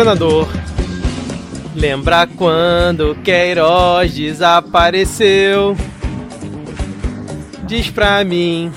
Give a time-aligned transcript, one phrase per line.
[0.00, 0.48] senador.
[1.74, 5.76] Lembra quando Queiroz desapareceu?
[7.64, 8.72] Diz pra mim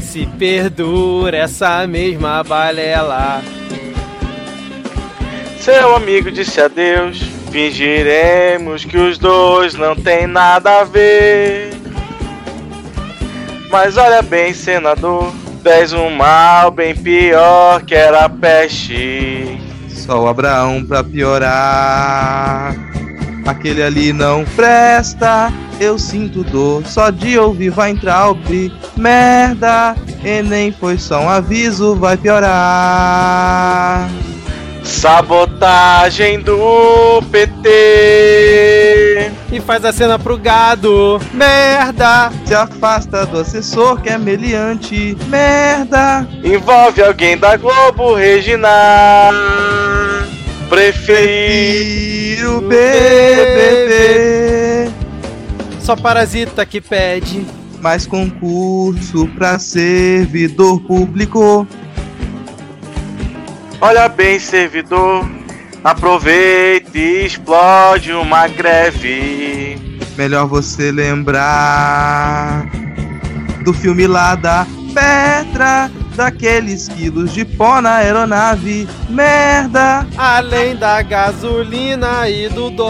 [0.00, 3.40] se perdura essa mesma balela.
[5.60, 7.20] Seu amigo disse adeus,
[7.52, 11.70] fingiremos que os dois não tem nada a ver.
[13.70, 19.67] Mas olha bem, senador, tens um mal bem pior que era peste.
[20.08, 22.74] Só o Abraão pra piorar.
[23.44, 26.82] Aquele ali não presta, eu sinto dor.
[26.86, 28.38] Só de ouvir vai entrar o
[28.96, 29.94] merda.
[30.24, 34.08] Enem foi só um aviso, vai piorar.
[34.82, 38.97] Sabotagem do PT.
[39.50, 41.20] E faz a cena pro gado.
[41.32, 42.30] Merda!
[42.44, 45.16] Se afasta do assessor que é meliante.
[45.28, 46.26] Merda!
[46.42, 49.30] Envolve alguém da Globo, Regina.
[50.68, 53.98] Prefiro BBB.
[55.80, 57.46] Só parasita que pede.
[57.80, 61.66] Mais concurso pra servidor público.
[63.80, 65.37] Olha bem, servidor.
[65.82, 69.78] Aproveite e explode uma greve.
[70.16, 72.66] Melhor você lembrar
[73.64, 78.88] do filme lá da Petra daqueles quilos de pó na aeronave.
[79.08, 80.04] Merda!
[80.16, 82.88] Além da gasolina e do dólar.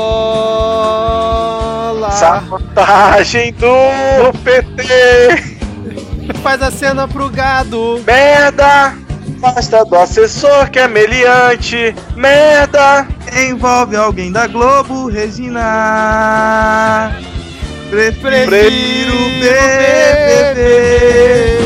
[2.13, 5.59] Sabotagem do PT.
[6.43, 8.03] Faz a cena pro gado.
[8.07, 9.08] Merda!
[9.39, 11.95] Basta do assessor que é meliante.
[12.17, 13.07] Merda!
[13.37, 17.13] Envolve alguém da Globo, Regina.
[17.91, 21.58] Prefiro, Prefiro BBB.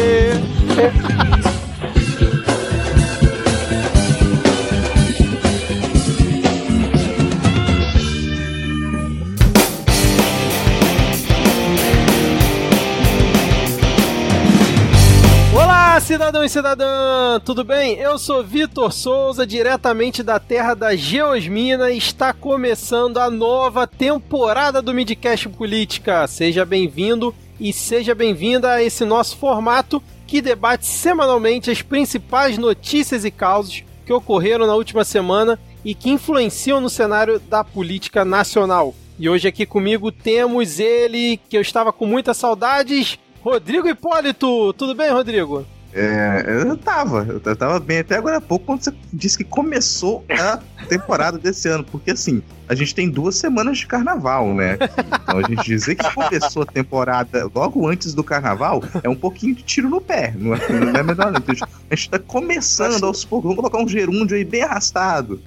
[16.03, 17.95] Cidadão e cidadã, tudo bem?
[17.95, 24.83] Eu sou Vitor Souza, diretamente da terra da Geosmina, e está começando a nova temporada
[24.83, 26.27] do Midcast Política.
[26.27, 33.25] Seja bem-vindo e seja bem-vinda a esse nosso formato que debate semanalmente as principais notícias
[33.25, 38.93] e causos que ocorreram na última semana e que influenciam no cenário da política nacional.
[39.21, 44.73] E hoje aqui comigo temos ele, que eu estava com muitas saudades, Rodrigo Hipólito.
[44.73, 45.65] Tudo bem, Rodrigo?
[45.95, 50.25] É, eu tava, eu tava bem até agora há pouco quando você disse que começou
[50.31, 50.59] a
[50.89, 54.79] temporada desse ano, porque assim, a gente tem duas semanas de carnaval, né?
[55.23, 59.55] Então a gente dizer que começou a temporada logo antes do carnaval é um pouquinho
[59.55, 61.41] de tiro no pé, não é, não é melhor não.
[61.41, 65.43] Então, a gente tá começando aos poucos, vamos colocar um gerúndio aí bem arrastado.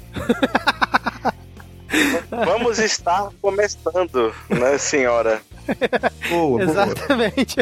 [2.30, 5.42] Vamos estar começando, né, senhora?
[6.30, 7.56] Boa, Exatamente.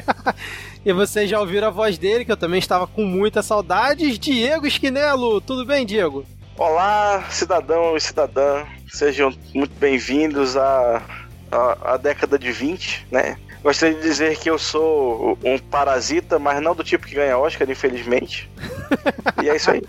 [0.86, 4.20] E vocês já ouviram a voz dele, que eu também estava com muitas saudades.
[4.20, 6.26] Diego Esquinelo, tudo bem, Diego?
[6.58, 8.66] Olá, cidadão e cidadã.
[8.92, 11.02] Sejam muito bem-vindos à,
[11.50, 13.38] à, à década de 20, né?
[13.64, 17.70] Gostaria de dizer que eu sou um parasita, mas não do tipo que ganha Oscar,
[17.70, 18.52] infelizmente.
[19.42, 19.82] e é isso aí.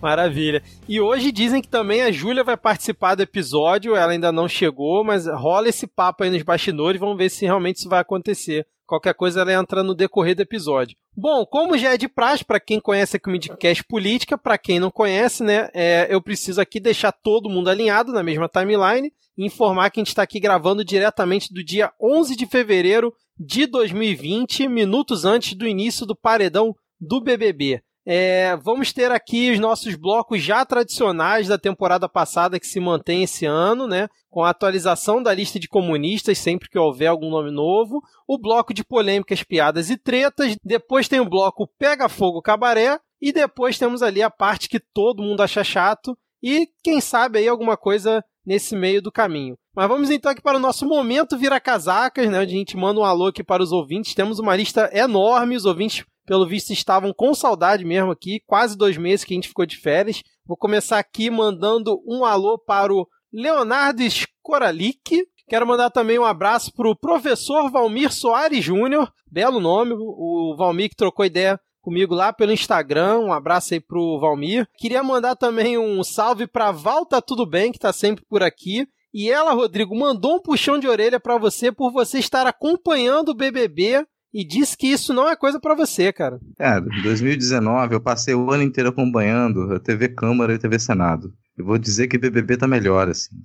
[0.00, 0.62] Maravilha.
[0.88, 5.04] E hoje dizem que também a Júlia vai participar do episódio, ela ainda não chegou,
[5.04, 8.66] mas rola esse papo aí nos bastidores, vamos ver se realmente isso vai acontecer.
[8.92, 10.94] Qualquer coisa ela entra no decorrer do episódio.
[11.16, 14.78] Bom, como já é de praxe, para quem conhece aqui o Midcast Política, para quem
[14.78, 19.46] não conhece, né, é, eu preciso aqui deixar todo mundo alinhado na mesma timeline e
[19.46, 24.68] informar que a gente está aqui gravando diretamente do dia 11 de fevereiro de 2020,
[24.68, 27.82] minutos antes do início do paredão do BBB.
[28.04, 33.22] É, vamos ter aqui os nossos blocos já tradicionais da temporada passada que se mantém
[33.22, 34.08] esse ano, né?
[34.28, 38.00] Com a atualização da lista de comunistas sempre que houver algum nome novo.
[38.26, 40.56] O bloco de polêmicas, piadas e tretas.
[40.64, 42.98] Depois tem o bloco Pega Fogo Cabaré.
[43.20, 46.18] E depois temos ali a parte que todo mundo acha chato.
[46.42, 49.56] E quem sabe aí alguma coisa nesse meio do caminho.
[49.74, 52.40] Mas vamos então aqui para o nosso momento vira casacas, né?
[52.40, 54.14] Onde a gente manda um alô aqui para os ouvintes.
[54.14, 58.96] Temos uma lista enorme, os ouvintes pelo visto estavam com saudade mesmo aqui, quase dois
[58.96, 60.22] meses que a gente ficou de férias.
[60.46, 65.26] Vou começar aqui mandando um alô para o Leonardo Skoralik.
[65.46, 70.88] Quero mandar também um abraço para o professor Valmir Soares Júnior, belo nome, o Valmir
[70.88, 73.18] que trocou ideia comigo lá pelo Instagram.
[73.18, 74.66] Um abraço aí pro Valmir.
[74.78, 78.86] Queria mandar também um salve para Val Tá Tudo Bem, que tá sempre por aqui.
[79.12, 83.34] E ela, Rodrigo, mandou um puxão de orelha para você por você estar acompanhando o
[83.34, 86.40] BBB e diz que isso não é coisa para você, cara.
[86.58, 91.32] É, 2019 eu passei o ano inteiro acompanhando a TV Câmara e a TV Senado.
[91.56, 93.36] eu vou dizer que BBB tá melhor, assim.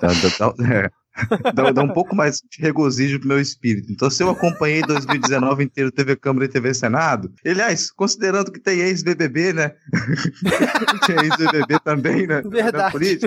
[0.00, 0.90] Dá, dá, dá, é,
[1.54, 3.92] dá, dá, um pouco mais de regozijo pro meu espírito.
[3.92, 8.80] Então, se eu acompanhei 2019 inteiro TV Câmara e TV Senado, aliás, considerando que tem
[8.80, 9.74] ex-BBB, né?
[11.06, 12.42] tem ex-BBB também, né?
[12.42, 13.20] Verdade.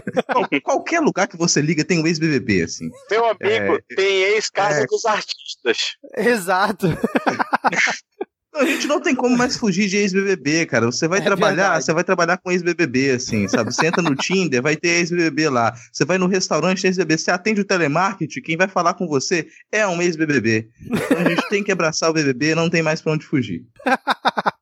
[0.64, 2.90] qualquer lugar que você liga tem um ex-BBB, assim.
[3.10, 5.96] Meu amigo, é, tem ex-Casa é, dos Artistas.
[6.18, 6.88] Exato.
[8.54, 10.86] A gente não tem como mais fugir de ex-BBB, cara.
[10.86, 11.86] Você vai é trabalhar, verdade.
[11.86, 13.74] você vai trabalhar com ex-BBB, assim, sabe?
[13.74, 15.74] Você entra no Tinder, vai ter ex-BBB lá.
[15.92, 17.18] Você vai no restaurante, ex-BBB.
[17.18, 20.68] Você atende o telemarketing, quem vai falar com você é um ex-BBB.
[20.86, 23.66] Então a gente tem que abraçar o BBB, não tem mais pra onde fugir.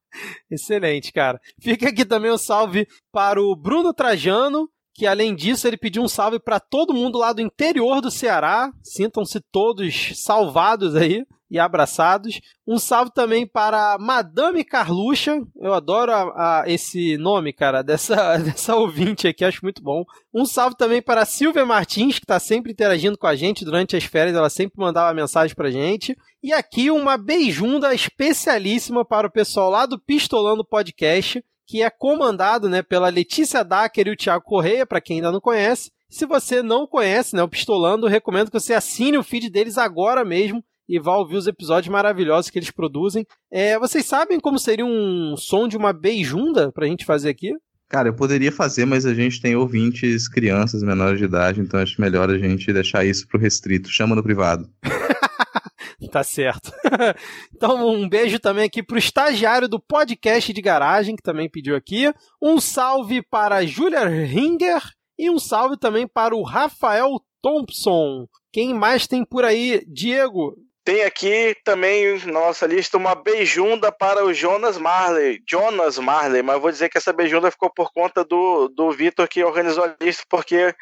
[0.51, 1.39] Excelente, cara.
[1.59, 6.03] Fica aqui também o um salve para o Bruno Trajano, que além disso ele pediu
[6.03, 8.71] um salve para todo mundo lá do interior do Ceará.
[8.83, 12.40] Sintam-se todos salvados aí e abraçados.
[12.68, 15.42] Um salve também para Madame Carluxa.
[15.60, 20.04] Eu adoro a, a, esse nome, cara, dessa, dessa ouvinte aqui, acho muito bom.
[20.34, 24.04] Um salve também para Silvia Martins, que está sempre interagindo com a gente durante as
[24.04, 26.16] férias, ela sempre mandava mensagem pra gente.
[26.44, 32.69] E aqui uma beijunda especialíssima para o pessoal lá do Pistolando Podcast, que é comandado
[32.69, 35.92] né, pela Letícia Dacker e o Thiago Correia, para quem ainda não conhece.
[36.10, 40.25] Se você não conhece né, o Pistolando, recomendo que você assine o feed deles agora
[40.25, 43.24] mesmo e vá ouvir os episódios maravilhosos que eles produzem.
[43.51, 47.53] É, vocês sabem como seria um som de uma beijunda pra gente fazer aqui?
[47.88, 52.01] Cara, eu poderia fazer, mas a gente tem ouvintes, crianças menores de idade, então acho
[52.01, 53.89] melhor a gente deixar isso pro restrito.
[53.89, 54.68] Chama no privado.
[56.12, 56.71] tá certo.
[57.56, 62.12] então, um beijo também aqui pro estagiário do podcast de garagem, que também pediu aqui.
[62.42, 64.81] Um salve para a Julia Ringer
[65.18, 68.27] e um salve também para o Rafael Thompson.
[68.51, 69.83] Quem mais tem por aí?
[69.88, 75.42] Diego, tem aqui também na nossa lista uma beijunda para o Jonas Marley.
[75.48, 79.44] Jonas Marley, mas vou dizer que essa beijunda ficou por conta do, do Vitor que
[79.44, 80.74] organizou a lista, porque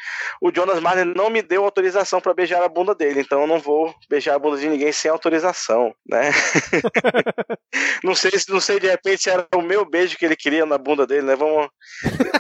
[0.42, 3.60] o Jonas Marley não me deu autorização para beijar a bunda dele, então eu não
[3.60, 6.32] vou beijar a bunda de ninguém sem autorização, né?
[8.04, 10.66] não sei se não sei de repente se era o meu beijo que ele queria
[10.66, 11.36] na bunda dele, né?
[11.36, 11.68] Vamos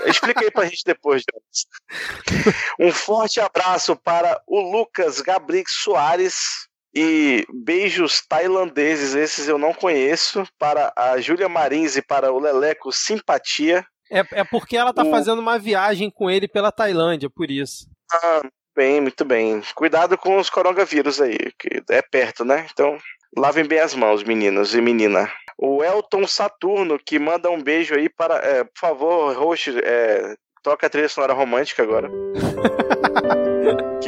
[0.05, 2.55] explica aí pra gente depois, Jonas.
[2.79, 10.43] Um forte abraço para o Lucas Gabriel Soares e beijos tailandeses, esses eu não conheço,
[10.57, 13.85] para a Júlia Marins e para o Leleco Simpatia.
[14.11, 15.11] É, é porque ela tá o...
[15.11, 17.87] fazendo uma viagem com ele pela Tailândia, por isso.
[18.11, 18.41] Ah,
[18.75, 19.61] bem, muito bem.
[19.75, 22.65] Cuidado com os coronavírus aí, que é perto, né?
[22.73, 22.97] Então,
[23.37, 25.31] lavem bem as mãos, meninos e menina.
[25.55, 28.37] O Elton Saturno, que manda um beijo aí para.
[28.37, 30.33] É, por favor, host, é,
[30.63, 32.09] toca a trilha sonora romântica agora.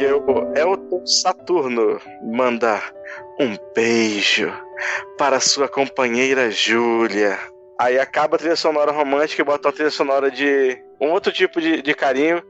[0.00, 2.80] que o Elton Saturno manda
[3.38, 4.50] um beijo
[5.18, 7.38] para sua companheira Júlia.
[7.78, 11.60] Aí acaba a trilha sonora romântica e bota uma trilha sonora de um outro tipo
[11.60, 12.42] de, de carinho,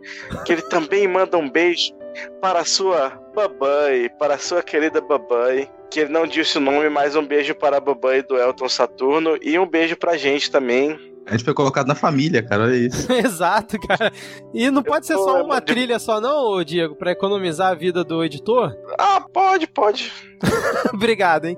[0.46, 1.92] que ele também manda um beijo
[2.40, 7.26] para sua babai, para sua querida babai, que ele não disse o nome, mas um
[7.26, 11.44] beijo para a babai do Elton Saturno e um beijo pra gente também, a gente
[11.44, 13.10] foi colocado na família, cara, olha isso.
[13.12, 14.12] Exato, cara.
[14.52, 18.24] E não pode ser só uma trilha só, não, Diego, para economizar a vida do
[18.24, 18.74] editor?
[18.98, 20.12] Ah, pode, pode.
[20.92, 21.56] Obrigado, hein?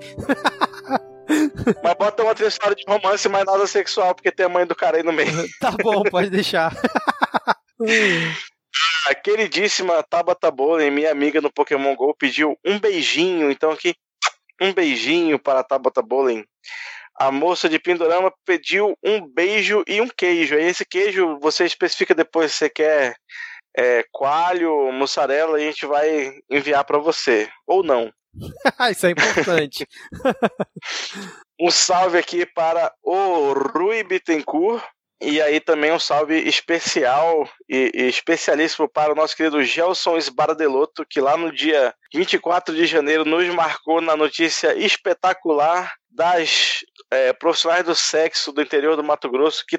[1.82, 4.98] Mas bota uma trilha de romance, mas nada sexual, porque tem a mãe do cara
[4.98, 5.32] aí no meio.
[5.60, 6.76] tá bom, pode deixar.
[9.08, 13.50] A queridíssima Tabata Bowling, minha amiga no Pokémon GO, pediu um beijinho.
[13.50, 13.94] Então aqui,
[14.60, 16.44] um beijinho para a Tabata Bowling
[17.26, 20.56] a moça de Pindorama pediu um beijo e um queijo.
[20.56, 23.14] Aí esse queijo você especifica depois se você quer
[23.76, 27.48] é, coalho, mussarela, e a gente vai enviar para você.
[27.66, 28.12] Ou não.
[28.90, 29.86] Isso é importante.
[31.60, 34.82] um salve aqui para o Rui Bittencourt.
[35.22, 41.06] E aí também um salve especial e, e, especialíssimo para o nosso querido Gelson Esbardelotto,
[41.08, 47.84] que lá no dia 24 de janeiro nos marcou na notícia espetacular das é, profissionais
[47.84, 49.78] do sexo do interior do Mato Grosso que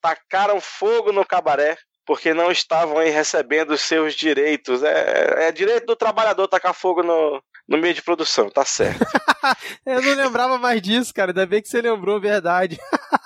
[0.00, 1.76] tacaram fogo no cabaré
[2.06, 4.82] porque não estavam aí recebendo os seus direitos.
[4.82, 9.04] É, é direito do trabalhador tacar fogo no, no meio de produção, tá certo.
[9.84, 11.32] Eu não lembrava mais disso, cara.
[11.32, 12.78] Ainda bem que você lembrou, verdade.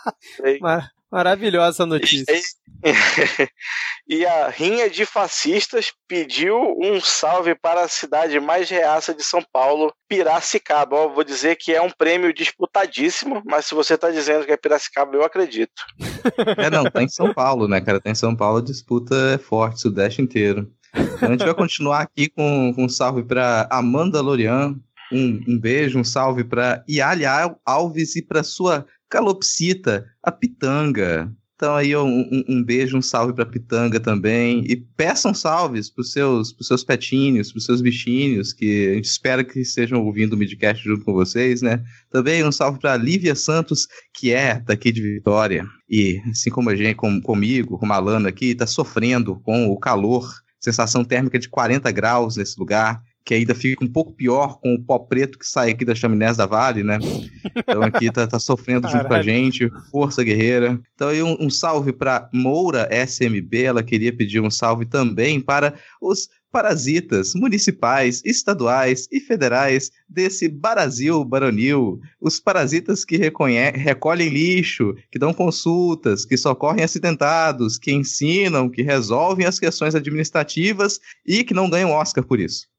[0.61, 2.35] Mar maravilhosa notícia.
[4.09, 9.41] E a Rinha de Fascistas pediu um salve para a cidade mais reaça de São
[9.53, 10.97] Paulo, Piracicaba.
[10.97, 14.57] Eu vou dizer que é um prêmio disputadíssimo, mas se você está dizendo que é
[14.57, 15.73] Piracicaba, eu acredito.
[16.59, 18.01] É, não, tá em São Paulo, né, cara?
[18.01, 20.69] Tá em São Paulo, a disputa é forte, Sudeste inteiro.
[20.93, 24.75] Então, a gente vai continuar aqui com, com um salve para Amanda Lorian,
[25.13, 31.31] um, um, beijo, um salve para Iália Alves e para sua calopsita, a Pitanga.
[31.55, 34.65] Então aí um, um, um beijo, um salve pra Pitanga também.
[34.67, 39.45] E peçam salves pros seus, pros seus petinhos, pros seus bichinhos, que a gente espera
[39.45, 41.85] que estejam ouvindo o Midcast junto com vocês, né?
[42.11, 45.65] Também um salve pra Lívia Santos, que é daqui de Vitória.
[45.89, 49.79] E assim como a gente, com, comigo, com o Malano aqui, tá sofrendo com o
[49.79, 54.75] calor, sensação térmica de 40 graus nesse lugar que ainda fica um pouco pior com
[54.75, 56.99] o pó preto que sai aqui das chaminés da Vale, né?
[57.57, 60.81] Então aqui tá, tá sofrendo junto com a gente, força guerreira.
[60.95, 65.75] Então aí um, um salve para Moura SMB, ela queria pedir um salve também para
[66.01, 75.19] os parasitas municipais, estaduais e federais desse Brasil baronil, os parasitas que recolhem lixo, que
[75.19, 81.71] dão consultas, que socorrem acidentados, que ensinam, que resolvem as questões administrativas e que não
[81.71, 82.72] ganham Oscar por isso.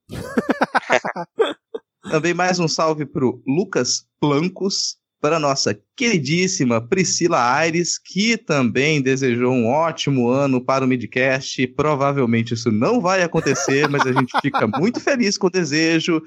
[2.09, 9.01] Também mais um salve pro Lucas Plancos, para a nossa queridíssima Priscila Aires, que também
[9.01, 11.65] desejou um ótimo ano para o Midcast.
[11.67, 16.21] Provavelmente isso não vai acontecer, mas a gente fica muito feliz com o desejo.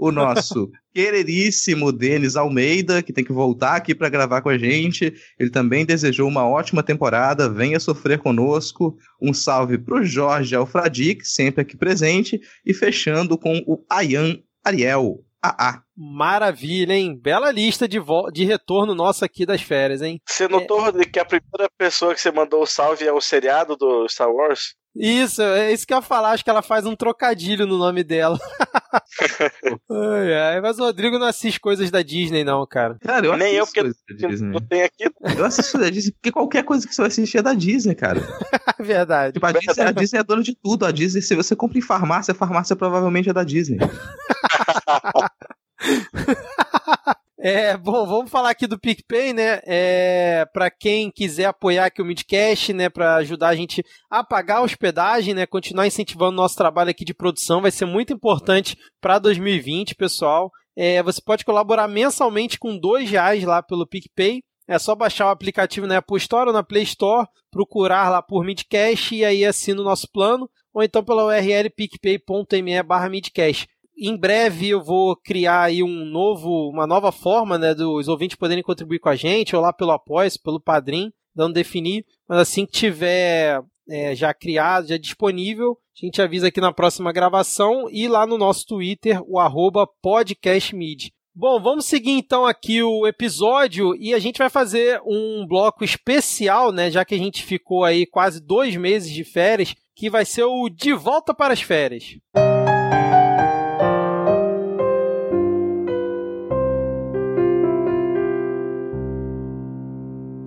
[0.00, 5.14] O nosso queridíssimo Denis Almeida, que tem que voltar aqui para gravar com a gente.
[5.38, 8.98] Ele também desejou uma ótima temporada, venha sofrer conosco.
[9.22, 12.40] Um salve para o Jorge Alfradic, sempre aqui presente.
[12.66, 15.24] E fechando com o Ayan Ariel.
[15.42, 15.82] AA.
[15.96, 17.18] Maravilha, hein?
[17.18, 17.98] Bela lista de,
[18.32, 20.20] de retorno nossa aqui das férias, hein?
[20.26, 21.04] Você notou é...
[21.04, 24.74] que a primeira pessoa que você mandou o salve é o seriado do Star Wars?
[24.94, 26.32] Isso, é isso que eu ia falar.
[26.32, 28.38] Acho que ela faz um trocadilho no nome dela.
[29.90, 32.96] ai, ai, mas o Rodrigo não assiste coisas da Disney, não, cara.
[33.00, 35.04] Cara, eu Nem eu, porque não tem aqui.
[35.36, 38.20] Eu assisto da Disney porque qualquer coisa que você vai assistir é da Disney, cara.
[38.80, 39.34] Verdade.
[39.34, 40.84] Tipo, a, Disney, a Disney é dona de tudo.
[40.84, 43.78] A Disney, se você compra em farmácia, a farmácia provavelmente é da Disney.
[47.42, 49.60] É, bom, vamos falar aqui do PicPay, né?
[49.64, 54.58] É, para quem quiser apoiar aqui o Midcast, né, para ajudar a gente a pagar
[54.58, 58.76] a hospedagem, né, continuar incentivando o nosso trabalho aqui de produção, vai ser muito importante
[59.00, 60.50] para 2020, pessoal.
[60.76, 64.42] É, você pode colaborar mensalmente com dois reais lá pelo PicPay.
[64.68, 68.44] É só baixar o aplicativo na Apple Store ou na Play Store, procurar lá por
[68.44, 73.66] Midcast e aí assina o nosso plano, ou então pela URL picpay.me barra Midcast
[74.00, 78.62] em breve eu vou criar aí um novo, uma nova forma, né, dos ouvintes poderem
[78.62, 82.04] contribuir com a gente, ou lá pelo Apoia, pelo Padrim, dando definir.
[82.28, 87.12] Mas assim que tiver é, já criado, já disponível, a gente avisa aqui na próxima
[87.12, 91.12] gravação e lá no nosso Twitter, o arroba podcastmid.
[91.34, 96.72] Bom, vamos seguir então aqui o episódio e a gente vai fazer um bloco especial,
[96.72, 96.90] né?
[96.90, 100.68] Já que a gente ficou aí quase dois meses de férias, que vai ser o
[100.68, 102.16] De Volta para as Férias.
[102.34, 102.59] Música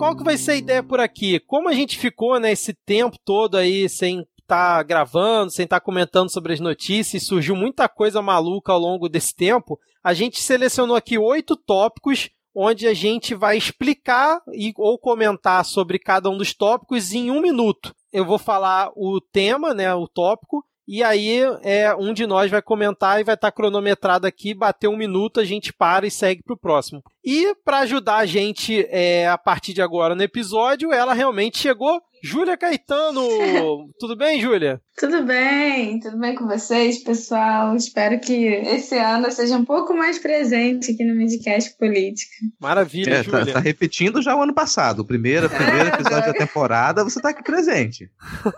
[0.04, 1.40] qual que vai ser a ideia por aqui?
[1.40, 2.54] Como a gente ficou né,
[2.86, 7.56] tempo todo aí sem estar tá gravando, sem estar tá comentando sobre as notícias, surgiu
[7.56, 12.94] muita coisa maluca ao longo desse tempo, a gente selecionou aqui oito tópicos onde a
[12.94, 17.96] gente vai explicar e, ou comentar sobre cada um dos tópicos em um minuto.
[18.12, 22.62] Eu vou falar o tema, né, o tópico, e aí é um de nós vai
[22.62, 26.44] comentar e vai estar tá cronometrado aqui, bater um minuto, a gente para e segue
[26.44, 27.02] para o próximo.
[27.26, 32.02] E para ajudar a gente é, a partir de agora no episódio, ela realmente chegou
[32.22, 33.22] Júlia Caetano!
[33.98, 34.82] tudo bem, Júlia?
[34.98, 37.76] Tudo bem, tudo bem com vocês, pessoal?
[37.78, 42.34] Espero que esse ano seja um pouco mais presente aqui no Midcast Política.
[42.60, 43.46] Maravilha, é, Júlia.
[43.46, 45.00] Tá, tá, repetindo já o ano passado.
[45.00, 48.10] O primeiro, primeiro é, episódio da temporada, você tá aqui presente.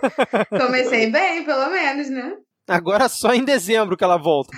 [0.49, 2.33] Comecei bem, pelo menos, né?
[2.67, 4.51] Agora só em dezembro que ela volta.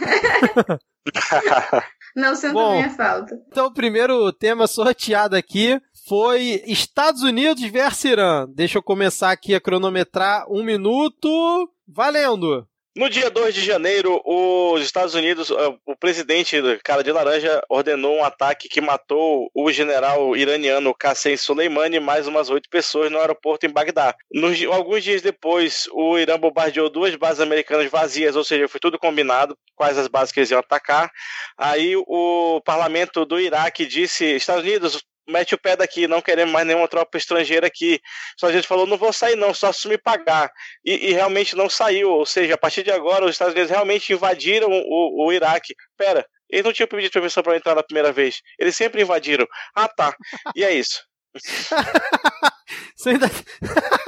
[2.17, 3.39] Não sinto Bom, minha falta.
[3.47, 8.47] Então, o primeiro tema sorteado aqui foi Estados Unidos versus Irã.
[8.49, 11.69] Deixa eu começar aqui a cronometrar um minuto.
[11.87, 12.67] Valendo!
[12.97, 18.15] No dia 2 de janeiro, os Estados Unidos, eh, o presidente cara de laranja ordenou
[18.15, 23.19] um ataque que matou o general iraniano Qassem Soleimani e mais umas oito pessoas no
[23.19, 24.15] aeroporto em Bagdá.
[24.33, 28.97] Nos, alguns dias depois, o Irã bombardeou duas bases americanas vazias, ou seja, foi tudo
[28.97, 31.11] combinado quais as bases que eles iam atacar.
[31.55, 36.65] Aí o parlamento do Iraque disse: Estados Unidos, mete o pé daqui, não queremos mais
[36.65, 37.99] nenhuma tropa estrangeira aqui.
[38.39, 40.51] Só a gente falou, não vou sair não, só se me pagar.
[40.85, 44.13] E, e, realmente não saiu, ou seja, a partir de agora os Estados Unidos realmente
[44.13, 45.75] invadiram o, o Iraque.
[45.97, 49.45] Pera, eles não tinham pedido permissão para entrar na primeira vez, eles sempre invadiram.
[49.75, 50.15] Ah tá,
[50.55, 51.03] e é isso.
[52.95, 53.27] Você ainda...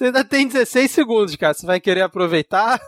[0.00, 1.52] Você ainda tem 16 segundos, cara.
[1.52, 2.80] Você vai querer aproveitar?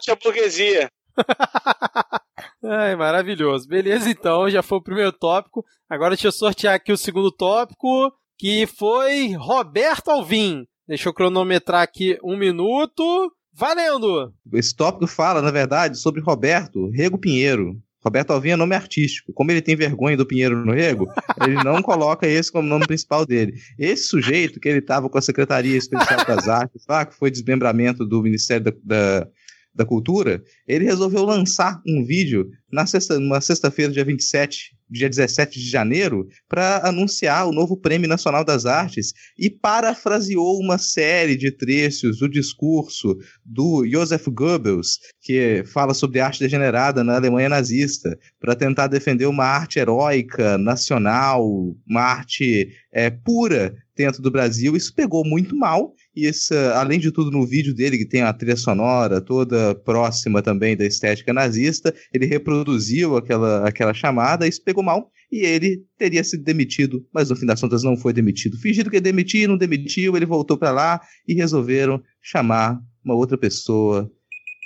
[0.00, 0.90] Tinha burguesia.
[2.64, 3.68] Ai, maravilhoso.
[3.68, 5.64] Beleza, então, já foi o primeiro tópico.
[5.88, 10.66] Agora deixa eu sortear aqui o segundo tópico, que foi Roberto Alvim.
[10.86, 13.32] Deixa eu cronometrar aqui um minuto.
[13.52, 14.32] Valendo!
[14.54, 17.76] Esse tópico fala, na verdade, sobre Roberto Rego Pinheiro.
[18.02, 19.32] Roberto Alvim é nome artístico.
[19.32, 21.06] Como ele tem vergonha do Pinheiro no Rego,
[21.46, 23.54] ele não coloca esse como nome principal dele.
[23.78, 28.06] Esse sujeito que ele estava com a Secretaria Especial das Artes, lá, que foi desmembramento
[28.06, 29.28] do Ministério da, da
[29.74, 35.58] da Cultura, ele resolveu lançar um vídeo na sexta, numa sexta-feira, dia 27, dia 17
[35.58, 41.50] de janeiro, para anunciar o novo Prêmio Nacional das Artes e parafraseou uma série de
[41.50, 48.56] trechos do discurso do Joseph Goebbels, que fala sobre arte degenerada na Alemanha nazista, para
[48.56, 51.44] tentar defender uma arte heróica, nacional,
[51.88, 54.76] uma arte é, pura dentro do Brasil.
[54.76, 58.32] Isso pegou muito mal e essa, além de tudo, no vídeo dele, que tem a
[58.32, 64.82] trilha sonora toda próxima também da estética nazista, ele reproduziu aquela, aquela chamada, isso pegou
[64.82, 68.58] mal, e ele teria sido demitido, mas no fim das contas não foi demitido.
[68.58, 73.38] Fingido que ia demitir, não demitiu, ele voltou para lá e resolveram chamar uma outra
[73.38, 74.10] pessoa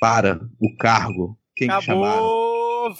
[0.01, 1.39] para o cargo.
[1.55, 1.81] Quem Acabou.
[1.81, 2.45] que chamaram?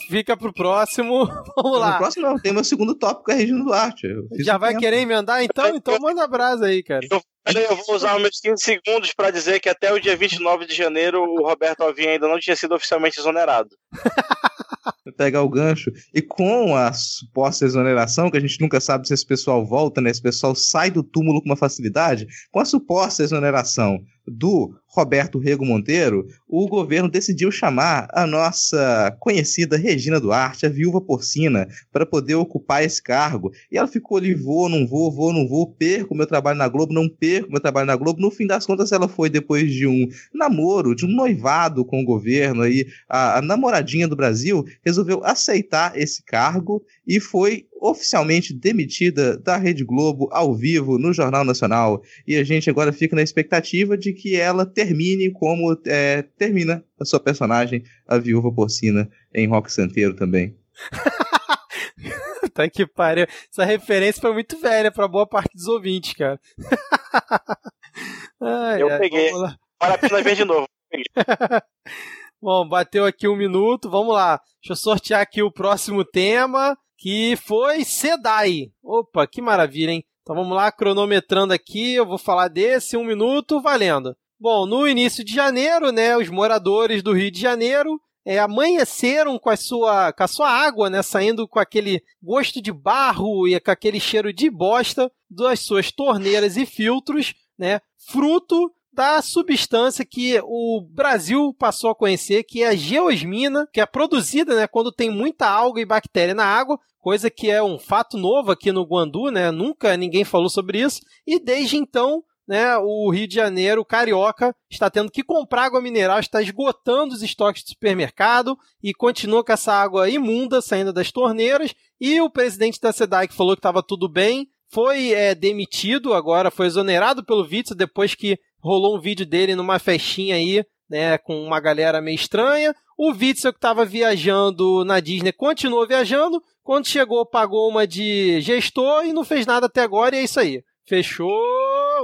[0.09, 1.27] Fica pro próximo.
[1.57, 1.93] Vamos lá.
[1.93, 4.07] No próximo não, tem meu segundo tópico, é Regina Duarte.
[4.39, 4.81] Já vai tempo.
[4.81, 5.75] querer emendar então?
[5.75, 7.07] Então manda brasa aí, cara.
[7.11, 10.75] Eu eu vou usar meus 15 segundos para dizer que até o dia 29 de
[10.75, 13.77] janeiro o Roberto Alvim ainda não tinha sido oficialmente exonerado.
[15.17, 15.93] Pegar o gancho.
[16.13, 20.11] E com a suposta exoneração, que a gente nunca sabe se esse pessoal volta, né?
[20.11, 22.27] Esse pessoal sai do túmulo com uma facilidade.
[22.51, 29.77] Com a suposta exoneração do Roberto Rego Monteiro, o governo decidiu chamar a nossa conhecida
[29.77, 33.53] Regina Duarte, a viúva porcina, para poder ocupar esse cargo.
[33.71, 36.93] E ela ficou ali, vou, não vou, vou, não vou, perco meu trabalho na Globo,
[36.93, 38.21] não perco meu trabalho na Globo.
[38.21, 42.05] No fim das contas, ela foi depois de um namoro, de um noivado com o
[42.05, 43.43] governo aí, a, a
[43.85, 50.55] namoradinha do Brasil, resolveu aceitar esse cargo e foi oficialmente demitida da Rede Globo ao
[50.55, 52.03] vivo no Jornal Nacional.
[52.27, 57.05] E a gente agora fica na expectativa de que ela termine como é, termina a
[57.05, 60.57] sua personagem, a viúva porcina, em Rock Santeiro também.
[62.55, 63.27] tá que pariu.
[63.51, 66.41] Essa referência foi muito velha para boa parte dos ouvintes, cara.
[68.41, 69.31] ai, Eu ai, peguei.
[69.31, 70.67] Vale a pena ver de novo.
[72.45, 74.39] Bom, bateu aqui um minuto, vamos lá.
[74.61, 78.71] Deixa eu sortear aqui o próximo tema, que foi Sedai.
[78.83, 80.05] Opa, que maravilha, hein?
[80.21, 84.15] Então vamos lá, cronometrando aqui, eu vou falar desse, um minuto, valendo.
[84.39, 89.49] Bom, no início de janeiro, né, os moradores do Rio de Janeiro é, amanheceram com
[89.49, 93.71] a, sua, com a sua água, né, saindo com aquele gosto de barro e com
[93.71, 100.81] aquele cheiro de bosta das suas torneiras e filtros, né, fruto da substância que o
[100.81, 105.49] Brasil passou a conhecer, que é a geosmina, que é produzida né, quando tem muita
[105.49, 109.51] alga e bactéria na água, coisa que é um fato novo aqui no Guandu, né?
[109.51, 111.01] Nunca ninguém falou sobre isso.
[111.27, 115.81] E desde então né, o Rio de Janeiro, o carioca, está tendo que comprar água
[115.81, 121.11] mineral, está esgotando os estoques de supermercado e continua com essa água imunda saindo das
[121.11, 121.75] torneiras.
[122.01, 126.51] E o presidente da SEDAI, que falou que estava tudo bem, foi é, demitido agora,
[126.51, 131.39] foi exonerado pelo Witzel depois que rolou um vídeo dele numa festinha aí, né, com
[131.43, 132.75] uma galera meio estranha.
[132.97, 136.43] O Witzel, que estava viajando na Disney, continuou viajando.
[136.63, 140.41] Quando chegou, pagou uma de gestor e não fez nada até agora, e é isso
[140.41, 140.63] aí.
[140.87, 141.29] Fechou,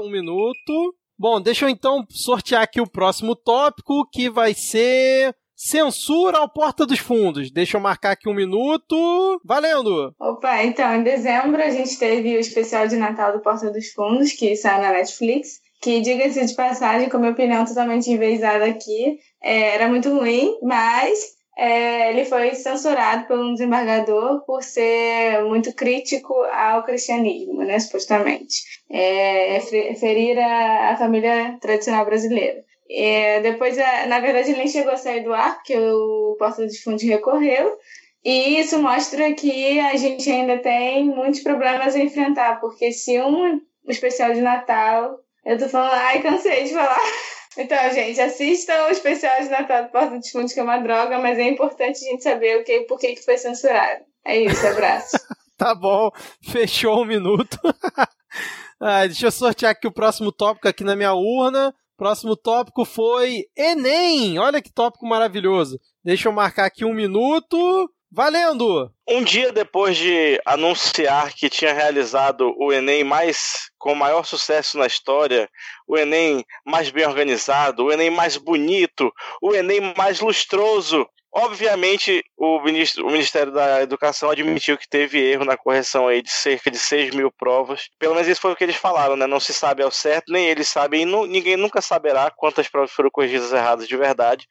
[0.02, 0.94] um minuto.
[1.18, 6.84] Bom, deixa eu então sortear aqui o próximo tópico, que vai ser censura ao Porta
[6.84, 7.50] dos Fundos.
[7.50, 9.40] Deixa eu marcar aqui um minuto.
[9.44, 10.14] Valendo!
[10.18, 14.32] Opa, então, em dezembro a gente teve o especial de Natal do Porta dos Fundos,
[14.32, 15.60] que saiu na Netflix.
[15.80, 20.58] Que, diga-se de passagem, com a minha opinião totalmente envezada aqui, é, era muito ruim,
[20.62, 21.18] mas
[21.56, 28.62] é, ele foi censurado por um desembargador por ser muito crítico ao cristianismo, né, supostamente.
[28.90, 29.60] É,
[29.98, 32.64] ferir a, a, família tradicional brasileira.
[32.90, 36.80] É, depois, na verdade, ele nem chegou a sair do ar, porque o Porta dos
[36.80, 37.76] Fundos recorreu,
[38.24, 43.60] e isso mostra que a gente ainda tem muitos problemas a enfrentar, porque se um
[43.86, 46.98] especial de Natal, eu tô falando, ai, cansei de falar.
[47.58, 51.18] Então, gente, assistam o especial de Natal do Porta dos Fundos, que é uma droga,
[51.18, 54.04] mas é importante a gente saber o que, por que, que foi censurado.
[54.24, 55.16] É isso, abraço.
[55.58, 56.12] tá bom,
[56.48, 57.58] fechou um minuto.
[58.80, 61.74] ah, deixa eu sortear aqui o próximo tópico aqui na minha urna.
[61.96, 64.38] Próximo tópico foi Enem.
[64.38, 65.78] Olha que tópico maravilhoso.
[66.04, 67.90] Deixa eu marcar aqui um minuto.
[68.12, 68.92] Valendo!
[69.08, 74.86] Um dia depois de anunciar que tinha realizado o Enem mais com maior sucesso na
[74.86, 75.48] história,
[75.86, 82.60] o Enem mais bem organizado, o Enem mais bonito, o Enem mais lustroso Obviamente, o,
[82.60, 86.78] ministro, o Ministério da Educação admitiu que teve erro na correção aí de cerca de
[86.78, 87.88] 6 mil provas.
[88.00, 89.28] Pelo menos isso foi o que eles falaram, né?
[89.28, 92.90] Não se sabe ao certo, nem eles sabem, e não, ninguém nunca saberá quantas provas
[92.90, 94.48] foram corrigidas erradas de verdade.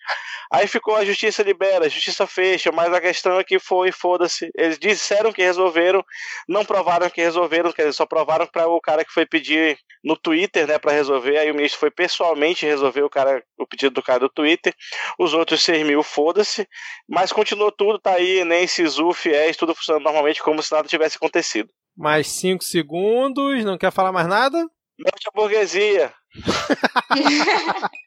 [0.51, 4.49] Aí ficou a justiça libera, a justiça fecha, mas a questão é que foi, foda-se.
[4.55, 6.03] Eles disseram que resolveram,
[6.47, 10.15] não provaram que resolveram, quer dizer, só provaram para o cara que foi pedir no
[10.15, 11.37] Twitter, né, para resolver.
[11.37, 14.73] Aí o ministro foi pessoalmente resolver o cara, o pedido do cara do Twitter.
[15.19, 16.67] Os outros 6 mil, foda-se.
[17.07, 21.17] Mas continuou tudo, tá aí, nem SISU, FIES, tudo funcionando normalmente como se nada tivesse
[21.17, 21.69] acontecido.
[21.97, 24.57] Mais 5 segundos, não quer falar mais nada?
[24.97, 26.13] Norte a burguesia.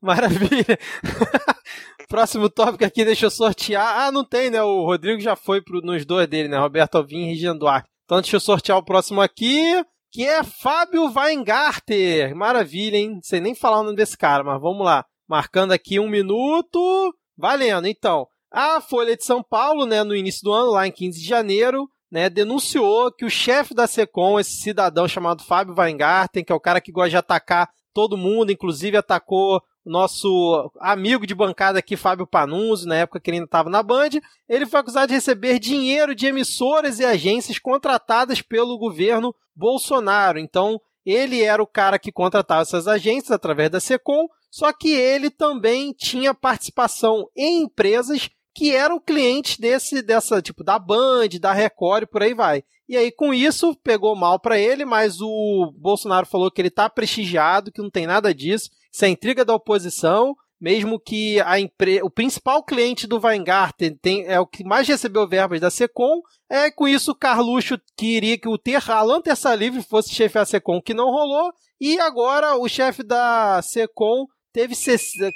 [0.00, 0.78] Maravilha.
[2.08, 4.06] Próximo tópico aqui, deixa eu sortear.
[4.06, 4.62] Ah, não tem, né?
[4.62, 6.58] O Rodrigo já foi pro, nos dois dele, né?
[6.58, 7.88] Roberto Alvim e Regian Duarte.
[8.04, 12.34] Então deixa eu sortear o próximo aqui, que é Fábio Weingarter.
[12.36, 13.14] Maravilha, hein?
[13.14, 15.04] Não sei nem falar o nome desse cara, mas vamos lá.
[15.28, 17.12] Marcando aqui um minuto.
[17.36, 18.26] Valendo, então.
[18.50, 21.90] A Folha de São Paulo, né, no início do ano, lá em 15 de janeiro,
[22.10, 26.60] né, denunciou que o chefe da SECOM, esse cidadão chamado Fábio Weingarten, que é o
[26.60, 32.26] cara que gosta de atacar todo mundo, inclusive atacou nosso amigo de bancada aqui, Fábio
[32.26, 34.10] Panunzio, na época que ele ainda estava na Band,
[34.48, 40.38] ele foi acusado de receber dinheiro de emissoras e agências contratadas pelo governo Bolsonaro.
[40.38, 45.30] Então, ele era o cara que contratava essas agências através da SECOM, só que ele
[45.30, 52.04] também tinha participação em empresas que eram clientes desse dessa tipo da Band, da Record
[52.04, 52.64] e por aí vai.
[52.88, 56.88] E aí com isso pegou mal para ele, mas o Bolsonaro falou que ele tá
[56.88, 62.00] prestigiado, que não tem nada disso, isso é intriga da oposição, mesmo que a empre...
[62.02, 64.24] o principal cliente do Weingarten tem...
[64.26, 68.48] é o que mais recebeu verbas da Secom, é com isso o Carluxo queria que
[68.48, 72.68] o Ter Alan Terça Livre fosse chefe da Secom, que não rolou, e agora o
[72.68, 74.26] chefe da Secom
[74.56, 74.74] teve.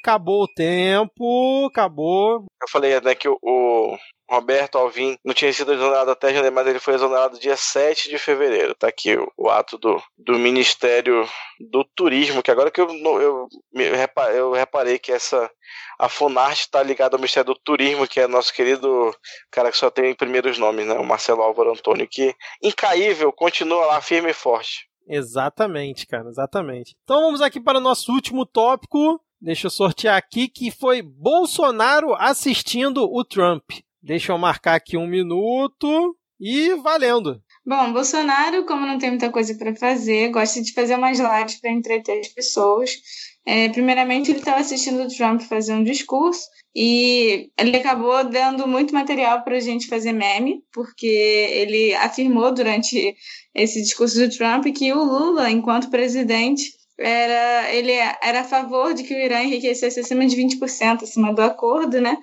[0.01, 2.47] Acabou o tempo, acabou.
[2.63, 3.99] Eu falei né, que o,
[4.31, 8.17] Roberto Alvim não tinha sido exonerado até janeiro, mas ele foi exonerado dia 7 de
[8.17, 8.75] fevereiro.
[8.75, 11.29] Tá aqui o, o ato do, do Ministério
[11.59, 13.97] do Turismo, que agora que eu, eu, eu,
[14.33, 15.51] eu reparei que essa
[15.99, 19.15] a Funarte está ligada ao Ministério do Turismo, que é nosso querido
[19.51, 20.95] cara que só tem primeiros nomes, né?
[20.95, 24.90] O Marcelo Álvaro Antônio, que incaível, continua lá firme e forte.
[25.07, 26.97] Exatamente, cara, exatamente.
[27.05, 29.21] Então vamos aqui para o nosso último tópico.
[29.41, 33.71] Deixa eu sortear aqui que foi Bolsonaro assistindo o Trump.
[34.03, 37.43] Deixa eu marcar aqui um minuto e valendo.
[37.65, 41.71] Bom, Bolsonaro, como não tem muita coisa para fazer, gosta de fazer umas lives para
[41.71, 42.91] entreter as pessoas.
[43.53, 48.95] É, primeiramente, ele estava assistindo o Trump fazer um discurso e ele acabou dando muito
[48.95, 53.13] material para a gente fazer meme, porque ele afirmou durante
[53.53, 56.63] esse discurso do Trump que o Lula, enquanto presidente,
[56.97, 61.43] era, ele era a favor de que o Irã enriquecesse acima de 20%, acima do
[61.43, 62.17] acordo, né?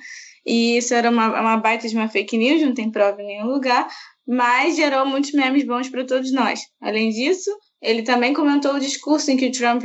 [0.45, 3.47] E isso era uma, uma baita de uma fake news, não tem prova em nenhum
[3.47, 3.85] lugar,
[4.25, 6.61] mas gerou muitos memes bons para todos nós.
[6.79, 9.83] Além disso, ele também comentou o discurso em que o Trump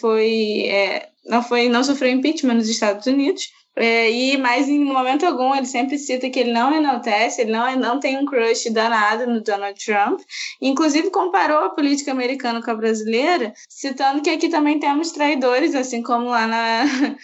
[0.00, 5.26] foi, é, não, foi, não sofreu impeachment nos Estados Unidos, é, e mas em momento
[5.26, 9.26] algum ele sempre cita que ele não enaltece, ele não, não tem um crush danado
[9.26, 10.20] no Donald Trump.
[10.62, 16.02] Inclusive comparou a política americana com a brasileira, citando que aqui também temos traidores, assim
[16.02, 16.84] como lá na.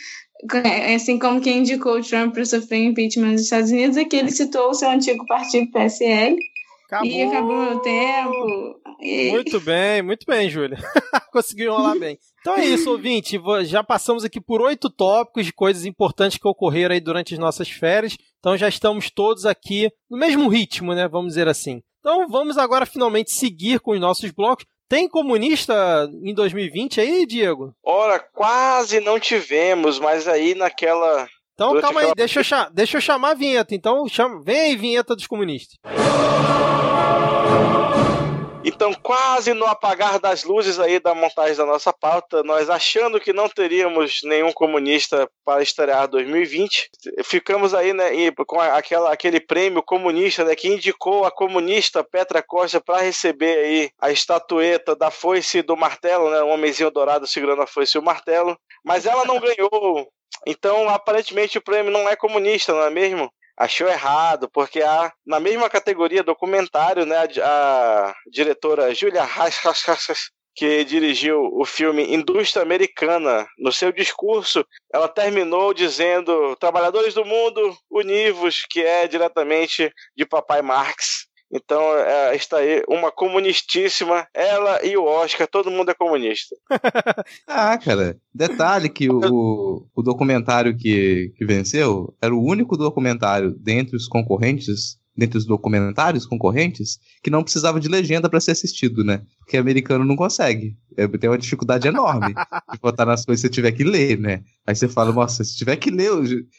[0.96, 4.70] Assim como quem indicou o Trump para sofrer impeachment nos Estados Unidos, aqui ele citou
[4.70, 6.34] o seu antigo partido PSL.
[6.86, 7.06] Acabou.
[7.06, 8.79] E acabou meu tempo.
[9.00, 9.30] E...
[9.30, 10.78] Muito bem, muito bem, Júlia.
[11.32, 12.18] Conseguiu enrolar bem.
[12.40, 13.40] Então é isso, ouvinte.
[13.64, 17.68] Já passamos aqui por oito tópicos de coisas importantes que ocorreram aí durante as nossas
[17.68, 18.16] férias.
[18.38, 21.06] Então já estamos todos aqui no mesmo ritmo, né?
[21.08, 21.82] Vamos dizer assim.
[22.00, 24.64] Então vamos agora finalmente seguir com os nossos blocos.
[24.88, 27.72] Tem comunista em 2020 aí, Diego?
[27.84, 31.28] Ora, quase não tivemos, mas aí naquela.
[31.54, 33.74] Então calma aí, deixa eu, deixa eu chamar a vinheta.
[33.74, 34.42] Então chama...
[34.42, 35.78] vem aí, vinheta dos comunistas.
[38.62, 43.32] Então, quase no apagar das luzes aí da montagem da nossa pauta, nós achando que
[43.32, 46.90] não teríamos nenhum comunista para estrear 2020,
[47.24, 48.10] ficamos aí, né,
[48.46, 53.90] com aquela, aquele prêmio comunista, né, que indicou a comunista Petra Costa para receber aí
[53.98, 58.00] a estatueta da foice e do martelo, né, um homenzinho dourado segurando a foice e
[58.00, 60.06] o martelo, mas ela não ganhou.
[60.46, 63.32] Então, aparentemente o prêmio não é comunista, não é mesmo?
[63.60, 69.60] Achou errado, porque há, na mesma categoria documentário, né, a, a diretora Julia Haas,
[70.54, 77.76] que dirigiu o filme Indústria Americana, no seu discurso, ela terminou dizendo: Trabalhadores do mundo,
[77.90, 81.26] univos, que é diretamente de Papai Marx.
[81.52, 86.54] Então é, está aí uma comunistíssima, ela e o Oscar, todo mundo é comunista.
[87.46, 93.96] ah, cara, detalhe que o, o documentário que, que venceu era o único documentário dentre
[93.96, 99.20] os concorrentes dentre os documentários concorrentes, que não precisava de legenda para ser assistido, né?
[99.38, 100.74] Porque americano não consegue.
[100.96, 102.34] É, tem uma dificuldade enorme
[102.72, 104.42] de botar nas coisas se você tiver que ler, né?
[104.66, 106.10] Aí você fala, nossa, se tiver que ler,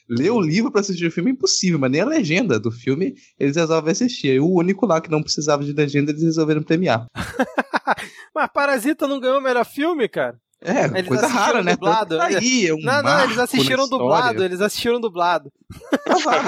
[0.07, 3.15] ler o livro para assistir o filme é impossível, mas nem a legenda do filme
[3.39, 4.35] eles resolvem assistir.
[4.35, 7.07] E o único lá que não precisava de legenda eles resolveram premiar.
[8.35, 10.37] mas Parasita não ganhou o melhor filme, cara?
[10.63, 11.73] É, eles coisa rara, né?
[11.73, 12.17] Dublado.
[12.17, 15.51] Tá aí, é um não, não, eles assistiram dublado, eles assistiram dublado.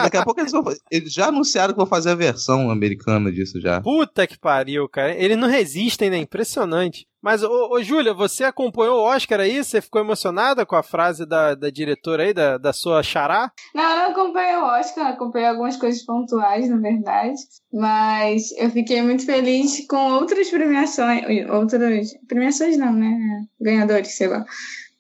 [0.04, 3.60] daqui a pouco eles, vão, eles já anunciaram que vão fazer a versão americana disso
[3.60, 3.82] já.
[3.82, 5.16] Puta que pariu, cara.
[5.16, 6.18] Eles não resistem, né?
[6.18, 7.08] Impressionante.
[7.24, 9.64] Mas, ô, ô Júlia, você acompanhou o Oscar aí?
[9.64, 13.50] Você ficou emocionada com a frase da, da diretora aí, da, da sua xará?
[13.74, 17.40] Não, eu não acompanhei o Oscar, acompanhei algumas coisas pontuais, na verdade.
[17.72, 21.24] Mas eu fiquei muito feliz com outras premiações.
[21.50, 22.14] Outras.
[22.28, 23.46] Premiações não, né?
[23.62, 24.46] Ganhadores, sei lá.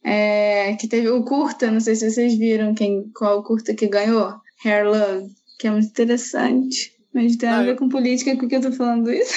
[0.01, 3.87] É, que teve o curta, não sei se vocês viram quem, qual o curta que
[3.87, 4.33] ganhou.
[4.63, 6.93] Hair Love, que é muito interessante.
[7.13, 9.33] Mas tem a ah, ver com política, por que eu tô falando isso?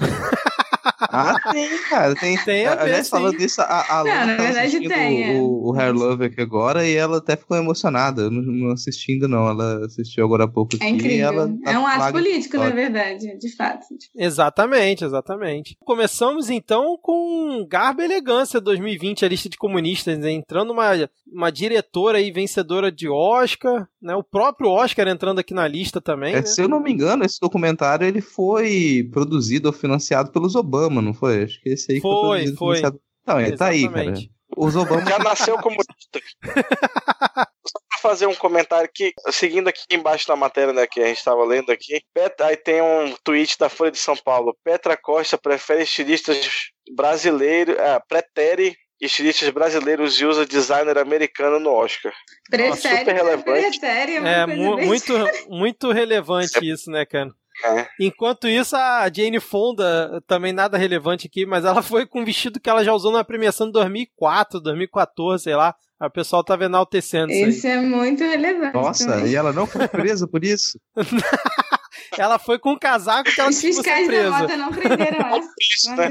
[1.00, 2.14] Ah, tem, cara.
[2.14, 5.40] Tem, tem a ver, Aliás, falando disso, a, a não, na verdade tem.
[5.40, 8.22] O, o Hair Love aqui agora e ela até ficou emocionada.
[8.22, 9.48] Eu não, não assisti ainda, não.
[9.48, 11.26] Ela assistiu agora há pouco é incrível.
[11.26, 13.86] Ela tá é um ato político, na verdade, de fato.
[14.16, 15.76] Exatamente, exatamente.
[15.84, 20.30] Começamos então com Garba e Elegância 2020, a lista de comunistas, né?
[20.30, 24.14] entrando uma, uma diretora aí vencedora de Oscar, né?
[24.14, 26.34] O próprio Oscar entrando aqui na lista também.
[26.34, 26.46] É, né?
[26.46, 31.14] Se eu não me engano, esse documentário ele foi produzido ou financiado pelos Obama, não
[31.14, 31.44] foi?
[31.44, 32.46] Acho que esse aí foi.
[32.54, 32.82] Foi, foi.
[33.26, 34.14] Não, ele tá aí, cara.
[34.56, 36.20] Os Obama já nasceu comunista.
[37.66, 41.18] Só pra fazer um comentário aqui, seguindo aqui embaixo da matéria né, que a gente
[41.18, 44.56] estava lendo aqui, Petra, aí tem um tweet da Folha de São Paulo.
[44.62, 52.12] Petra Costa prefere estilistas brasileiros, é, pretere estilistas brasileiros e usa designer americano no Oscar.
[52.50, 53.80] Prefere, super relevante.
[53.80, 55.12] Prefere, é, é muito,
[55.48, 57.30] muito relevante isso, né, cara?
[57.64, 57.86] É.
[58.00, 62.58] Enquanto isso, a Jane Fonda, também nada relevante aqui, mas ela foi com um vestido
[62.58, 65.74] que ela já usou na premiação de 2004, 2014, sei lá.
[66.00, 67.48] O pessoal tá enaltecendo isso.
[67.48, 68.74] Isso é muito relevante.
[68.74, 69.32] Nossa, também.
[69.32, 70.78] e ela não foi presa por isso?
[72.18, 74.30] ela foi com um casaco que ela Os fiscais presa.
[74.30, 75.40] da moto não prenderam ela.
[75.74, 76.10] Isso, né?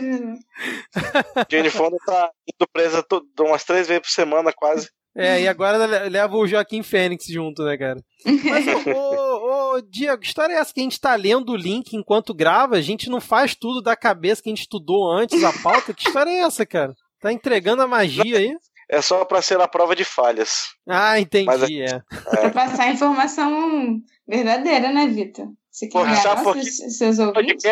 [1.52, 3.06] Jane Fonda tá indo presa
[3.42, 4.90] umas três vezes por semana, quase.
[5.16, 5.78] É, e agora
[6.08, 8.02] leva o Joaquim Fênix junto, né, cara?
[8.26, 11.94] Mas, ô, ô, Diego, que história é essa que a gente tá lendo o link
[11.94, 12.76] enquanto grava?
[12.76, 15.94] A gente não faz tudo da cabeça que a gente estudou antes, a pauta?
[15.94, 16.94] Que história é essa, cara?
[17.22, 18.56] Tá entregando a magia aí?
[18.90, 20.68] É só para ser a prova de falhas.
[20.88, 21.86] Ah, entendi, Mas, é.
[21.86, 22.02] é.
[22.30, 25.48] Pra passar informação verdadeira, né, Vitor?
[25.72, 27.64] Você quer Pô, seus ouvintes?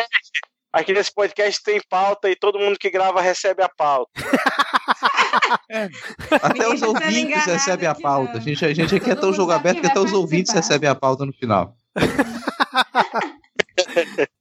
[0.73, 4.09] Aqui nesse podcast tem pauta e todo mundo que grava recebe a pauta.
[6.41, 8.37] Até os ouvintes recebem a pauta.
[8.37, 10.95] A gente, a gente aqui é tão jogo aberto que até os ouvintes recebem a
[10.95, 11.75] pauta no final.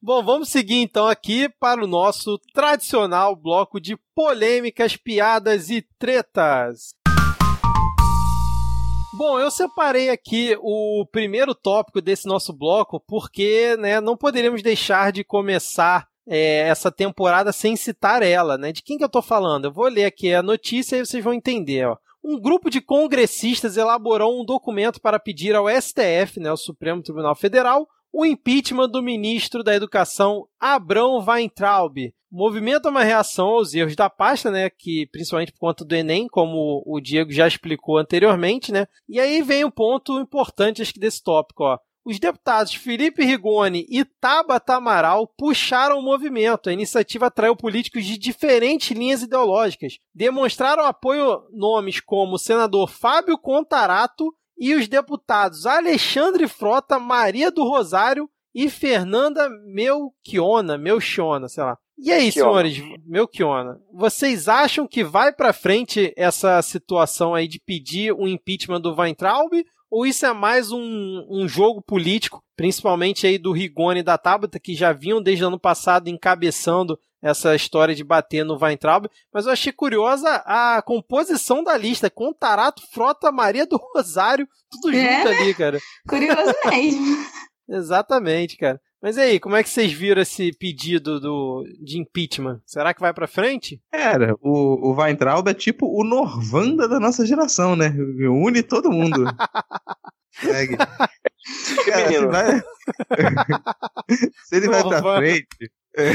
[0.00, 6.94] Bom, vamos seguir então aqui para o nosso tradicional bloco de polêmicas, piadas e tretas.
[9.12, 15.12] Bom, eu separei aqui o primeiro tópico desse nosso bloco porque né, não poderíamos deixar
[15.12, 18.70] de começar é, essa temporada sem citar ela, né?
[18.70, 19.64] De quem que eu tô falando?
[19.64, 21.96] Eu vou ler aqui a notícia e vocês vão entender, ó.
[22.22, 27.34] Um grupo de congressistas elaborou um documento para pedir ao STF, né, o Supremo Tribunal
[27.34, 32.12] Federal, o impeachment do ministro da Educação Abrão Weintraub.
[32.30, 35.96] O movimento é uma reação aos erros da pasta, né, que principalmente por conta do
[35.96, 38.86] Enem, como o Diego já explicou anteriormente, né?
[39.08, 43.86] E aí vem um ponto importante acho que desse tópico, ó os deputados Felipe Rigoni
[43.88, 46.68] e Tabata Amaral puxaram o movimento.
[46.68, 49.98] A iniciativa atraiu políticos de diferentes linhas ideológicas.
[50.14, 57.64] Demonstraram apoio nomes como o senador Fábio Contarato e os deputados Alexandre Frota, Maria do
[57.64, 61.78] Rosário e Fernanda Melchiona, Melchiona, sei lá.
[62.02, 68.12] E aí, senhores, Melchiona, vocês acham que vai para frente essa situação aí de pedir
[68.12, 69.52] o impeachment do Weintraub
[69.90, 74.60] ou isso é mais um, um jogo político, principalmente aí do Rigoni e da Tabata,
[74.60, 79.44] que já vinham desde o ano passado encabeçando essa história de bater no Weintraub, mas
[79.44, 85.16] eu achei curiosa a composição da lista, com Tarato, Frota, Maria do Rosário, tudo é,
[85.16, 85.78] junto ali, cara.
[86.08, 87.26] Curioso mesmo.
[87.68, 88.80] Exatamente, cara.
[89.02, 92.60] Mas aí, como é que vocês viram esse pedido do, de impeachment?
[92.66, 93.80] Será que vai pra frente?
[93.90, 97.88] Era, o, o Weintraub é tipo o Norvanda da nossa geração, né?
[98.28, 99.24] Une todo mundo.
[100.38, 100.76] Segue.
[100.76, 102.60] Cara, se, vai...
[104.44, 106.10] se ele vai pra frente, é,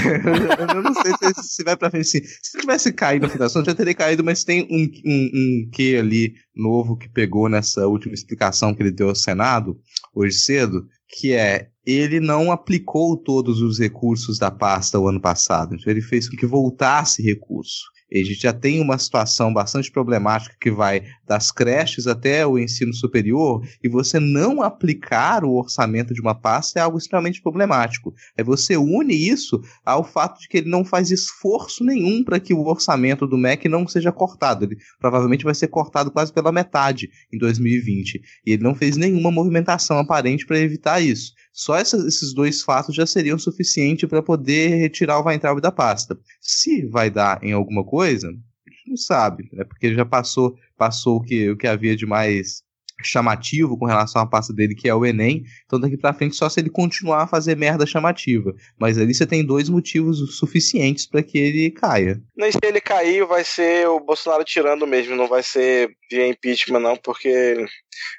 [0.73, 2.07] eu não sei se, se vai pra frente.
[2.07, 2.23] Assim.
[2.23, 6.35] Se tivesse caído na fundação, já teria caído, mas tem um, um, um que ali
[6.55, 9.77] novo que pegou nessa última explicação que ele deu ao Senado
[10.13, 15.75] hoje cedo, que é ele não aplicou todos os recursos da pasta o ano passado,
[15.75, 17.83] então ele fez com que voltasse recurso.
[18.13, 22.93] A gente já tem uma situação bastante problemática que vai das creches até o ensino
[22.93, 28.13] superior, e você não aplicar o orçamento de uma pasta é algo extremamente problemático.
[28.37, 32.53] Aí você une isso ao fato de que ele não faz esforço nenhum para que
[32.53, 34.65] o orçamento do MEC não seja cortado.
[34.65, 38.21] Ele provavelmente vai ser cortado quase pela metade em 2020.
[38.45, 41.33] E ele não fez nenhuma movimentação aparente para evitar isso.
[41.51, 46.19] Só esses dois fatos já seriam suficientes para poder retirar o Weintraub da pasta.
[46.41, 49.63] Se vai dar em alguma coisa, a gente não sabe, né?
[49.63, 52.65] porque já passou, passou o que, o que havia de mais
[53.03, 55.43] chamativo com relação à pasta dele, que é o Enem.
[55.65, 58.55] Então daqui para frente só se ele continuar a fazer merda chamativa.
[58.79, 62.21] Mas ali você tem dois motivos suficientes para que ele caia.
[62.35, 66.79] Nem se ele cair, vai ser o Bolsonaro tirando mesmo, não vai ser via impeachment
[66.79, 67.65] não, porque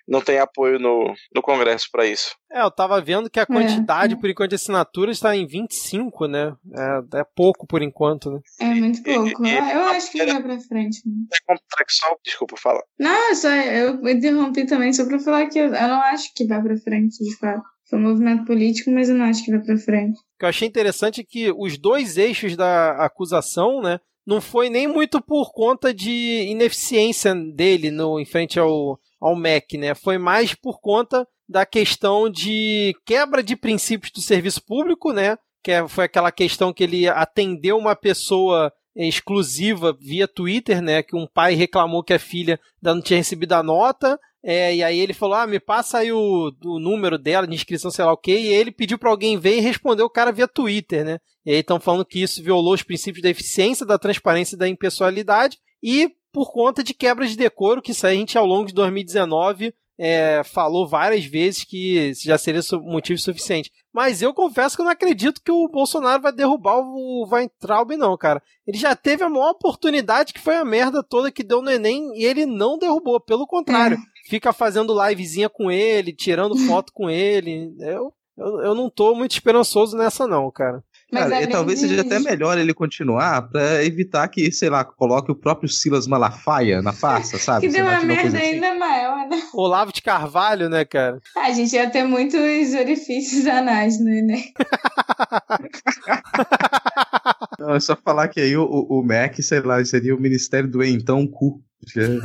[0.07, 2.35] não tem apoio no, no Congresso para isso.
[2.53, 5.47] É, eu tava vendo que a é, quantidade, é, por enquanto, de assinaturas está em
[5.47, 6.55] 25, né?
[6.75, 8.41] É, é pouco por enquanto, né?
[8.61, 9.45] É muito pouco.
[9.45, 11.03] E, e, eu acho que vai pra frente.
[11.33, 12.83] É complexo, desculpa, fala.
[12.99, 16.63] Não, só eu interrompi também só pra falar que eu, eu não acho que vai
[16.63, 17.63] pra frente, de fato.
[17.89, 20.19] Foi um movimento político, mas eu não acho que vai pra frente.
[20.19, 24.01] O que eu achei interessante é que os dois eixos da acusação, né?
[24.27, 29.79] Não foi nem muito por conta de ineficiência dele no, em frente ao, ao MEC,
[29.79, 29.95] né?
[29.95, 35.37] Foi mais por conta da questão de quebra de princípios do serviço público, né?
[35.63, 41.03] Que é, foi aquela questão que ele atendeu uma pessoa exclusiva via Twitter, né?
[41.03, 44.19] Que um pai reclamou que a filha não tinha recebido a nota.
[44.43, 47.91] É, e aí ele falou: Ah, me passa aí o, o número dela de inscrição,
[47.91, 48.39] sei lá o quê.
[48.39, 51.19] E ele pediu para alguém ver e respondeu o cara via Twitter, né?
[51.45, 54.69] E aí estão falando que isso violou os princípios da eficiência, da transparência e da
[54.69, 55.59] impessoalidade.
[55.83, 58.75] E por conta de quebra de decoro, que isso aí a gente ao longo de
[58.75, 63.73] 2019 é, falou várias vezes que já seria motivo suficiente.
[63.91, 68.15] Mas eu confesso que eu não acredito que o Bolsonaro vai derrubar o Weintraub, não,
[68.19, 68.43] cara.
[68.67, 72.11] Ele já teve a maior oportunidade, que foi a merda toda que deu no Enem,
[72.15, 73.19] e ele não derrubou.
[73.19, 74.29] Pelo contrário, é.
[74.29, 77.75] fica fazendo livezinha com ele, tirando foto com ele.
[77.81, 80.85] Eu, eu, eu não tô muito esperançoso nessa, não, cara.
[81.13, 85.31] Mas Cara, é talvez seja até melhor ele continuar para evitar que, sei lá, coloque
[85.31, 87.69] o próprio Silas Malafaia na farsa, sabe?
[87.69, 88.55] que deu uma merda assim.
[88.55, 89.41] ainda maior, né?
[89.55, 91.21] Olavo de Carvalho, né, cara?
[91.37, 94.53] A gente ia ter muitos orifícios anais no Enem.
[97.59, 100.85] Não, é só falar que aí o, o, MEC, sei lá, seria o Ministério do
[100.85, 101.61] Então Cu.
[101.87, 102.21] Já, já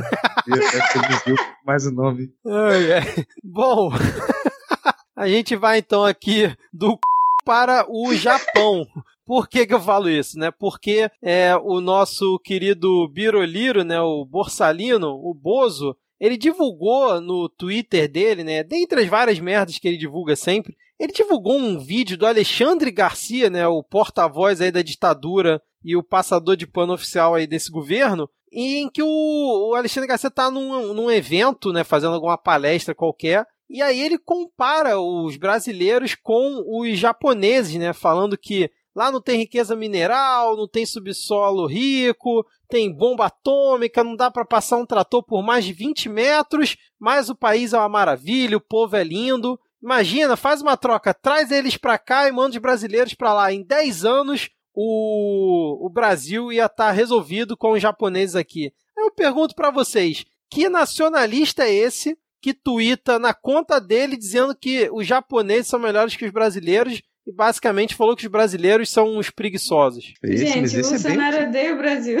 [1.64, 2.32] mais o nome.
[2.44, 3.00] Ai, é.
[3.44, 3.92] Bom,
[5.16, 6.98] a gente vai então aqui do
[7.44, 8.86] para o Japão.
[9.24, 10.50] Por que, que eu falo isso, né?
[10.50, 18.10] Porque é, o nosso querido Biroliro, né, o Borsalino, o Bozo, ele divulgou no Twitter
[18.10, 22.26] dele, né, dentre as várias merdas que ele divulga sempre, ele divulgou um vídeo do
[22.26, 27.44] Alexandre Garcia, né, o porta-voz aí da ditadura e o passador de pano oficial aí
[27.44, 32.94] desse governo, em que o, Alexandre Garcia está num, num evento, né, fazendo alguma palestra
[32.94, 37.94] qualquer, e aí ele compara os brasileiros com os japoneses, né?
[37.94, 44.14] Falando que lá não tem riqueza mineral, não tem subsolo rico, tem bomba atômica, não
[44.14, 47.88] dá para passar um trator por mais de 20 metros, mas o país é uma
[47.88, 49.58] maravilha, o povo é lindo.
[49.82, 53.50] Imagina, faz uma troca, traz eles para cá e manda os brasileiros para lá.
[53.54, 58.70] Em 10 anos, o, o Brasil ia estar tá resolvido com os japoneses aqui.
[58.94, 64.90] Eu pergunto para vocês, que nacionalista é esse que tuita na conta dele dizendo que
[64.92, 69.30] os japoneses são melhores que os brasileiros e basicamente falou que os brasileiros são uns
[69.30, 70.12] preguiçosos.
[70.24, 71.48] Esse, Gente, o Bolsonaro é bem...
[71.48, 72.20] odeia o Brasil.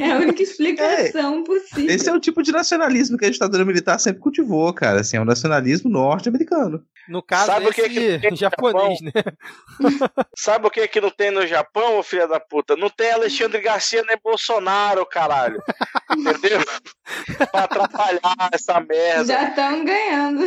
[0.00, 1.94] É a única explicação é, possível.
[1.94, 5.00] Esse é o tipo de nacionalismo que a ditadura militar sempre cultivou, cara.
[5.00, 6.84] Assim, é um nacionalismo norte-americano.
[7.08, 9.12] No caso, Sabe o que, que tem japonês, né?
[10.36, 12.76] Sabe o que que não tem no Japão, ô filha da puta?
[12.76, 15.60] Não tem Alexandre Garcia nem Bolsonaro, caralho.
[16.16, 16.60] Entendeu?
[17.50, 19.24] pra atrapalhar essa merda.
[19.24, 20.46] Já estão ganhando.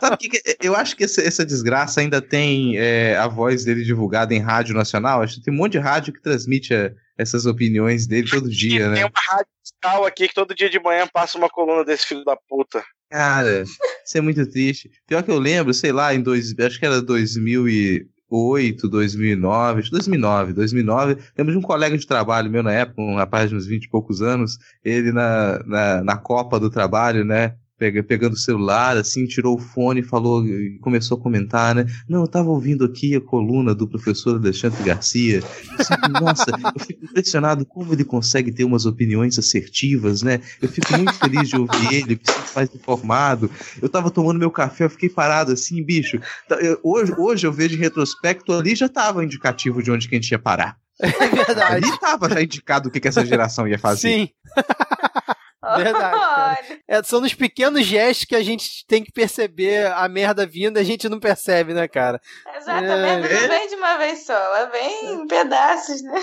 [0.00, 3.82] Sabe que, que eu acho que essa, essa desgraça ainda tem é, a voz dele
[3.82, 5.22] divulgada em rádio nacional.
[5.22, 8.88] Acho que tem um monte de rádio que transmite a, essas opiniões dele todo dia,
[8.88, 8.96] né?
[8.96, 12.24] Tem uma rádio fiscal aqui que todo dia de manhã passa uma coluna desse filho
[12.24, 12.82] da puta.
[13.10, 14.90] Cara, isso é muito triste.
[15.06, 21.18] Pior que eu lembro, sei lá, em dois, acho que era 2008, 2009, 2009, 2009,
[21.38, 23.88] lembro de um colega de trabalho meu na época, um rapaz de uns 20 e
[23.88, 29.56] poucos anos, ele na, na, na Copa do Trabalho, né, pegando o celular, assim, tirou
[29.56, 31.86] o fone e falou, e começou a comentar, né?
[32.08, 35.42] Não, eu tava ouvindo aqui a coluna do professor Alexandre Garcia.
[36.20, 40.40] nossa, eu fico impressionado como ele consegue ter umas opiniões assertivas, né?
[40.62, 43.50] Eu fico muito feliz de ouvir ele, me sinto mais informado.
[43.82, 46.20] Eu tava tomando meu café, eu fiquei parado assim, bicho.
[46.48, 50.18] Tá, hoje, hoje eu vejo em retrospecto, ali já tava indicativo de onde que a
[50.20, 50.76] gente ia parar.
[51.00, 51.86] É verdade.
[51.86, 54.08] Ali tava já indicado o que, que essa geração ia fazer.
[54.08, 54.28] Sim.
[55.76, 56.80] Verdade.
[56.88, 60.80] É, são nos pequenos gestos que a gente tem que perceber a merda vindo e
[60.80, 62.20] a gente não percebe, né, cara?
[62.56, 62.92] Exato, é...
[62.92, 66.22] a merda não vem de uma vez só, ela vem em pedaços, né?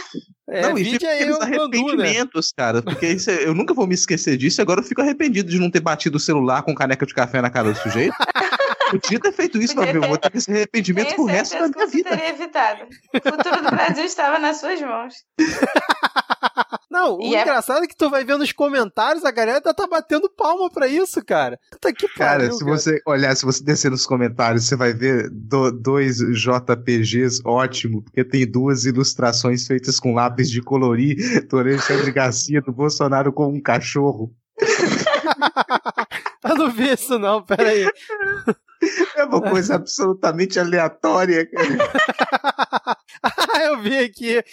[0.50, 1.46] É, não, e fica aqueles né?
[1.46, 2.54] arrependimentos, né?
[2.64, 5.60] cara, porque isso, é, eu nunca vou me esquecer disso, agora eu fico arrependido de
[5.60, 8.16] não ter batido o celular com caneca de café na cara do sujeito.
[8.92, 10.06] Podia ter feito isso, meu amigo.
[10.06, 12.10] Vou ter esse arrependimento pro resto da minha vida.
[12.10, 12.84] teria evitado.
[13.14, 15.14] O futuro do Brasil estava nas suas mãos.
[16.92, 17.42] Não, o é...
[17.42, 21.24] engraçado é que tu vai ver nos comentários, a galera tá batendo palma pra isso,
[21.24, 21.58] cara.
[21.72, 22.78] Puta que cara, pariu, se cara.
[22.78, 28.26] você olhar, se você descer nos comentários, você vai ver do, dois JPGs ótimo, porque
[28.26, 33.62] tem duas ilustrações feitas com lápis de colorir do Alexandre Garcia, do Bolsonaro com um
[33.62, 34.36] cachorro.
[36.44, 37.88] Eu não vi isso não, peraí.
[39.16, 42.98] É uma coisa absolutamente aleatória, cara.
[43.24, 43.32] ah,
[43.66, 44.44] eu vi aqui.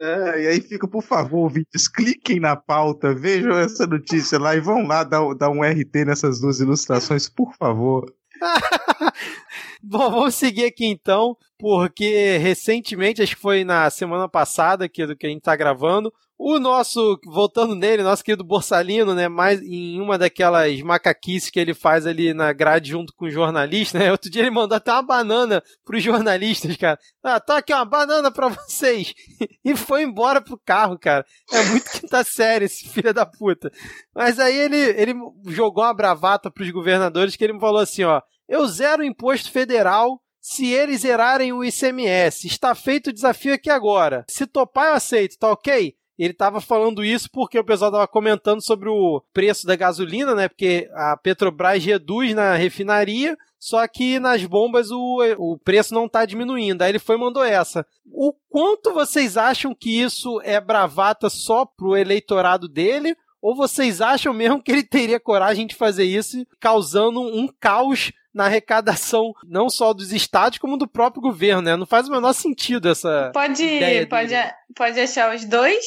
[0.00, 4.60] é, e aí fica, por favor, ouvintes, cliquem na pauta, vejam essa notícia lá e
[4.60, 8.12] vão lá dar, dar um RT nessas duas ilustrações, por favor.
[9.82, 15.16] Bom, vamos seguir aqui então, porque recentemente, acho que foi na semana passada que, do
[15.16, 16.12] que a gente tá gravando,
[16.44, 21.72] o nosso, voltando nele, nosso querido Borsalino, né, mais em uma daquelas macaquices que ele
[21.72, 25.04] faz ali na grade junto com o jornalista, né, outro dia ele mandou até uma
[25.04, 26.98] banana pros jornalistas, cara.
[27.22, 29.14] Ah, tá aqui uma banana pra vocês.
[29.64, 31.24] e foi embora pro carro, cara.
[31.52, 33.70] É muito que tá sério esse filho da puta.
[34.12, 35.14] Mas aí ele, ele
[35.46, 40.20] jogou uma bravata pros governadores que ele falou assim, ó, eu zero o imposto federal
[40.40, 42.48] se eles zerarem o ICMS.
[42.48, 44.24] Está feito o desafio aqui agora.
[44.28, 45.94] Se topar, eu aceito, tá ok?
[46.18, 50.48] Ele estava falando isso porque o pessoal estava comentando sobre o preço da gasolina, né?
[50.48, 56.24] Porque a Petrobras reduz na refinaria, só que nas bombas o, o preço não está
[56.24, 56.82] diminuindo.
[56.82, 57.86] Aí ele foi e mandou essa.
[58.12, 63.16] O quanto vocês acham que isso é bravata só pro eleitorado dele?
[63.40, 68.46] Ou vocês acham mesmo que ele teria coragem de fazer isso, causando um caos na
[68.46, 71.76] arrecadação não só dos estados, como do próprio governo, né?
[71.76, 73.30] Não faz o menor sentido essa.
[73.32, 73.64] Pode,
[74.08, 74.34] pode,
[74.74, 75.84] pode achar os dois?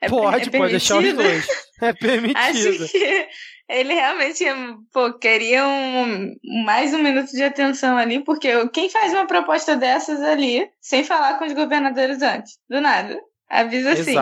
[0.00, 1.46] É, pode, é pode achar os dois.
[1.80, 2.38] É permitido.
[2.38, 3.28] Acho que
[3.68, 4.44] ele realmente
[4.92, 6.34] pô, queria um,
[6.64, 11.38] mais um minuto de atenção ali, porque quem faz uma proposta dessas ali, sem falar
[11.38, 12.58] com os governadores antes?
[12.68, 13.18] Do nada.
[13.48, 14.14] Avisa assim.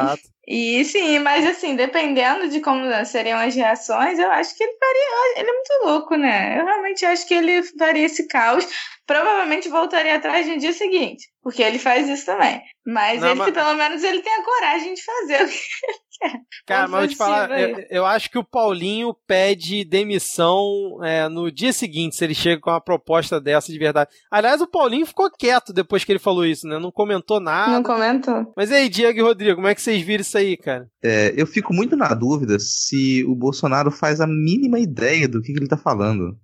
[0.52, 5.40] E sim, mas assim, dependendo de como seriam as reações, eu acho que ele faria.
[5.40, 6.58] Ele é muito louco, né?
[6.58, 8.66] Eu realmente acho que ele faria esse caos.
[9.06, 12.60] Provavelmente voltaria atrás no dia seguinte, porque ele faz isso também.
[12.84, 13.52] Mas Não, ele, mas...
[13.52, 15.98] pelo menos, ele tem a coragem de fazer o que ele.
[16.66, 21.28] Cara, mas eu vou te falar, eu, eu, acho que o Paulinho pede demissão é,
[21.28, 24.10] no dia seguinte, se ele chega com uma proposta dessa de verdade.
[24.30, 26.78] Aliás, o Paulinho ficou quieto depois que ele falou isso, né?
[26.78, 27.72] Não comentou nada.
[27.72, 28.52] Não comentou.
[28.56, 30.88] Mas aí, Diego e Rodrigo, como é que vocês viram isso aí, cara?
[31.02, 35.52] É, eu fico muito na dúvida se o Bolsonaro faz a mínima ideia do que,
[35.52, 36.36] que ele tá falando.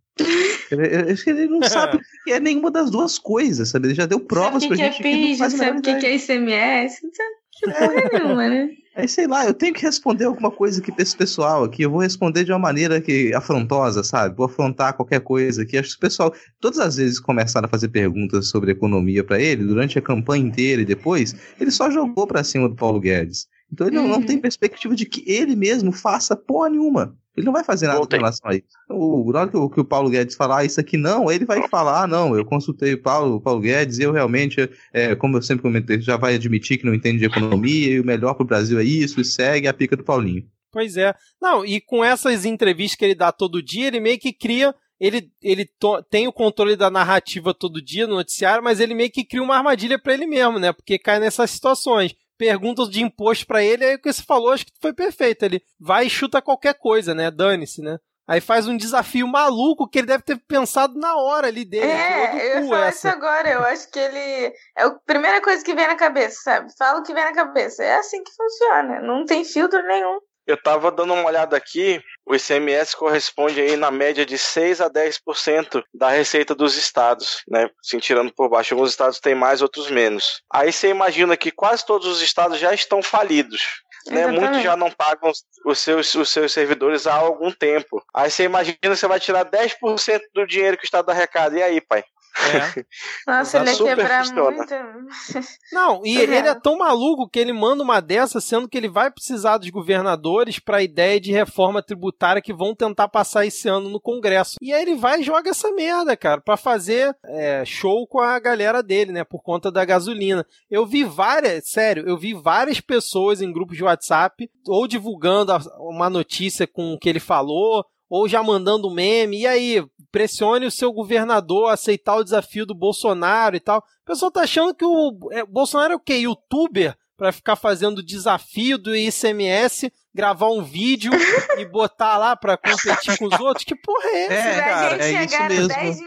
[0.71, 3.89] Eu acho que ele não sabe o que é nenhuma das duas coisas, sabe?
[3.89, 5.95] Ele já deu provas sabe pra que gente é PIS, que não sabe o que,
[5.95, 8.19] que é ICMS, não sabe é.
[8.19, 8.69] nenhuma, né?
[8.97, 11.83] Aí, sei lá, eu tenho que responder alguma coisa aqui pra esse pessoal aqui.
[11.83, 14.35] Eu vou responder de uma maneira que afrontosa, sabe?
[14.35, 15.77] Vou afrontar qualquer coisa aqui.
[15.77, 19.39] Acho que o pessoal, todas as vezes que começaram a fazer perguntas sobre economia para
[19.39, 23.47] ele, durante a campanha inteira e depois, ele só jogou pra cima do Paulo Guedes.
[23.71, 24.09] Então ele uhum.
[24.09, 27.15] não, não tem perspectiva de que ele mesmo faça porra nenhuma.
[27.37, 28.19] Ele não vai fazer nada Voltei.
[28.19, 28.65] com relação a isso.
[28.89, 31.45] O, na hora que o, que o Paulo Guedes falar ah, isso aqui não, ele
[31.45, 35.15] vai falar, ah, não, eu consultei o Paulo, o Paulo Guedes e eu realmente, é,
[35.15, 38.35] como eu sempre comentei, já vai admitir que não entende de economia e o melhor
[38.35, 40.45] para o Brasil é isso, e segue a pica do Paulinho.
[40.73, 41.15] Pois é.
[41.41, 45.31] Não, e com essas entrevistas que ele dá todo dia, ele meio que cria ele,
[45.43, 45.69] ele
[46.11, 49.57] tem o controle da narrativa todo dia no noticiário, mas ele meio que cria uma
[49.57, 50.73] armadilha para ele mesmo, né?
[50.73, 54.67] Porque cai nessas situações perguntas de imposto para ele, aí o que você falou, acho
[54.67, 55.45] que foi perfeito.
[55.45, 57.31] Ele vai e chuta qualquer coisa, né?
[57.31, 57.99] Dane-se, né?
[58.29, 61.87] Aí faz um desafio maluco que ele deve ter pensado na hora ali dele.
[61.87, 63.49] É, eu ia falar isso agora.
[63.49, 64.53] Eu acho que ele.
[64.77, 66.77] É a primeira coisa que vem na cabeça, sabe?
[66.77, 67.85] Fala o que vem na cabeça.
[67.85, 69.01] É assim que funciona.
[69.01, 70.19] Não tem filtro nenhum.
[70.47, 74.89] Eu tava dando uma olhada aqui, o ICMS corresponde aí na média de 6 a
[74.89, 77.69] 10% da receita dos estados, né?
[77.85, 78.75] Assim, tirando por baixo.
[78.75, 80.43] Alguns estados têm mais, outros menos.
[80.53, 83.63] Aí você imagina que quase todos os estados já estão falidos.
[84.09, 84.27] Né?
[84.29, 85.33] Muitos já não pagam
[85.65, 88.03] os seus, os seus servidores há algum tempo.
[88.15, 91.59] Aí você imagina você vai tirar 10% do dinheiro que o Estado arrecada.
[91.59, 92.05] E aí, pai?
[92.37, 92.85] É.
[93.27, 94.57] Nossa, ele ia quebrar funciona.
[94.57, 94.75] muito.
[95.73, 99.11] Não, e ele é tão maluco que ele manda uma dessa, sendo que ele vai
[99.11, 103.89] precisar dos governadores para a ideia de reforma tributária que vão tentar passar esse ano
[103.89, 104.57] no Congresso.
[104.61, 108.39] E aí ele vai e joga essa merda, cara, para fazer é, show com a
[108.39, 110.47] galera dele, né, por conta da gasolina.
[110.71, 116.11] Eu vi várias, sério, eu vi várias pessoas em grupos de WhatsApp ou divulgando uma
[116.11, 120.93] notícia com o que ele falou, ou já mandando meme, e aí, pressione o seu
[120.93, 123.79] governador a aceitar o desafio do Bolsonaro e tal.
[123.79, 126.15] O pessoal tá achando que o é, Bolsonaro é o quê?
[126.15, 126.97] Youtuber?
[127.17, 131.11] Para ficar fazendo desafio do ICMS, gravar um vídeo
[131.57, 133.65] e botar lá para competir com os outros?
[133.65, 135.05] Que porra é essa, é, cara?
[135.05, 135.69] É isso mesmo.
[135.69, 135.99] 10,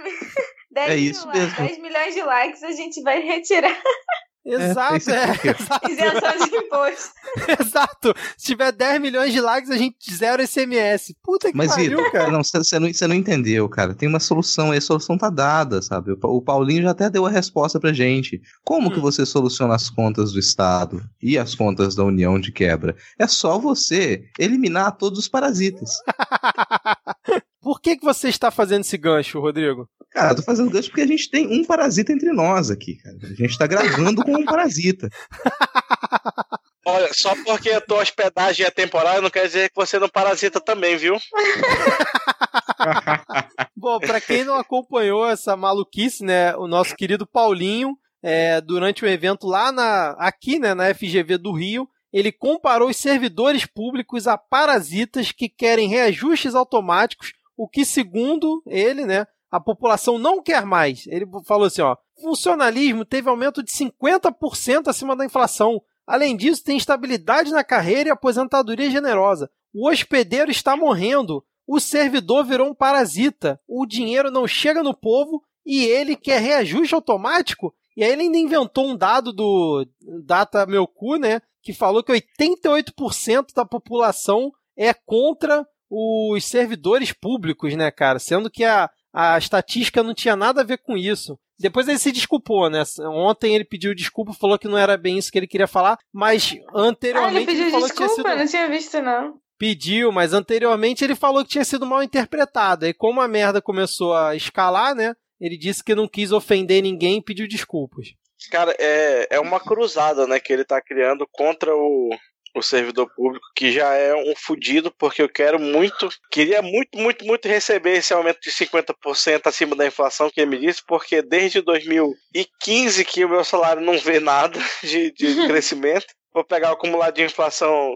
[0.72, 1.56] 10 é isso mesmo.
[1.56, 3.76] 10 milhões de likes a gente vai retirar.
[4.46, 5.26] Exato, é.
[5.26, 5.92] é.
[5.92, 7.12] Isenção de imposto.
[7.62, 8.14] Exato.
[8.38, 11.14] Se tiver 10 milhões de likes, a gente zero SMS.
[11.22, 12.32] Puta que Mas, pariu, Vitor, cara.
[12.32, 13.94] Não, você não, não entendeu, cara.
[13.94, 16.16] Tem uma solução aí, a solução tá dada, sabe?
[16.24, 18.42] O Paulinho já até deu a resposta pra gente.
[18.64, 18.92] Como hum.
[18.92, 22.96] que você soluciona as contas do Estado e as contas da União de quebra?
[23.18, 25.90] É só você eliminar todos os parasitas.
[27.62, 29.88] Por que, que você está fazendo esse gancho, Rodrigo?
[30.12, 33.16] Cara, eu tô fazendo gancho porque a gente tem um parasita entre nós aqui, cara.
[33.22, 35.10] A gente tá gravando com um parasita.
[36.86, 40.60] Olha, só porque a tua hospedagem é temporária não quer dizer que você não parasita
[40.60, 41.16] também, viu?
[43.78, 49.08] Bom, para quem não acompanhou essa maluquice, né, o nosso querido Paulinho, é, durante o
[49.08, 54.38] evento lá na, aqui, né, na FGV do Rio, ele comparou os servidores públicos a
[54.38, 61.06] parasitas que querem reajustes automáticos, o que, segundo ele, né, a população não quer mais.
[61.08, 65.82] Ele falou assim, ó, funcionalismo teve aumento de 50% acima da inflação.
[66.06, 69.50] Além disso, tem estabilidade na carreira e aposentadoria generosa.
[69.74, 71.44] O hospedeiro está morrendo.
[71.68, 73.60] O servidor virou um parasita.
[73.68, 77.74] O dinheiro não chega no povo e ele quer reajuste automático.
[77.96, 79.86] E aí ele ainda inventou um dado do
[80.24, 81.42] Data Meu Cu, né?
[81.62, 88.20] Que falou que 88% da população é contra os servidores públicos, né, cara?
[88.20, 91.38] Sendo que a, a estatística não tinha nada a ver com isso.
[91.60, 92.84] Depois ele se desculpou, né?
[93.00, 96.56] Ontem ele pediu desculpa, falou que não era bem isso que ele queria falar, mas
[96.74, 98.40] anteriormente ah, ele, pediu ele falou desculpa, que tinha sido...
[98.40, 99.40] não tinha visto não.
[99.58, 102.86] Pediu, mas anteriormente ele falou que tinha sido mal interpretado.
[102.86, 105.14] E como a merda começou a escalar, né?
[105.40, 108.14] Ele disse que não quis ofender ninguém e pediu desculpas.
[108.50, 112.10] Cara, é, é uma cruzada, né, que ele tá criando contra o,
[112.56, 117.26] o servidor público, que já é um fudido, porque eu quero muito, queria muito, muito,
[117.26, 121.62] muito receber esse aumento de 50% acima da inflação que ele me disse, porque desde
[121.62, 126.08] 2015 que o meu salário não vê nada de, de crescimento.
[126.34, 127.96] Vou pegar o acumulado de inflação.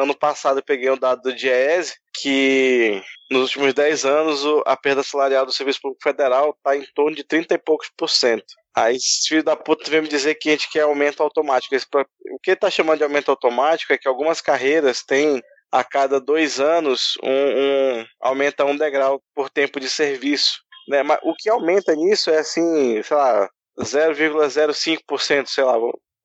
[0.00, 5.02] ano passado eu peguei um dado do DIEESE que nos últimos 10 anos a perda
[5.02, 8.44] salarial do Serviço Público Federal está em torno de 30 e poucos por cento.
[8.74, 8.96] Aí,
[9.28, 11.74] filho da puta vem me dizer que a gente quer aumento automático.
[11.74, 16.60] o que está chamando de aumento automático é que algumas carreiras têm a cada dois
[16.60, 20.60] anos um, um aumenta um degrau por tempo de serviço.
[20.88, 21.02] Né?
[21.02, 23.48] Mas o que aumenta nisso é assim, sei lá,
[23.78, 25.74] 0,05%, sei lá,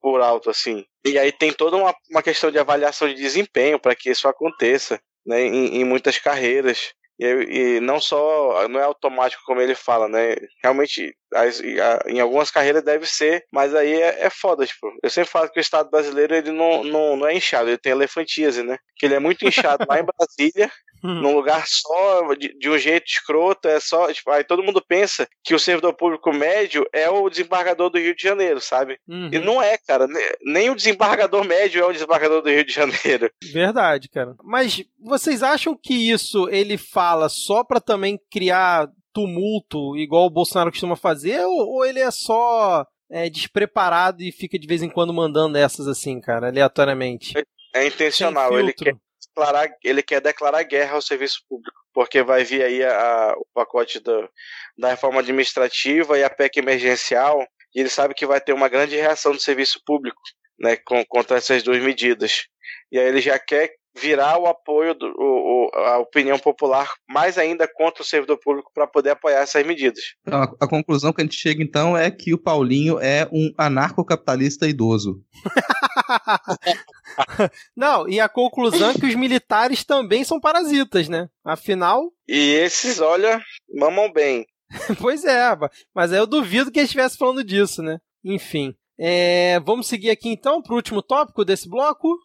[0.00, 0.84] por alto assim.
[1.04, 5.00] E aí tem toda uma, uma questão de avaliação de desempenho para que isso aconteça
[5.26, 6.92] né, em, em muitas carreiras.
[7.18, 10.36] E, e, não só, não é automático como ele fala, né?
[10.62, 14.86] Realmente, as, a, em algumas carreiras deve ser, mas aí é, é, foda, tipo.
[15.02, 17.92] Eu sempre falo que o Estado brasileiro ele não, não, não é inchado, ele tem
[17.92, 18.78] elefantíase, né?
[18.96, 20.70] Que ele é muito inchado lá em Brasília,
[21.02, 21.22] Hum.
[21.22, 24.12] num lugar só, de, de, um jeito escroto, é só.
[24.12, 28.14] Tipo, aí todo mundo pensa que o servidor público médio é o desembargador do Rio
[28.14, 28.98] de Janeiro, sabe?
[29.06, 29.30] Uhum.
[29.32, 30.06] E não é, cara.
[30.42, 33.30] Nem o desembargador médio é o desembargador do Rio de Janeiro.
[33.44, 34.34] Verdade, cara.
[34.42, 36.76] Mas vocês acham que isso ele
[37.08, 42.10] fala só para também criar tumulto, igual o Bolsonaro costuma fazer, ou, ou ele é
[42.10, 47.36] só é, despreparado e fica de vez em quando mandando essas assim, cara, aleatoriamente?
[47.74, 48.94] É, é intencional, ele quer
[49.26, 53.46] declarar, ele quer declarar guerra ao serviço público, porque vai vir aí a, a, o
[53.54, 54.28] pacote do,
[54.76, 57.40] da reforma administrativa e a PEC emergencial,
[57.74, 60.20] e ele sabe que vai ter uma grande reação do serviço público
[60.58, 62.46] né, com, contra essas duas medidas.
[62.92, 63.70] E aí ele já quer
[64.00, 68.86] virar o apoio, do, o, a opinião popular mais ainda contra o servidor público para
[68.86, 70.14] poder apoiar essas medidas.
[70.22, 73.52] Então, a, a, conclusão que a gente chega então é que o Paulinho é um
[73.56, 75.22] anarcocapitalista idoso.
[77.76, 81.28] Não, e a conclusão é que os militares também são parasitas, né?
[81.44, 82.12] Afinal.
[82.26, 83.42] E esses, olha,
[83.74, 84.46] mamam bem.
[85.00, 85.56] pois é,
[85.94, 87.98] mas eu duvido que ele estivesse falando disso, né?
[88.24, 88.74] Enfim.
[89.00, 92.18] É, vamos seguir aqui então para o último tópico desse bloco.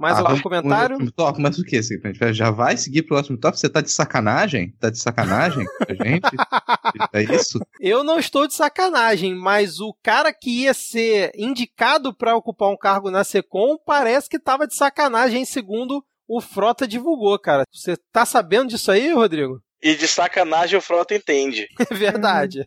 [0.00, 0.96] Mais Ah, algum vamos- comentário?
[0.96, 1.76] vamos mas o que?
[1.76, 1.96] Assim,
[2.32, 3.58] já vai seguir pro próximo top?
[3.58, 4.74] Você tá de sacanagem?
[4.80, 6.22] Tá de sacanagem com a gente?
[7.12, 7.58] é isso?
[7.78, 12.78] Eu não estou de sacanagem, mas o cara que ia ser indicado para ocupar um
[12.78, 17.64] cargo na Secom parece que tava de sacanagem, segundo o Frota divulgou, cara.
[17.70, 19.60] Você tá sabendo disso aí, Rodrigo?
[19.82, 21.66] E de sacanagem o Frota entende.
[21.90, 22.66] É verdade.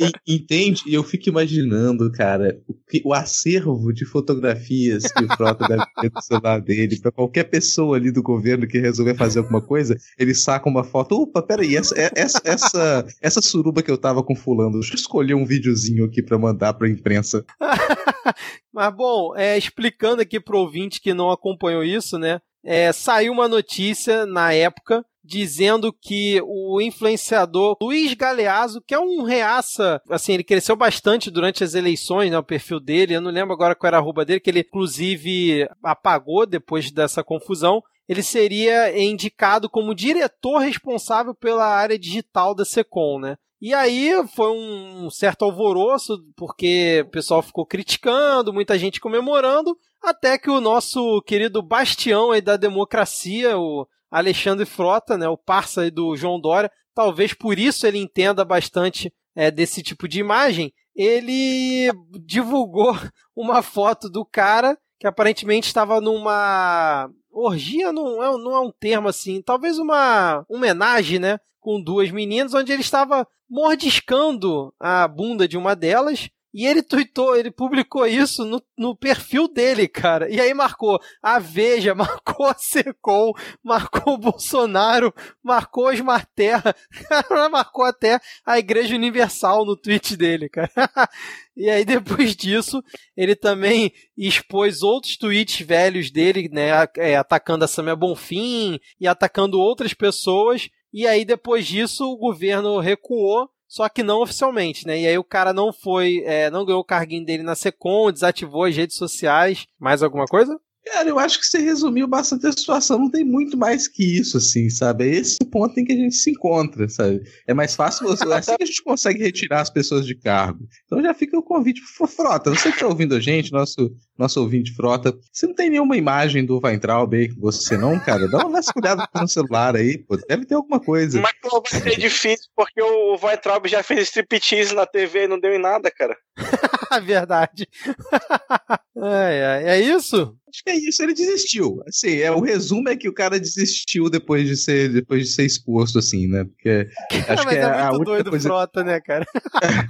[0.00, 0.82] E- entende?
[0.86, 5.84] E eu fico imaginando, cara, o, que- o acervo de fotografias que o Frota deve
[6.00, 7.00] ter no celular dele.
[7.00, 11.14] Pra qualquer pessoa ali do governo que resolver fazer alguma coisa, ele saca uma foto.
[11.22, 14.96] Opa, peraí, essa, é- essa, essa, essa suruba que eu tava com fulano, deixa eu
[14.96, 17.44] escolher um videozinho aqui pra mandar pra imprensa.
[18.72, 22.40] Mas bom, é, explicando aqui pro ouvinte que não acompanhou isso, né?
[22.64, 29.22] É, saiu uma notícia na época dizendo que o influenciador Luiz Galeazzo, que é um
[29.22, 33.52] reaça, assim, ele cresceu bastante durante as eleições, né, o perfil dele, eu não lembro
[33.52, 38.98] agora qual era a arroba dele, que ele inclusive apagou depois dessa confusão, ele seria
[39.00, 43.36] indicado como diretor responsável pela área digital da Secom, né?
[43.64, 50.36] E aí foi um certo alvoroço, porque o pessoal ficou criticando, muita gente comemorando, até
[50.36, 56.16] que o nosso querido bastião aí da democracia, o Alexandre Frota, né, o parça do
[56.16, 61.88] João Dória, talvez por isso ele entenda bastante é, desse tipo de imagem, ele
[62.26, 62.96] divulgou
[63.36, 69.08] uma foto do cara que aparentemente estava numa orgia, não é, não é um termo
[69.08, 75.56] assim, talvez uma homenagem, né, com duas meninas, onde ele estava mordiscando a bunda de
[75.56, 76.28] uma delas.
[76.52, 80.28] E ele tweetou, ele publicou isso no, no perfil dele, cara.
[80.30, 83.32] E aí marcou a Veja, marcou a Secom,
[83.62, 86.74] marcou o Bolsonaro, marcou a Smart Terra,
[87.50, 90.70] marcou até a Igreja Universal no tweet dele, cara.
[91.54, 92.82] E aí, depois disso,
[93.14, 96.70] ele também expôs outros tweets velhos dele, né?
[96.96, 100.70] é, Atacando a Samia Bonfim e atacando outras pessoas.
[100.90, 105.00] E aí, depois disso, o governo recuou, só que não oficialmente, né?
[105.00, 108.64] E aí o cara não foi, é, não ganhou o carguinho dele na Secom, desativou
[108.64, 109.66] as redes sociais.
[109.80, 110.60] Mais alguma coisa?
[110.84, 112.98] Cara, eu acho que você resumiu bastante a situação.
[112.98, 115.04] Não tem muito mais que isso, assim, sabe?
[115.04, 117.22] É esse o ponto em que a gente se encontra, sabe?
[117.46, 118.24] É mais fácil você.
[118.28, 120.66] É assim que a gente consegue retirar as pessoas de cargo.
[120.84, 122.50] Então já fica o convite pro Frota.
[122.50, 126.44] Você que tá ouvindo a gente, nosso, nosso ouvinte Frota, você não tem nenhuma imagem
[126.44, 128.28] do Weintraub aí com você, não, cara?
[128.28, 130.16] Dá uma vasculhada no celular aí, pô.
[130.16, 131.20] Deve ter alguma coisa.
[131.20, 135.38] Mas pô, vai ser difícil, porque o Weintraub já fez striptease na TV e não
[135.38, 136.16] deu em nada, cara.
[137.04, 137.68] Verdade.
[138.96, 140.36] é, é, é isso?
[140.48, 141.82] Acho que é isso, ele desistiu.
[141.88, 145.44] Assim, é, o resumo é que o cara desistiu depois de ser, depois de ser
[145.46, 146.44] exposto, assim, né?
[146.44, 146.88] Porque
[147.28, 148.48] acho Mas que é, é, a muito única doido coisa.
[148.48, 149.24] frota, né, cara?
[149.62, 149.82] É,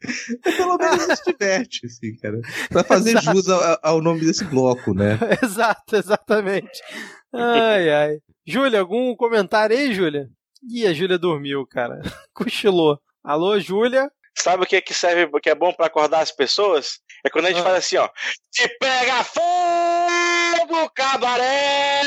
[0.56, 2.40] pelo menos se diverte, assim, cara.
[2.70, 3.36] Pra fazer Exato.
[3.36, 5.18] jus ao, ao nome desse bloco, né?
[5.42, 6.80] Exato, exatamente.
[7.34, 8.18] Ai, ai.
[8.46, 10.28] Júlia, algum comentário aí, Júlia?
[10.66, 12.00] Ih, a Júlia dormiu, cara.
[12.32, 12.98] Cochilou.
[13.22, 14.10] Alô, Júlia?
[14.38, 17.00] Sabe o que, que serve, que é bom pra acordar as pessoas?
[17.26, 17.64] É quando a gente Ah.
[17.64, 18.08] faz assim, ó.
[18.52, 22.00] Se pega fogo, cabaré!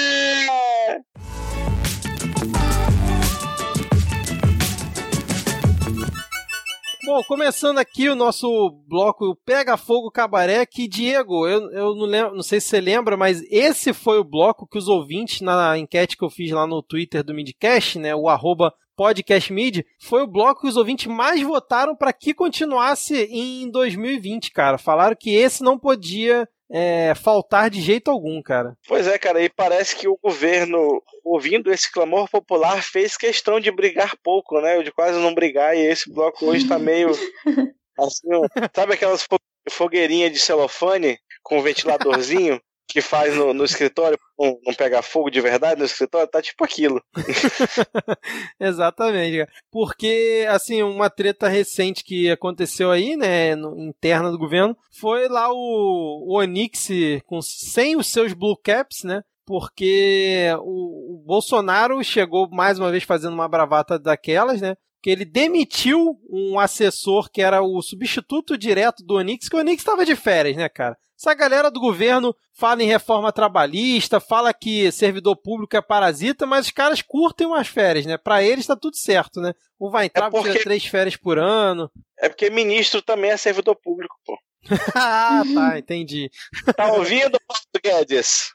[7.06, 8.48] Bom, começando aqui o nosso
[8.88, 13.18] bloco Pega Fogo Cabaré, que Diego, eu, eu não, lembro, não sei se você lembra,
[13.18, 16.84] mas esse foi o bloco que os ouvintes, na enquete que eu fiz lá no
[16.84, 21.96] Twitter do Midcast, né, o arroba podcastmid, foi o bloco que os ouvintes mais votaram
[21.96, 24.78] para que continuasse em 2020, cara.
[24.78, 28.76] Falaram que esse não podia é, faltar de jeito algum, cara.
[28.86, 33.72] Pois é, cara, e parece que o governo, ouvindo esse clamor popular, fez questão de
[33.72, 34.84] brigar pouco, né?
[34.84, 37.10] De quase não brigar, e esse bloco hoje tá meio.
[37.98, 38.28] Assim,
[38.76, 39.40] sabe aquelas fo-
[39.70, 45.80] fogueirinhas de celofane com ventiladorzinho que faz no, no escritório não, pegar fogo de verdade
[45.80, 46.28] no escritório?
[46.28, 47.00] Tá tipo aquilo.
[48.60, 49.48] Exatamente.
[49.72, 55.52] Porque, assim, uma treta recente que aconteceu aí, né, no- interna do governo, foi lá
[55.52, 56.90] o, o Onix
[57.26, 63.04] com, sem os seus blue caps, né, porque o, o Bolsonaro chegou mais uma vez
[63.04, 69.04] fazendo uma bravata daquelas, né, que ele demitiu um assessor que era o substituto direto
[69.06, 70.98] do Onix, que o Onix estava de férias, né, cara?
[71.20, 76.68] Essa galera do governo fala em reforma trabalhista, fala que servidor público é parasita, mas
[76.68, 78.18] os caras curtem umas férias, né?
[78.18, 79.52] Pra eles tá tudo certo, né?
[79.78, 81.92] O Weintraub É porque- tira três férias por ano.
[82.18, 84.38] É porque ministro também é servidor público, pô.
[84.96, 86.30] ah, tá, entendi.
[86.76, 88.54] Tá ouvindo, Paulo Guedes?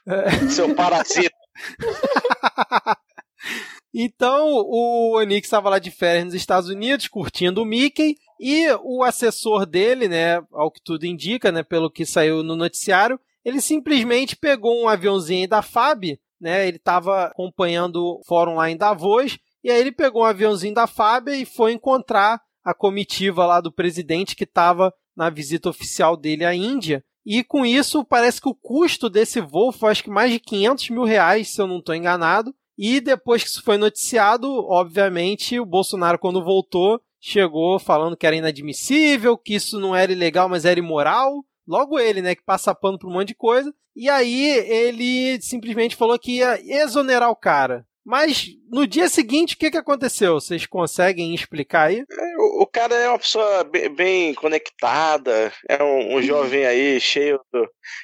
[0.49, 1.35] Seu parasita.
[3.97, 9.03] Então, o Onix estava lá de férias nos Estados Unidos, curtindo o Mickey, e o
[9.03, 14.35] assessor dele, né, ao que tudo indica, né, pelo que saiu no noticiário, ele simplesmente
[14.35, 16.67] pegou um aviãozinho da FAB, né?
[16.67, 20.87] Ele estava acompanhando o fórum lá em Davos, e aí ele pegou um aviãozinho da
[20.87, 26.43] FAB e foi encontrar a comitiva lá do presidente que estava na visita oficial dele
[26.43, 27.03] à Índia.
[27.25, 30.89] E com isso, parece que o custo desse voo foi acho que mais de 500
[30.89, 32.53] mil reais, se eu não estou enganado.
[32.77, 38.35] E depois que isso foi noticiado, obviamente, o Bolsonaro, quando voltou, chegou falando que era
[38.35, 41.43] inadmissível, que isso não era ilegal, mas era imoral.
[41.67, 43.73] Logo ele, né, que passa pano por um monte de coisa.
[43.95, 47.83] E aí ele simplesmente falou que ia exonerar o cara.
[48.05, 50.35] Mas no dia seguinte, o que, que aconteceu?
[50.35, 51.99] Vocês conseguem explicar aí?
[52.07, 56.99] É, o, o, cara é uma pessoa bem, bem conectada, é um, um, jovem aí
[56.99, 57.39] cheio,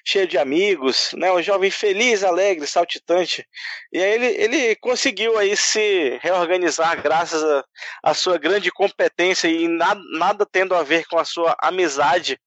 [0.04, 1.32] cheio de amigos, né?
[1.32, 3.46] Um jovem feliz, alegre, saltitante.
[3.94, 7.44] E aí ele, ele conseguiu aí se reorganizar graças
[8.04, 12.40] à sua grande competência e nada tendo a ver com a sua amizade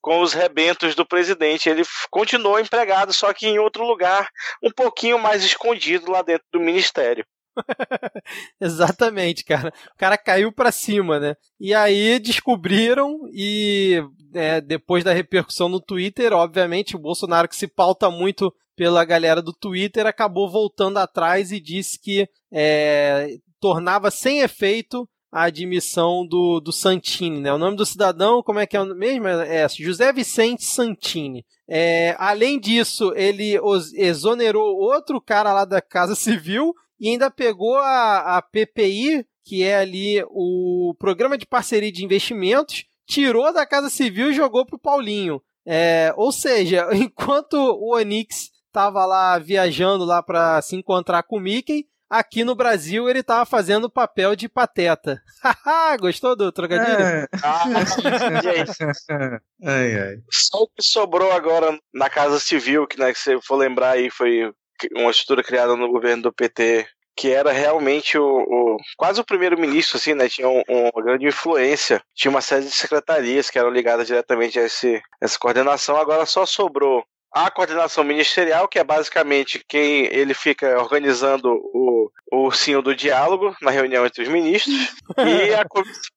[0.00, 1.68] com os rebentos do presidente.
[1.68, 4.28] Ele continuou empregado, só que em outro lugar,
[4.62, 7.24] um pouquinho mais escondido lá dentro do ministério.
[8.60, 9.72] Exatamente, cara.
[9.92, 11.34] O cara caiu para cima, né?
[11.58, 14.02] E aí descobriram e
[14.34, 19.42] é, depois da repercussão no Twitter, obviamente o Bolsonaro que se pauta muito pela galera
[19.42, 26.60] do Twitter acabou voltando atrás e disse que é, tornava sem efeito a admissão do,
[26.60, 27.52] do Santini, né?
[27.52, 29.28] O nome do cidadão, como é que é o mesmo?
[29.28, 31.44] É José Vicente Santini.
[31.68, 33.56] É, além disso, ele
[33.94, 39.76] exonerou outro cara lá da Casa Civil e ainda pegou a, a PPI, que é
[39.76, 45.40] ali o Programa de Parceria de Investimentos, tirou da Casa Civil e jogou pro Paulinho.
[45.64, 51.40] É, ou seja, enquanto o Onix estava lá viajando lá para se encontrar com o
[51.40, 55.22] Mickey, Aqui no Brasil ele tava fazendo o papel de pateta.
[56.00, 57.00] Gostou do trocadilho?
[57.00, 57.26] É.
[57.42, 57.64] Ah,
[59.64, 60.16] ai, ai.
[60.30, 64.10] Só o que sobrou agora na Casa Civil, que, né, que você for lembrar aí,
[64.10, 64.52] foi
[64.96, 66.86] uma estrutura criada no governo do PT,
[67.16, 70.28] que era realmente o, o quase o primeiro-ministro, assim, né?
[70.28, 72.02] Tinha um, uma grande influência.
[72.14, 75.96] Tinha uma série de secretarias que eram ligadas diretamente a esse, essa coordenação.
[75.96, 82.36] Agora só sobrou a coordenação ministerial, que é basicamente quem ele fica organizando o, o
[82.44, 84.74] ursinho do diálogo na reunião entre os ministros,
[85.18, 86.10] e a comissão,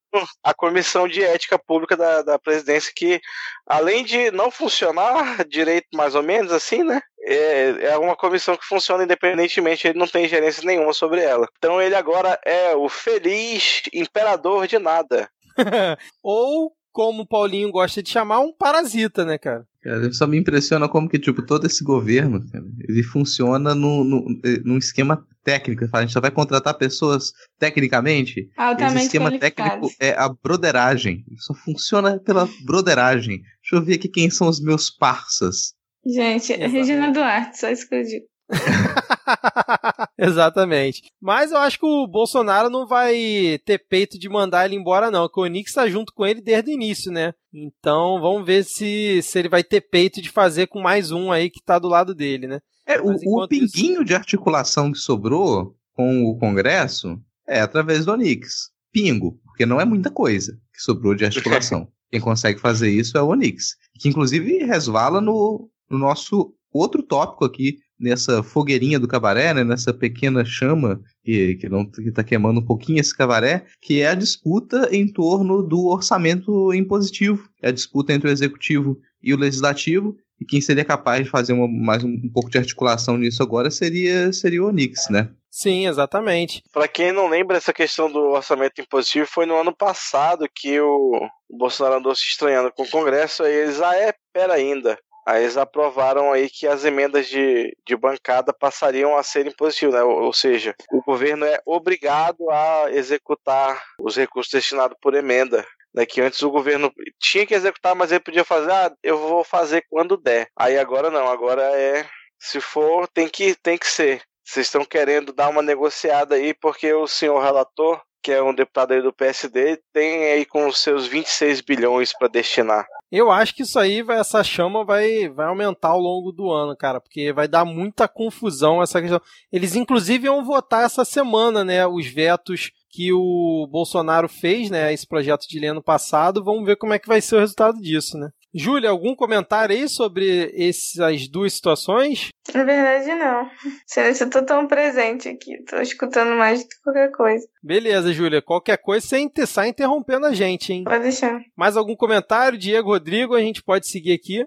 [0.43, 3.19] a comissão de ética pública da, da presidência, que
[3.65, 7.01] além de não funcionar direito, mais ou menos assim, né?
[7.25, 11.47] É, é uma comissão que funciona independentemente, ele não tem gerência nenhuma sobre ela.
[11.57, 15.29] Então ele agora é o feliz imperador de nada.
[16.21, 19.65] Ou como o Paulinho gosta de chamar, um parasita, né, cara?
[19.83, 24.25] Cara, só me impressiona como que, tipo, todo esse governo, cara, ele funciona no, no,
[24.63, 25.85] num esquema técnico.
[25.91, 28.49] A gente só vai contratar pessoas tecnicamente.
[28.55, 31.25] Altamente esse esquema técnico é a broderagem.
[31.37, 33.41] Só funciona pela broderagem.
[33.61, 35.73] Deixa eu ver aqui quem são os meus parças.
[36.05, 36.71] Gente, Exatamente.
[36.71, 38.25] Regina Duarte, só isso que eu digo.
[40.17, 41.03] Exatamente.
[41.21, 45.27] Mas eu acho que o Bolsonaro não vai ter peito de mandar ele embora, não.
[45.27, 47.33] Porque o Onix está junto com ele desde o início, né?
[47.53, 51.49] Então vamos ver se, se ele vai ter peito de fazer com mais um aí
[51.49, 52.59] que está do lado dele, né?
[52.85, 54.05] É, o, o pinguinho isso...
[54.05, 58.71] de articulação que sobrou com o Congresso é através do Onix.
[58.91, 61.87] Pingo, porque não é muita coisa que sobrou de articulação.
[62.11, 63.75] Quem consegue fazer isso é o Onix.
[63.99, 69.93] Que inclusive resvala no, no nosso outro tópico aqui nessa fogueirinha do cabaré, né, nessa
[69.93, 74.15] pequena chama que, que não que tá queimando um pouquinho esse cabaré, que é a
[74.15, 80.17] disputa em torno do orçamento impositivo, é a disputa entre o executivo e o legislativo,
[80.39, 83.71] e quem seria capaz de fazer uma, mais um, um pouco de articulação nisso agora
[83.71, 85.29] seria, seria o Onix, né?
[85.49, 86.63] Sim, exatamente.
[86.73, 91.29] Para quem não lembra, essa questão do orçamento impositivo foi no ano passado que o
[91.49, 94.97] Bolsonaro andou se estranhando com o Congresso, aí eles, ah, é, pera ainda.
[95.25, 100.03] Aí eles aprovaram aí que as emendas de, de bancada passariam a serem positivas, né?
[100.03, 105.65] Ou, ou, seja, o governo é obrigado a executar os recursos destinados por emenda.
[105.95, 109.43] Né, que antes o governo tinha que executar, mas ele podia fazer, ah, eu vou
[109.43, 110.47] fazer quando der.
[110.57, 112.03] Aí agora não, agora é,
[112.39, 114.23] se for, tem que, tem que ser.
[114.43, 118.93] Vocês estão querendo dar uma negociada aí, porque o senhor relator, que é um deputado
[118.93, 122.87] aí do PSD, tem aí com os seus 26 bilhões para destinar.
[123.11, 126.75] Eu acho que isso aí, vai, essa chama vai, vai aumentar ao longo do ano,
[126.75, 129.21] cara, porque vai dar muita confusão essa questão.
[129.51, 135.05] Eles, inclusive, vão votar essa semana, né, os vetos que o Bolsonaro fez, né, esse
[135.05, 136.43] projeto de lei ano passado.
[136.43, 138.29] Vamos ver como é que vai ser o resultado disso, né.
[138.53, 142.29] Júlia, algum comentário aí sobre essas duas situações?
[142.53, 143.49] Na verdade, não.
[144.19, 147.47] Eu tô tão presente aqui, tô escutando mais do que qualquer coisa.
[147.63, 148.41] Beleza, Júlia.
[148.41, 150.83] Qualquer coisa sem sai interrompendo a gente, hein?
[150.83, 151.41] Pode deixar.
[151.57, 153.33] Mais algum comentário, Diego, Rodrigo?
[153.33, 154.45] A gente pode seguir aqui.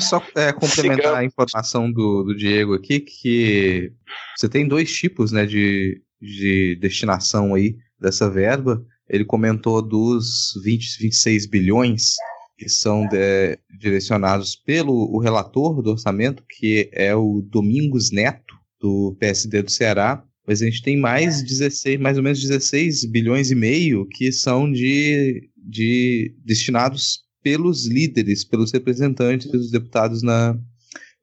[0.00, 1.18] Só é, complementar Sigamos.
[1.18, 3.92] a informação do, do Diego aqui, que
[4.36, 8.82] você tem dois tipos né, de, de destinação aí dessa verba.
[9.08, 12.14] Ele comentou dos 20, 26 bilhões
[12.56, 19.16] que são de, direcionados pelo o relator do orçamento, que é o Domingos Neto, do
[19.18, 23.54] PSD do Ceará, mas a gente tem mais 16, mais ou menos 16 bilhões e
[23.54, 30.58] meio que são de, de destinados pelos líderes, pelos representantes dos deputados na,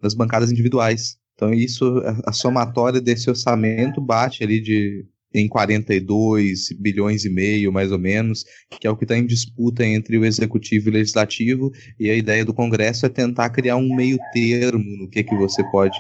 [0.02, 1.18] nas bancadas individuais.
[1.36, 7.72] Então isso, a, a somatória desse orçamento bate ali de em 42 bilhões e meio,
[7.72, 8.46] mais ou menos,
[8.80, 12.16] que é o que está em disputa entre o executivo e o legislativo, e a
[12.16, 15.98] ideia do Congresso é tentar criar um meio termo no que, que você pode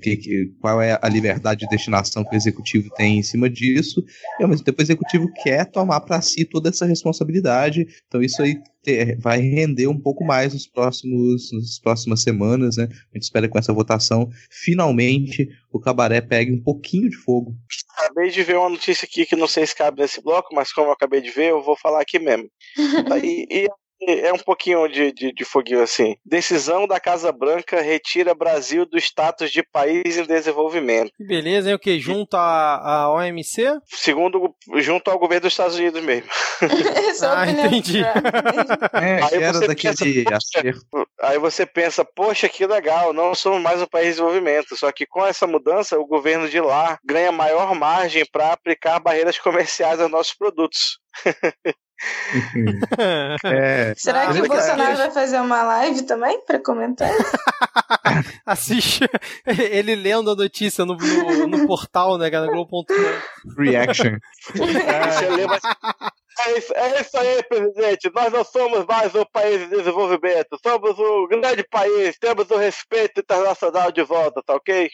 [0.00, 4.02] que, que, qual é a liberdade de destinação que o executivo tem em cima disso,
[4.38, 8.42] e ao mesmo tempo o executivo quer tomar para si toda essa responsabilidade, então isso
[8.42, 12.88] aí ter, vai render um pouco mais nos próximos, nas próximas semanas, né?
[12.90, 17.54] A gente espera que com essa votação, finalmente, o cabaré pegue um pouquinho de fogo.
[17.96, 20.88] Acabei de ver uma notícia aqui que não sei se cabe nesse bloco, mas como
[20.88, 22.48] eu acabei de ver, eu vou falar aqui mesmo.
[23.22, 23.68] e, e
[24.06, 26.16] é um pouquinho de, de, de, foguinho assim.
[26.24, 31.12] Decisão da Casa Branca retira Brasil do status de país em desenvolvimento.
[31.16, 31.74] Que beleza, hein?
[31.74, 31.98] O que?
[31.98, 33.78] Junto à, à OMC?
[33.86, 36.28] Segundo, junto ao governo dos Estados Unidos mesmo.
[37.22, 38.02] ah, entendi.
[38.94, 40.86] é, aí era daquele pensa,
[41.20, 44.76] Aí você pensa, poxa, que legal, não somos mais um país de desenvolvimento.
[44.76, 49.38] Só que com essa mudança, o governo de lá ganha maior margem para aplicar barreiras
[49.38, 50.98] comerciais aos nossos produtos.
[53.44, 57.10] é, Será que o Bolsonaro vai fazer uma live também para comentar?
[58.44, 59.08] Assiste
[59.46, 63.62] ele lendo a notícia no, no, no portal, né, no Globo.com.
[63.62, 64.16] Reaction.
[64.56, 68.10] É, é isso, é isso aí, presidente.
[68.14, 70.58] Nós não somos mais um país de desenvolvimento.
[70.62, 72.18] Somos um grande país.
[72.18, 74.90] Temos o respeito internacional de volta, tá ok?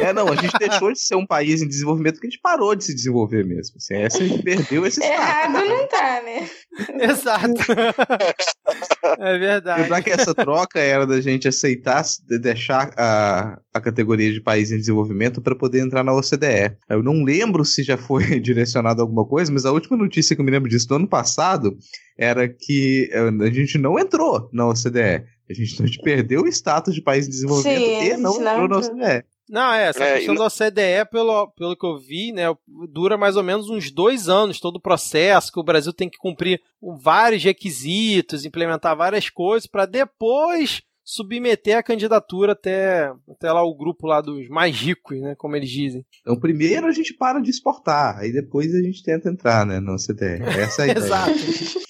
[0.00, 2.74] É, não, a gente deixou de ser um país em desenvolvimento porque a gente parou
[2.74, 3.76] de se desenvolver mesmo.
[3.76, 6.48] Assim, a gente perdeu esse Errado não tá, né?
[7.10, 7.60] Exato.
[9.20, 9.82] é verdade.
[9.82, 14.72] Lembrar que essa troca era da gente aceitar, de deixar a, a categoria de país
[14.72, 16.76] em desenvolvimento para poder entrar na OCDE.
[16.88, 20.44] Eu não lembro se já foi direcionado alguma coisa, mas a última notícia que eu
[20.44, 21.76] me lembro disso do ano passado
[22.18, 25.24] era que eh, a gente não entrou na OCDE.
[25.48, 28.68] A gente, a gente perdeu o status de país em desenvolvimento Sim, e não entrou
[28.68, 29.24] na OCDE.
[29.50, 32.44] Não, é, essa é, questão da OCDE, pelo, pelo que eu vi, né,
[32.88, 36.18] dura mais ou menos uns dois anos todo o processo, que o Brasil tem que
[36.18, 43.74] cumprir vários requisitos, implementar várias coisas, para depois submeter a candidatura até, até lá o
[43.74, 46.06] grupo lá dos mais ricos, né, como eles dizem.
[46.20, 49.94] Então, primeiro a gente para de exportar, aí depois a gente tenta entrar, né, no
[49.94, 50.44] OCDE.
[50.60, 51.04] Essa é a ideia.
[51.04, 51.32] Exato.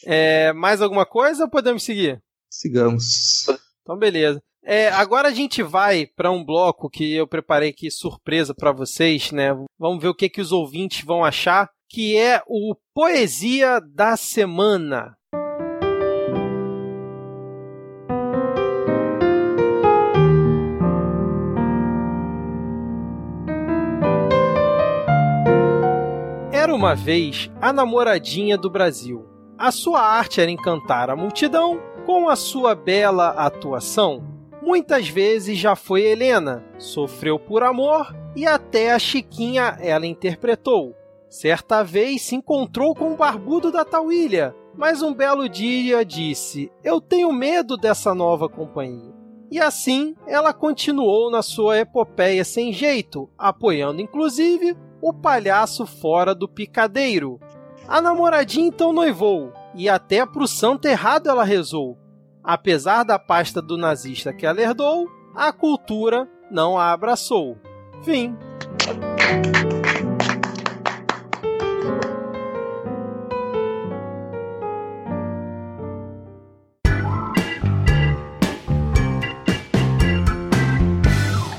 [0.06, 2.22] É, mais alguma coisa ou podemos seguir?
[2.48, 3.44] Sigamos.
[3.82, 4.40] Então, beleza.
[4.62, 9.32] É, agora a gente vai para um bloco que eu preparei aqui surpresa para vocês,
[9.32, 9.56] né?
[9.78, 15.16] Vamos ver o que, que os ouvintes vão achar, que é o Poesia da Semana.
[26.52, 29.26] Era uma vez a namoradinha do Brasil.
[29.56, 35.74] A sua arte era encantar a multidão com a sua bela atuação Muitas vezes já
[35.74, 40.94] foi Helena, sofreu por amor e até a Chiquinha ela interpretou.
[41.30, 47.00] Certa vez se encontrou com o barbudo da Tauília, mas um belo dia disse: Eu
[47.00, 49.14] tenho medo dessa nova companhia.
[49.50, 56.46] E assim ela continuou na sua epopeia sem jeito, apoiando inclusive o palhaço fora do
[56.46, 57.40] picadeiro.
[57.88, 61.96] A namoradinha então noivou, e até pro santo errado ela rezou,
[62.42, 67.58] Apesar da pasta do nazista que ela herdou, a cultura não a abraçou.
[68.02, 68.34] Fim.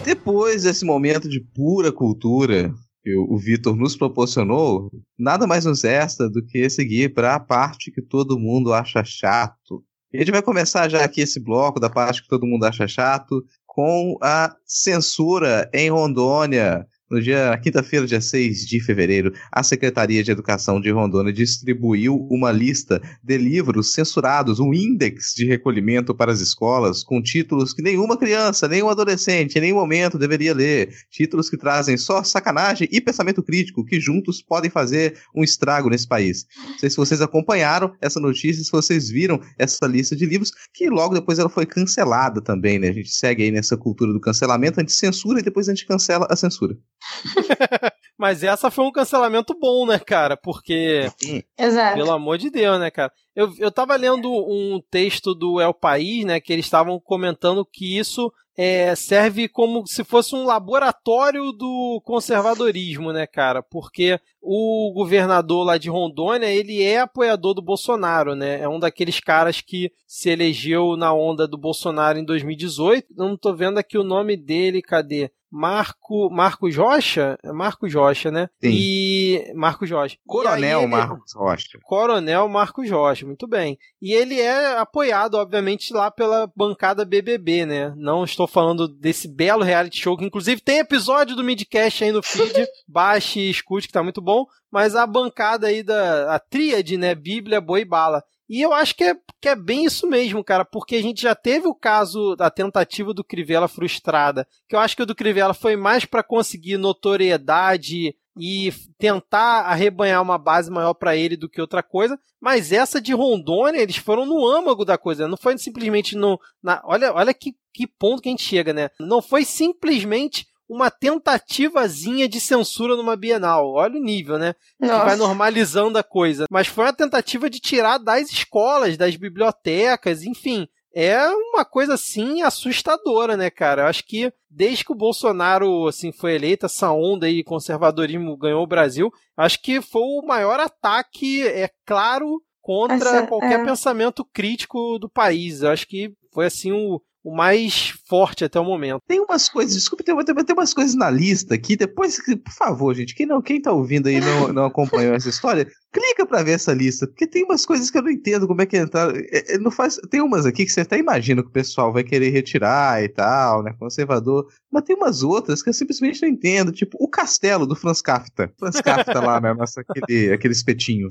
[0.04, 2.74] Depois desse momento de pura cultura
[3.04, 7.92] que o Vitor nos proporcionou, nada mais nos resta do que seguir para a parte
[7.92, 9.84] que todo mundo acha chato,
[10.14, 13.46] a gente vai começar já aqui esse bloco da parte que todo mundo acha chato,
[13.66, 16.86] com a censura em Rondônia.
[17.12, 22.54] No dia quinta-feira, dia 6 de fevereiro, a Secretaria de Educação de Rondônia distribuiu uma
[22.54, 28.16] lista de livros censurados, um índex de recolhimento para as escolas, com títulos que nenhuma
[28.16, 30.96] criança, nenhum adolescente, em nenhum momento deveria ler.
[31.10, 36.08] Títulos que trazem só sacanagem e pensamento crítico, que juntos podem fazer um estrago nesse
[36.08, 36.46] país.
[36.66, 40.90] Não sei se vocês acompanharam essa notícia, se vocês viram essa lista de livros, que
[40.90, 42.88] logo depois ela foi cancelada também, né?
[42.88, 45.86] A gente segue aí nessa cultura do cancelamento, a gente censura e depois a gente
[45.86, 46.78] cancela a censura.
[48.18, 50.38] Mas essa foi um cancelamento bom, né, cara?
[50.38, 51.10] Porque.
[51.58, 51.96] Exato.
[51.96, 53.12] Pelo amor de Deus, né, cara?
[53.36, 57.98] Eu, eu tava lendo um texto do El País, né, que eles estavam comentando que
[57.98, 63.64] isso é, serve como se fosse um laboratório do conservadorismo, né, cara?
[63.64, 68.60] Porque o governador lá de Rondônia, ele é apoiador do Bolsonaro, né?
[68.62, 73.08] É um daqueles caras que se elegeu na onda do Bolsonaro em 2018.
[73.16, 75.32] Não tô vendo aqui o nome dele, cadê?
[75.52, 78.50] Marco Marcos Rocha, Marcos Rocha, né?
[78.64, 78.70] Sim.
[78.72, 80.18] E Marcos Rocha.
[80.26, 80.88] Coronel ele...
[80.88, 81.80] Marcos Rocha.
[81.84, 83.78] Coronel Marcos Rocha, muito bem.
[84.02, 87.94] E ele é apoiado, obviamente, lá pela bancada BBB, né?
[87.98, 92.24] Não estou falando desse belo reality show que inclusive tem episódio do Midcast aí no
[92.24, 92.66] feed.
[92.88, 97.14] Baixe e escute que tá muito bom, mas a bancada aí da a tríade, né,
[97.14, 98.24] Bíblia, Boi e Bala.
[98.52, 101.34] E eu acho que é, que é bem isso mesmo, cara, porque a gente já
[101.34, 105.54] teve o caso da tentativa do Crivella frustrada, que eu acho que o do Crivella
[105.54, 111.62] foi mais para conseguir notoriedade e tentar arrebanhar uma base maior para ele do que
[111.62, 116.18] outra coisa, mas essa de Rondônia, eles foram no âmago da coisa, não foi simplesmente
[116.18, 116.38] no.
[116.62, 118.90] Na, olha olha que, que ponto que a gente chega, né?
[119.00, 123.74] Não foi simplesmente uma tentativazinha de censura numa Bienal.
[123.74, 124.56] Olha o nível, né?
[124.80, 125.00] Nossa.
[125.00, 126.46] Que vai normalizando a coisa.
[126.50, 130.68] Mas foi uma tentativa de tirar das escolas, das bibliotecas, enfim.
[130.94, 133.84] É uma coisa assim assustadora, né, cara?
[133.84, 138.64] Eu acho que desde que o Bolsonaro assim foi eleito, essa onda aí conservadorismo ganhou
[138.64, 143.66] o Brasil, acho que foi o maior ataque, é claro, contra Essa- qualquer é.
[143.66, 145.62] pensamento crítico do país.
[145.64, 149.02] Eu acho que foi assim o, o mais forte até o momento.
[149.08, 153.14] Tem umas coisas, desculpa, tem, tem, umas coisas na lista que depois, por favor, gente,
[153.14, 156.74] quem não, quem tá ouvindo aí não, não acompanhou essa história, clica pra ver essa
[156.74, 159.14] lista, porque tem umas coisas que eu não entendo como é que entrar.
[159.16, 162.04] é, é, não faz, tem umas aqui que você até imagina que o pessoal vai
[162.04, 166.72] querer retirar e tal, né, conservador, mas tem umas outras que eu simplesmente não entendo,
[166.72, 168.52] tipo o castelo do Franz Kafka.
[168.58, 171.10] Franz Kafka lá, né, nossa, aquele, aquele espetinho.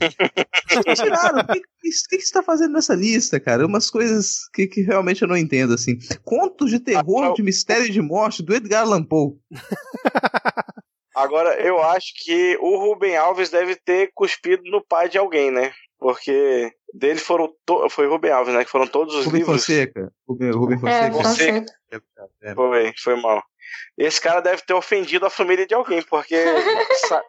[0.95, 1.63] Tiraram, o que, o
[2.09, 3.67] que, que você tá fazendo nessa lista, cara?
[3.67, 5.99] Umas coisas que, que realmente eu não entendo, assim.
[6.25, 9.35] Contos de terror, de mistério e de morte, do Edgar Allan Poe.
[11.15, 15.73] Agora, eu acho que o Rubem Alves deve ter cuspido no pai de alguém, né?
[15.99, 17.53] Porque dele foram.
[17.67, 17.89] To...
[17.91, 18.65] Foi Rubem Alves, né?
[18.65, 19.61] Que foram todos os Rubem livros.
[19.65, 20.11] Fonseca.
[20.27, 21.13] Rubem, Rubem É, Fonseca.
[21.13, 21.61] Fonseca.
[21.61, 22.31] Fonseca.
[22.43, 22.55] É.
[22.55, 23.43] Foi, foi mal.
[23.99, 26.35] Esse cara deve ter ofendido a família de alguém, porque
[27.09, 27.23] sa-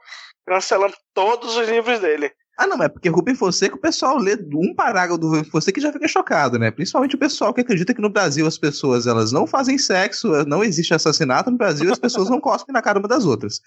[0.47, 2.32] cancelando todos os livros dele.
[2.57, 5.83] Ah, não, é porque Rubem Fonseca, o pessoal lê um parágrafo do Rubem Fonseca e
[5.83, 6.69] já fica chocado, né?
[6.69, 10.63] Principalmente o pessoal que acredita que no Brasil as pessoas elas não fazem sexo, não
[10.63, 13.61] existe assassinato no Brasil as pessoas não cospem na cara uma das outras.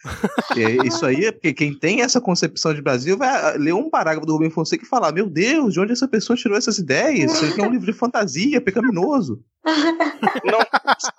[0.56, 3.74] E é isso aí é porque quem tem essa concepção de Brasil vai ah, ler
[3.74, 6.78] um parágrafo do Rubem Fonseca e falar: Meu Deus, de onde essa pessoa tirou essas
[6.78, 7.32] ideias?
[7.32, 9.42] Isso aqui é um livro de fantasia, pecaminoso.
[10.44, 10.58] Não,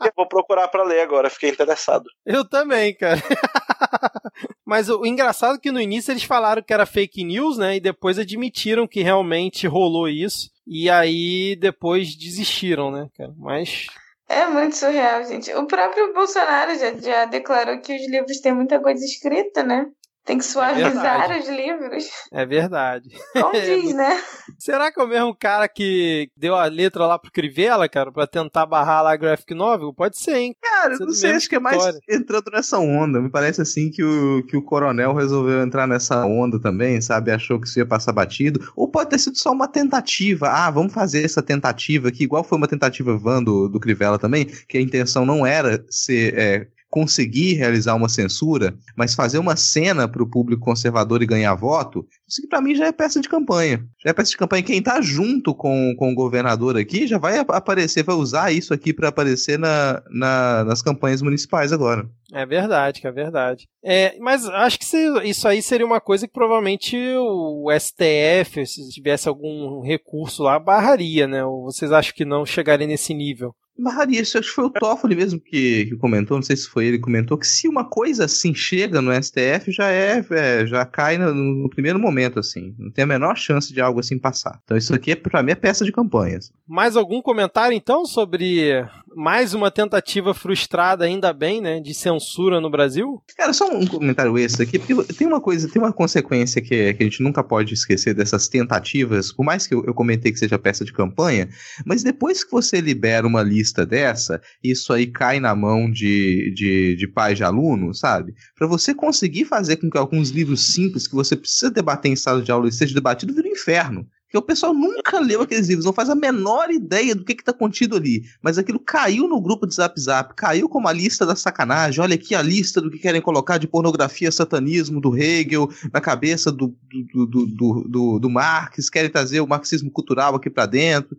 [0.05, 2.05] eu vou procurar pra ler agora, fiquei interessado.
[2.25, 3.21] Eu também, cara.
[4.65, 7.77] Mas o engraçado é que no início eles falaram que era fake news, né?
[7.77, 10.49] E depois admitiram que realmente rolou isso.
[10.67, 13.33] E aí depois desistiram, né, cara?
[13.37, 13.87] Mas.
[14.27, 15.53] É muito surreal, gente.
[15.53, 19.87] O próprio Bolsonaro já, já declarou que os livros têm muita coisa escrita, né?
[20.25, 21.39] Tem que suavizar verdade.
[21.39, 22.03] os livros.
[22.33, 23.09] É verdade.
[23.39, 24.19] Como diz, né?
[24.57, 28.25] Será que é o mesmo cara que deu a letra lá pro Crivella, cara, pra
[28.25, 29.93] tentar barrar lá a graphic novel?
[29.93, 30.55] Pode ser, hein?
[30.59, 31.77] Cara, Isso é não sei, acho que é mais
[32.09, 33.21] entrando nessa onda.
[33.21, 37.31] Me parece assim que o, que o coronel resolveu entrar nessa onda também, sabe?
[37.31, 38.71] Achou que isso ia passar batido.
[38.75, 40.49] Ou pode ter sido só uma tentativa.
[40.49, 44.45] Ah, vamos fazer essa tentativa aqui, igual foi uma tentativa van do, do Crivella também,
[44.67, 46.33] que a intenção não era ser.
[46.35, 51.53] é, conseguir realizar uma censura, mas fazer uma cena para o público conservador e ganhar
[51.55, 53.85] voto, isso que para mim já é peça de campanha.
[54.03, 54.63] Já é peça de campanha.
[54.63, 58.73] Quem tá junto com, com o governador aqui já vai ap- aparecer, vai usar isso
[58.73, 62.07] aqui para aparecer na, na- nas campanhas municipais agora.
[62.33, 63.67] É verdade, que é verdade.
[63.83, 64.85] É, mas acho que
[65.25, 71.27] isso aí seria uma coisa que provavelmente o STF, se tivesse algum recurso lá, barraria,
[71.27, 71.43] né?
[71.45, 73.53] Ou vocês acham que não chegaria nesse nível?
[73.77, 76.97] Barraria, acho que foi o Toffoli mesmo que, que comentou, não sei se foi ele
[76.97, 81.17] que comentou, que se uma coisa assim chega no STF, já é, é, já cai
[81.17, 82.73] no, no primeiro momento, assim.
[82.79, 84.59] Não tem a menor chance de algo assim passar.
[84.63, 86.37] Então isso aqui, é, pra mim, é peça de campanha.
[86.37, 86.51] assim.
[86.67, 92.69] Mais algum comentário então sobre mais uma tentativa frustrada, ainda bem, né, de censura no
[92.69, 93.23] Brasil?
[93.37, 97.03] Cara, só um comentário extra aqui, porque tem uma coisa, tem uma consequência que, que
[97.03, 100.59] a gente nunca pode esquecer dessas tentativas, por mais que eu, eu comentei que seja
[100.59, 101.47] peça de campanha,
[101.85, 106.95] mas depois que você libera uma lista dessa, isso aí cai na mão de, de,
[106.95, 108.33] de pais de aluno, sabe?
[108.57, 112.41] Para você conseguir fazer com que alguns livros simples que você precisa debater em sala
[112.41, 114.05] de aula seja debatido, vira um inferno.
[114.35, 117.53] Porque o pessoal nunca leu aqueles livros, não faz a menor ideia do que está
[117.53, 118.23] contido ali.
[118.41, 122.01] Mas aquilo caiu no grupo de Zap Zap, caiu como a lista da sacanagem.
[122.01, 126.51] Olha aqui a lista do que querem colocar de pornografia, satanismo do Hegel na cabeça
[126.51, 126.75] do,
[127.13, 131.15] do, do, do, do, do Marx, querem trazer o marxismo cultural aqui para dentro,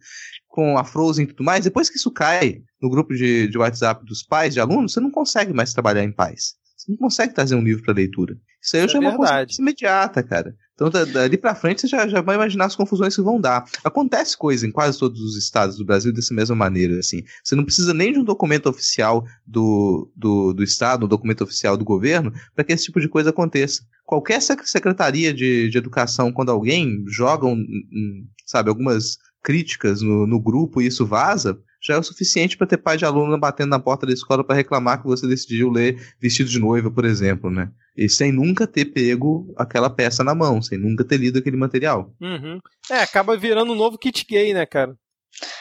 [0.46, 1.64] com a Frozen e tudo mais.
[1.64, 5.10] Depois que isso cai no grupo de, de WhatsApp dos pais, de alunos, você não
[5.10, 6.54] consegue mais trabalhar em paz.
[6.76, 8.36] Você não consegue trazer um livro para leitura.
[8.60, 10.54] Isso aí isso já é uma consequência imediata, cara.
[10.76, 13.64] Então, dali para frente, você já, já vai imaginar as confusões que vão dar.
[13.82, 17.24] Acontece coisa em quase todos os estados do Brasil dessa mesma maneira, assim.
[17.42, 21.78] Você não precisa nem de um documento oficial do, do, do estado, um documento oficial
[21.78, 23.82] do governo, para que esse tipo de coisa aconteça.
[24.04, 30.38] Qualquer secretaria de, de educação, quando alguém joga, um, um, sabe, algumas críticas no, no
[30.38, 33.78] grupo e isso vaza, já é o suficiente para ter pai de aluno batendo na
[33.78, 37.70] porta da escola para reclamar que você decidiu ler Vestido de Noiva, por exemplo, né?
[37.96, 42.14] E sem nunca ter pego aquela peça na mão, sem nunca ter lido aquele material.
[42.20, 42.58] Uhum.
[42.90, 44.94] É, acaba virando um novo kit gay, né, cara?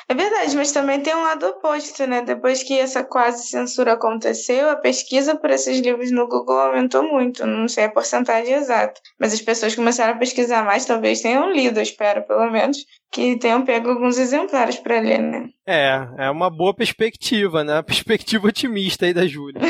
[0.08, 2.22] É verdade, mas também tem um lado oposto, né?
[2.22, 7.46] Depois que essa quase censura aconteceu, a pesquisa por esses livros no Google aumentou muito.
[7.46, 11.80] Não sei a porcentagem exata, mas as pessoas começaram a pesquisar mais, talvez tenham lido,
[11.80, 12.78] eu espero pelo menos,
[13.12, 15.50] que tenham pego alguns exemplares para ler, né?
[15.66, 17.82] É, é uma boa perspectiva, né?
[17.84, 19.62] Perspectiva otimista aí da Júlia.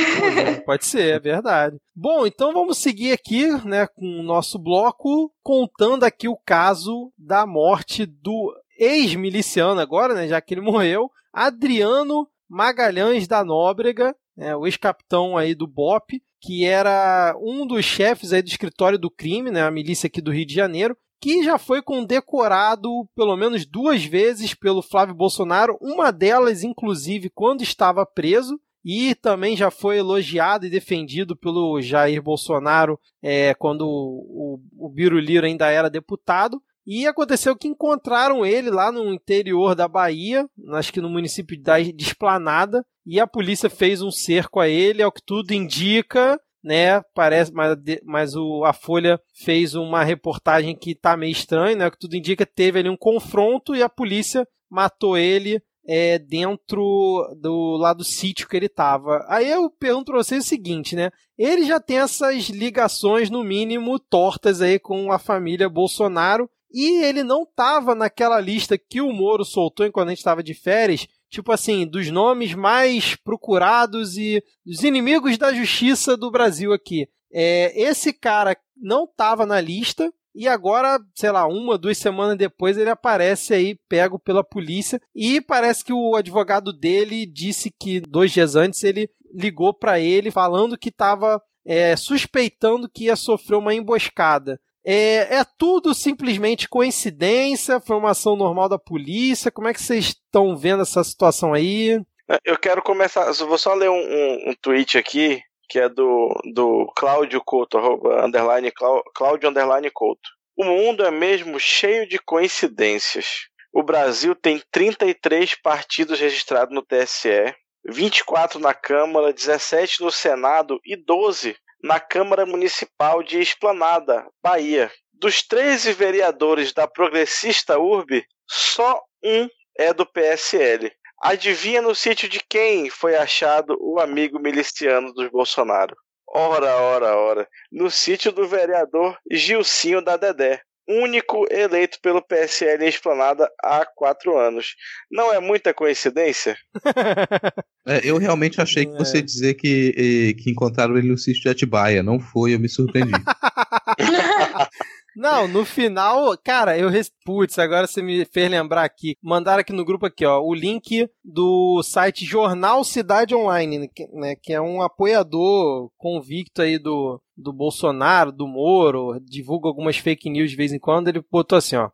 [0.66, 1.78] Pode ser, é verdade.
[1.96, 7.46] Bom, então vamos seguir aqui, né, com o nosso bloco, contando aqui o caso da
[7.46, 14.66] morte do ex-miliciano agora, né, já que ele morreu, Adriano Magalhães da Nóbrega, né, o
[14.66, 19.64] ex-capitão aí do BOP, que era um dos chefes aí do escritório do crime, né,
[19.64, 24.54] a milícia aqui do Rio de Janeiro, que já foi condecorado pelo menos duas vezes
[24.54, 30.70] pelo Flávio Bolsonaro, uma delas inclusive quando estava preso, e também já foi elogiado e
[30.70, 36.62] defendido pelo Jair Bolsonaro é, quando o, o, o Biruliro ainda era deputado.
[36.86, 42.04] E aconteceu que encontraram ele lá no interior da Bahia, acho que no município de
[42.04, 47.02] Esplanada, e a polícia fez um cerco a ele, ao que tudo indica, né?
[47.14, 51.88] Parece, mas, mas o, a Folha fez uma reportagem que tá meio estranha, né?
[51.88, 57.36] O que tudo indica teve ali um confronto e a polícia matou ele é, dentro
[57.40, 59.24] do lá do sítio que ele estava.
[59.28, 61.12] Aí eu pergunto para vocês o seguinte, né?
[61.38, 67.24] Ele já tem essas ligações, no mínimo, tortas aí com a família Bolsonaro e ele
[67.24, 71.54] não estava naquela lista que o Moro soltou enquanto a gente estava de férias, tipo
[71.54, 77.08] assim, dos nomes mais procurados e dos inimigos da justiça do Brasil aqui.
[77.32, 82.78] É, esse cara não estava na lista e agora, sei lá, uma, duas semanas depois
[82.78, 88.34] ele aparece aí pego pela polícia e parece que o advogado dele disse que dois
[88.34, 93.74] dias antes ele ligou para ele falando que estava é, suspeitando que ia sofrer uma
[93.74, 94.60] emboscada.
[94.86, 97.80] É, é tudo simplesmente coincidência?
[97.80, 99.50] Foi uma ação normal da polícia?
[99.50, 102.00] Como é que vocês estão vendo essa situação aí?
[102.44, 103.32] Eu quero começar.
[103.32, 107.80] Vou só ler um, um, um tweet aqui que é do, do Cláudio Couto,
[108.24, 108.72] underline,
[109.16, 110.30] Cláudio underline Couto.
[110.56, 113.48] O mundo é mesmo cheio de coincidências.
[113.74, 120.96] O Brasil tem 33 partidos registrados no TSE, 24 na Câmara, 17 no Senado e
[120.96, 121.56] 12
[121.86, 124.92] na Câmara Municipal de Esplanada, Bahia.
[125.14, 130.92] Dos 13 vereadores da progressista URB, só um é do PSL.
[131.22, 135.96] Adivinha no sítio de quem foi achado o amigo miliciano dos Bolsonaro?
[136.28, 137.48] Ora, ora, ora.
[137.72, 144.38] No sítio do vereador Gilcinho da Dedé único eleito pelo PSL em Esplanada há quatro
[144.38, 144.76] anos.
[145.12, 146.58] Não é muita coincidência?
[147.88, 151.50] é, eu realmente achei que você ia dizer que, que encontraram ele no sítio de
[151.50, 152.04] Atibaia.
[152.04, 153.12] Não foi, eu me surpreendi.
[155.26, 156.92] Não, no final, cara, eu.
[157.26, 159.18] Putz, agora você me fez lembrar aqui.
[159.24, 164.36] Mandaram aqui no grupo aqui, ó, o link do site Jornal Cidade Online, né?
[164.36, 170.52] Que é um apoiador convicto aí do, do Bolsonaro, do Moro, divulga algumas fake news
[170.52, 171.08] de vez em quando.
[171.08, 171.90] Ele botou assim, ó.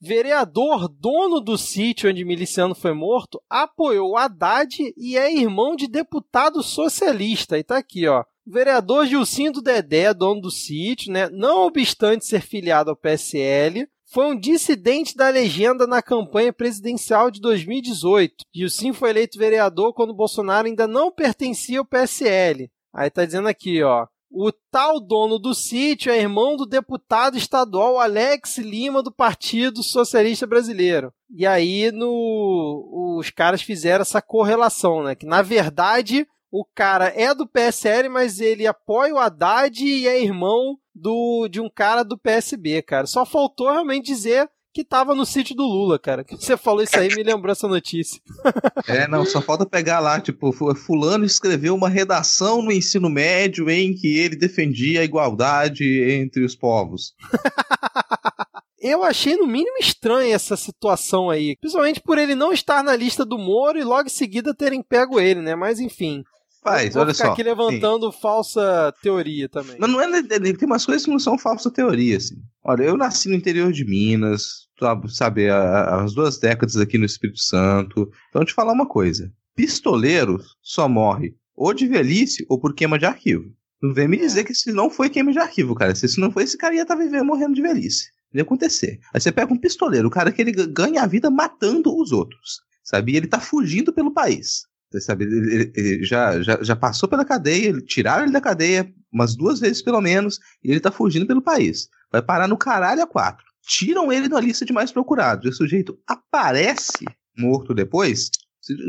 [0.00, 6.62] Vereador dono do sítio onde miliciano foi morto apoiou Haddad e é irmão de deputado
[6.62, 7.58] socialista.
[7.58, 8.22] E tá aqui, ó.
[8.46, 13.88] O vereador Gilcinho do Dedé, dono do sítio, né, não obstante ser filiado ao PSL,
[14.08, 18.44] foi um dissidente da legenda na campanha presidencial de 2018.
[18.54, 22.70] Gilcim foi eleito vereador quando Bolsonaro ainda não pertencia ao PSL.
[22.94, 24.06] Aí tá dizendo aqui, ó.
[24.30, 30.46] O tal dono do sítio é irmão do deputado estadual Alex Lima do Partido Socialista
[30.46, 31.12] Brasileiro.
[31.30, 35.14] E aí no, os caras fizeram essa correlação, né?
[35.14, 40.22] Que na verdade o cara é do PSL, mas ele apoia o Haddad e é
[40.22, 43.06] irmão do, de um cara do PSB, cara.
[43.06, 46.22] Só faltou realmente dizer que tava no sítio do Lula, cara.
[46.22, 48.20] Que você falou isso aí me lembrou essa notícia.
[48.88, 53.92] É, não, só falta pegar lá, tipo, fulano escreveu uma redação no ensino médio em
[53.94, 57.14] que ele defendia a igualdade entre os povos.
[58.78, 63.24] Eu achei no mínimo estranha essa situação aí, principalmente por ele não estar na lista
[63.24, 65.56] do Moro e logo em seguida terem pego ele, né?
[65.56, 66.22] Mas enfim.
[66.66, 67.32] Faz, Vou olha ficar só.
[67.32, 68.18] aqui levantando sim.
[68.20, 69.76] falsa teoria também.
[69.78, 72.34] Mas não é, tem umas coisas que não são falsa teoria, assim.
[72.64, 74.66] Olha, eu nasci no interior de Minas,
[75.08, 78.10] sabe, há, as duas décadas aqui no Espírito Santo.
[78.30, 83.06] Então, te falar uma coisa: pistoleiro só morre ou de velhice ou por queima de
[83.06, 83.44] arquivo.
[83.80, 85.94] Não vem me dizer que se não foi queima de arquivo, cara.
[85.94, 88.10] Se isso não foi, esse cara ia estar tá vivendo morrendo de velhice.
[88.34, 88.98] Ia acontecer.
[89.14, 92.60] Aí você pega um pistoleiro, o cara que ele ganha a vida matando os outros,
[92.82, 93.12] sabe?
[93.12, 94.64] E ele tá fugindo pelo país.
[95.00, 99.60] Sabe, ele, ele já, já, já passou pela cadeia, tiraram ele da cadeia umas duas
[99.60, 101.88] vezes pelo menos, e ele tá fugindo pelo país.
[102.10, 103.44] Vai parar no caralho a quatro.
[103.66, 105.44] Tiram ele da lista de mais procurados.
[105.44, 107.04] E o sujeito aparece
[107.36, 108.30] morto depois.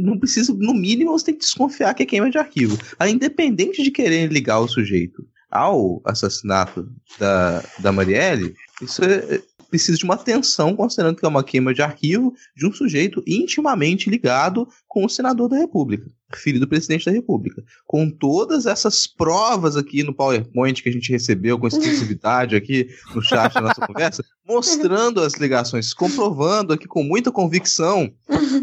[0.02, 2.78] Não precisa, no mínimo, você tem que desconfiar que é queima de arquivo.
[3.00, 9.98] Aí, independente de querer ligar o sujeito ao assassinato da, da Marielle, isso é, precisa
[9.98, 14.68] de uma atenção, considerando que é uma queima de arquivo de um sujeito intimamente ligado
[14.88, 17.64] com o senador da República, filho do presidente da República.
[17.86, 23.22] Com todas essas provas aqui no PowerPoint que a gente recebeu com exclusividade aqui no
[23.22, 28.12] chat da nossa conversa, mostrando as ligações, comprovando aqui com muita convicção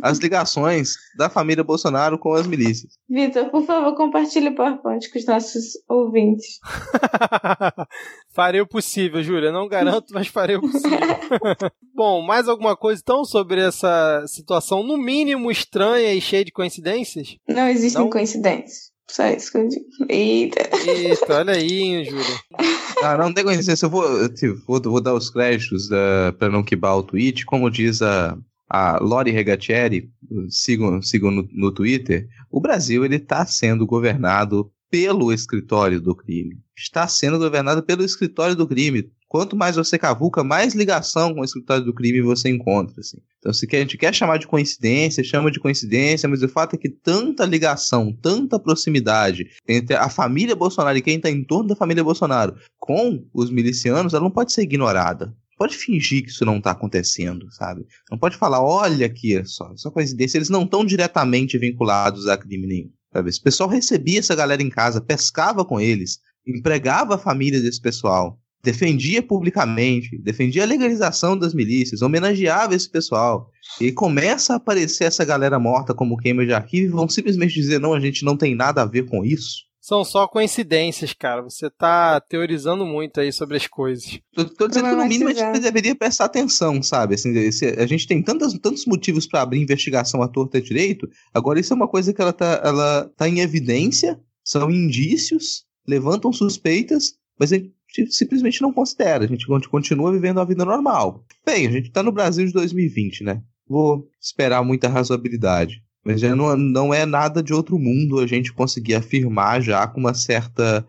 [0.02, 2.98] as ligações da família Bolsonaro com as milícias.
[3.08, 6.58] Vitor, por favor, compartilhe o PowerPoint com os nossos ouvintes.
[8.34, 9.52] farei o possível, Júlia.
[9.52, 10.98] Não garanto, mas farei o possível.
[11.94, 17.36] Bom, mais alguma coisa então sobre essa situação, no mínimo estranha e cheia de coincidências?
[17.48, 18.10] Não existem Não?
[18.10, 18.92] coincidências.
[19.08, 19.84] Só isso que eu digo.
[20.08, 20.70] Eita.
[20.86, 22.24] Eita, olha aí, Júlia.
[23.02, 23.84] Ah, não tem coincidência.
[23.84, 27.44] Eu vou, eu vou, vou dar os créditos uh, para não quebrar o tweet.
[27.44, 28.38] Como diz a,
[28.70, 30.10] a Lori Regatieri,
[30.48, 36.56] sigam, sigam no, no Twitter, o Brasil ele está sendo governado pelo escritório do crime.
[36.76, 39.10] Está sendo governado pelo escritório do crime.
[39.34, 43.00] Quanto mais você cavuca, mais ligação com o escritório do crime você encontra.
[43.00, 43.18] Assim.
[43.40, 46.78] Então, se a gente quer chamar de coincidência, chama de coincidência, mas o fato é
[46.78, 51.74] que tanta ligação, tanta proximidade entre a família Bolsonaro e quem está em torno da
[51.74, 56.58] família Bolsonaro com os milicianos, ela não pode ser ignorada pode fingir que isso não
[56.58, 57.86] está acontecendo, sabe?
[58.10, 62.36] Não pode falar, olha aqui, é só, só coincidência, eles não estão diretamente vinculados a
[62.36, 62.90] crime nenhum.
[63.12, 63.30] Sabe?
[63.30, 68.38] Esse pessoal recebia essa galera em casa, pescava com eles, empregava a família desse pessoal,
[68.64, 73.50] defendia publicamente, defendia a legalização das milícias, homenageava esse pessoal.
[73.78, 77.78] E começa a aparecer essa galera morta como queima de arquivo e vão simplesmente dizer:
[77.78, 79.64] não, a gente não tem nada a ver com isso.
[79.80, 81.42] São só coincidências, cara.
[81.42, 84.18] Você tá teorizando muito aí sobre as coisas.
[84.34, 87.16] Tô, tô dizendo que no mínimo a gente deveria prestar atenção, sabe?
[87.16, 87.34] Assim,
[87.76, 91.06] a gente tem tantos, tantos motivos para abrir investigação à torta direito.
[91.34, 96.32] Agora, isso é uma coisa que ela tá, ela tá em evidência, são indícios, levantam
[96.32, 97.74] suspeitas, mas a gente
[98.10, 99.24] simplesmente não considera.
[99.24, 101.24] A gente continua vivendo a vida normal.
[101.44, 103.42] Bem, a gente tá no Brasil de 2020, né?
[103.68, 105.82] Vou esperar muita razoabilidade.
[106.04, 110.00] Mas já não, não é nada de outro mundo a gente conseguir afirmar já com
[110.00, 110.86] uma certa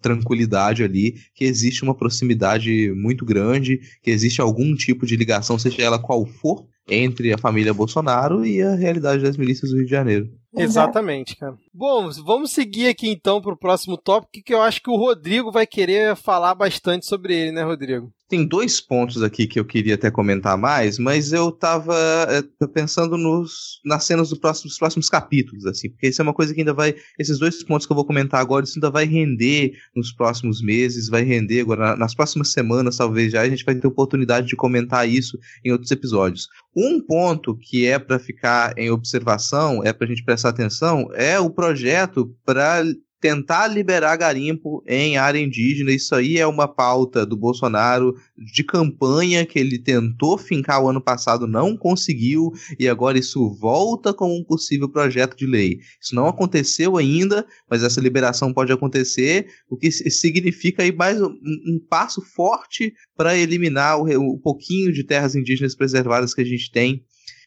[0.00, 5.82] tranquilidade ali que existe uma proximidade muito grande, que existe algum tipo de ligação, seja
[5.82, 9.90] ela qual for, entre a família Bolsonaro e a realidade das milícias do Rio de
[9.90, 10.30] Janeiro.
[10.62, 11.56] Exatamente, cara.
[11.72, 15.50] Bom, vamos seguir aqui então para o próximo tópico, que eu acho que o Rodrigo
[15.50, 18.12] vai querer falar bastante sobre ele, né, Rodrigo?
[18.28, 21.96] Tem dois pontos aqui que eu queria até comentar mais, mas eu tava
[22.28, 26.60] é, pensando nos, nas cenas dos próximos capítulos, assim, porque isso é uma coisa que
[26.60, 26.94] ainda vai.
[27.18, 31.08] Esses dois pontos que eu vou comentar agora, isso ainda vai render nos próximos meses,
[31.08, 35.08] vai render agora, nas próximas semanas, talvez já, a gente vai ter oportunidade de comentar
[35.08, 36.48] isso em outros episódios.
[36.76, 41.40] Um ponto que é para ficar em observação, é para a gente prestar atenção, é
[41.40, 42.84] o projeto para
[43.20, 45.90] tentar liberar garimpo em área indígena.
[45.90, 51.00] Isso aí é uma pauta do Bolsonaro de campanha que ele tentou fincar o ano
[51.00, 55.80] passado, não conseguiu, e agora isso volta como um possível projeto de lei.
[56.00, 61.26] Isso não aconteceu ainda, mas essa liberação pode acontecer, o que significa aí mais um,
[61.26, 66.70] um passo forte para eliminar o, o pouquinho de terras indígenas preservadas que a gente
[66.70, 67.04] tem.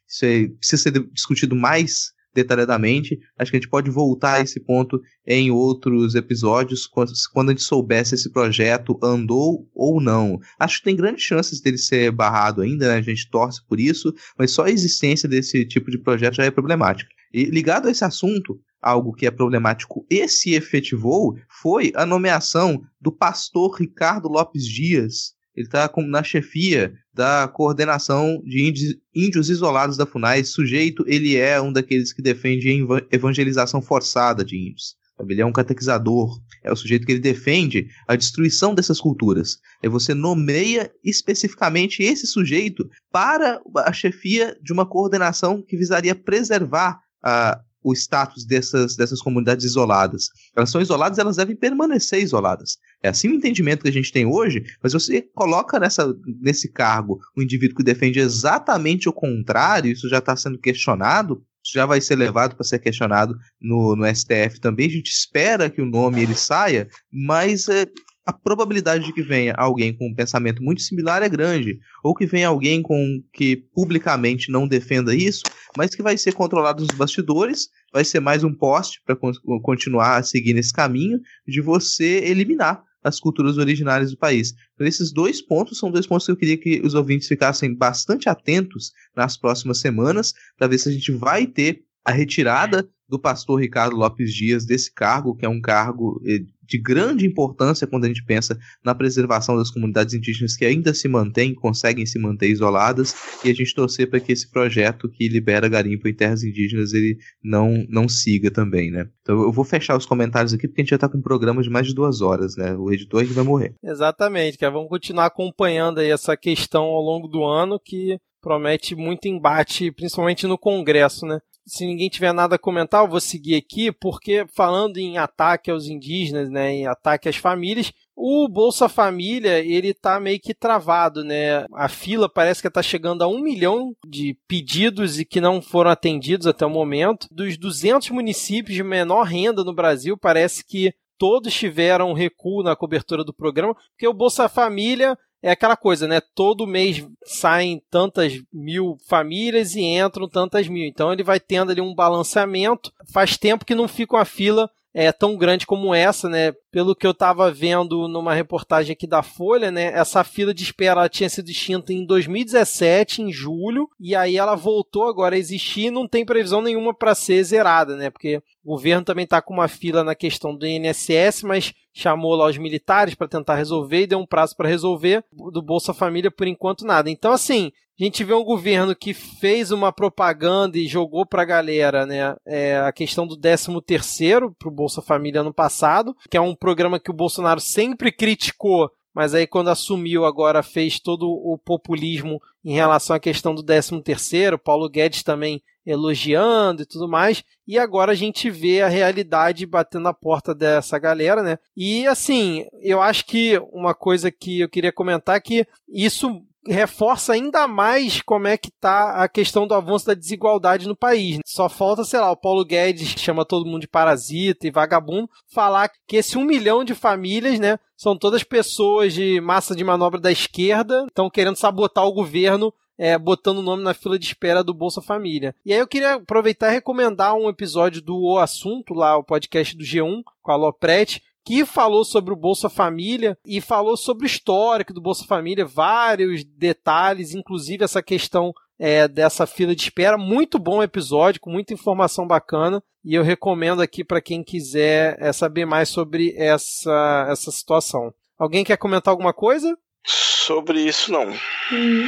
[0.08, 3.20] Isso aí precisa ser discutido mais detalhadamente.
[3.38, 7.64] Acho que a gente pode voltar a esse ponto em outros episódios, quando a gente
[7.64, 10.40] souber se esse projeto andou ou não.
[10.60, 12.96] Acho que tem grandes chances dele ser barrado ainda, né?
[12.96, 16.52] a gente torce por isso, mas só a existência desse tipo de projeto já é
[16.52, 17.10] problemática.
[17.34, 22.82] E ligado a esse assunto, algo que é problemático e se efetivou foi a nomeação
[23.00, 30.06] do pastor Ricardo Lopes Dias ele está na chefia da coordenação de índios, isolados da
[30.06, 30.44] FUNAI.
[30.44, 34.96] Sujeito, ele é um daqueles que defende a evangelização forçada de índios.
[35.30, 39.60] Ele é um catequizador, é o sujeito que ele defende a destruição dessas culturas.
[39.84, 47.00] E você nomeia especificamente esse sujeito para a chefia de uma coordenação que visaria preservar
[47.24, 50.30] a, o status dessas, dessas comunidades isoladas.
[50.56, 52.78] Elas são isoladas, elas devem permanecer isoladas.
[53.02, 57.20] É assim o entendimento que a gente tem hoje, mas você coloca nessa, nesse cargo
[57.36, 62.02] um indivíduo que defende exatamente o contrário, isso já está sendo questionado, isso já vai
[62.02, 64.88] ser levado para ser questionado no, no STF também.
[64.88, 67.86] A gente espera que o nome ele saia, mas é,
[68.26, 72.26] a probabilidade de que venha alguém com um pensamento muito similar é grande, ou que
[72.26, 75.44] venha alguém com que publicamente não defenda isso,
[75.76, 79.18] mas que vai ser controlado nos bastidores, vai ser mais um poste para
[79.62, 84.54] continuar a seguir nesse caminho de você eliminar as culturas originárias do país.
[84.76, 88.30] Então, esses dois pontos são dois pontos que eu queria que os ouvintes ficassem bastante
[88.30, 93.60] atentos nas próximas semanas, para ver se a gente vai ter a retirada do pastor
[93.60, 98.08] Ricardo Lopes Dias desse cargo, que é um cargo eh, de grande importância quando a
[98.08, 103.14] gente pensa na preservação das comunidades indígenas que ainda se mantêm, conseguem se manter isoladas,
[103.44, 107.18] e a gente torcer para que esse projeto que libera garimpo em terras indígenas ele
[107.44, 109.10] não, não siga também, né?
[109.22, 111.62] Então eu vou fechar os comentários aqui porque a gente já está com um programa
[111.62, 112.74] de mais de duas horas, né?
[112.78, 113.76] O editor vai morrer.
[113.84, 119.28] Exatamente, que vamos continuar acompanhando aí essa questão ao longo do ano que promete muito
[119.28, 121.40] embate, principalmente no Congresso, né?
[121.66, 125.88] Se ninguém tiver nada a comentar, eu vou seguir aqui, porque falando em ataque aos
[125.88, 131.66] indígenas, né, em ataque às famílias, o Bolsa Família, ele tá meio que travado, né?
[131.74, 135.90] A fila parece que está chegando a um milhão de pedidos e que não foram
[135.90, 137.26] atendidos até o momento.
[137.32, 143.24] Dos 200 municípios de menor renda no Brasil, parece que todos tiveram recuo na cobertura
[143.24, 146.22] do programa, porque o Bolsa Família é aquela coisa, né?
[146.36, 150.86] Todo mês saem tantas mil famílias e entram tantas mil.
[150.86, 152.94] Então ele vai tendo ali um balanceamento.
[153.12, 156.54] Faz tempo que não fica uma fila é, tão grande como essa, né?
[156.72, 159.88] Pelo que eu estava vendo numa reportagem aqui da Folha, né?
[159.94, 165.08] Essa fila de espera tinha sido extinta em 2017, em julho, e aí ela voltou
[165.08, 168.10] agora a existir e não tem previsão nenhuma para ser zerada, né?
[168.10, 172.48] Porque o governo também está com uma fila na questão do INSS, mas chamou lá
[172.48, 175.24] os militares para tentar resolver e deu um prazo para resolver.
[175.52, 177.10] Do Bolsa Família, por enquanto, nada.
[177.10, 181.46] Então, assim, a gente vê um governo que fez uma propaganda e jogou para a
[181.46, 186.36] galera né, é, a questão do 13 terceiro para o Bolsa Família ano passado, que
[186.36, 191.28] é um programa que o Bolsonaro sempre criticou, mas aí quando assumiu agora fez todo
[191.28, 197.10] o populismo em relação à questão do 13 terceiro, Paulo Guedes também elogiando e tudo
[197.10, 201.58] mais, e agora a gente vê a realidade batendo na porta dessa galera, né?
[201.76, 207.34] E assim, eu acho que uma coisa que eu queria comentar é que isso reforça
[207.34, 211.40] ainda mais como é que tá a questão do avanço da desigualdade no país.
[211.46, 215.92] Só falta, sei lá, o Paulo Guedes chama todo mundo de parasita e vagabundo, falar
[216.08, 220.32] que esse um milhão de famílias, né, são todas pessoas de massa de manobra da
[220.32, 224.76] esquerda, estão querendo sabotar o governo é, botando o nome na fila de espera do
[224.76, 225.56] Bolsa Família.
[225.66, 229.76] E aí eu queria aproveitar e recomendar um episódio do O Assunto, lá, o podcast
[229.76, 234.28] do G1, com a Loprete, que falou sobre o Bolsa Família e falou sobre o
[234.28, 240.18] histórico do Bolsa Família, vários detalhes, inclusive essa questão é, dessa fila de espera.
[240.18, 242.84] Muito bom episódio, com muita informação bacana.
[243.04, 248.14] E eu recomendo aqui para quem quiser é, saber mais sobre essa, essa situação.
[248.38, 249.78] Alguém quer comentar alguma coisa?
[250.06, 251.30] Sobre isso, não.
[251.72, 252.08] Hum,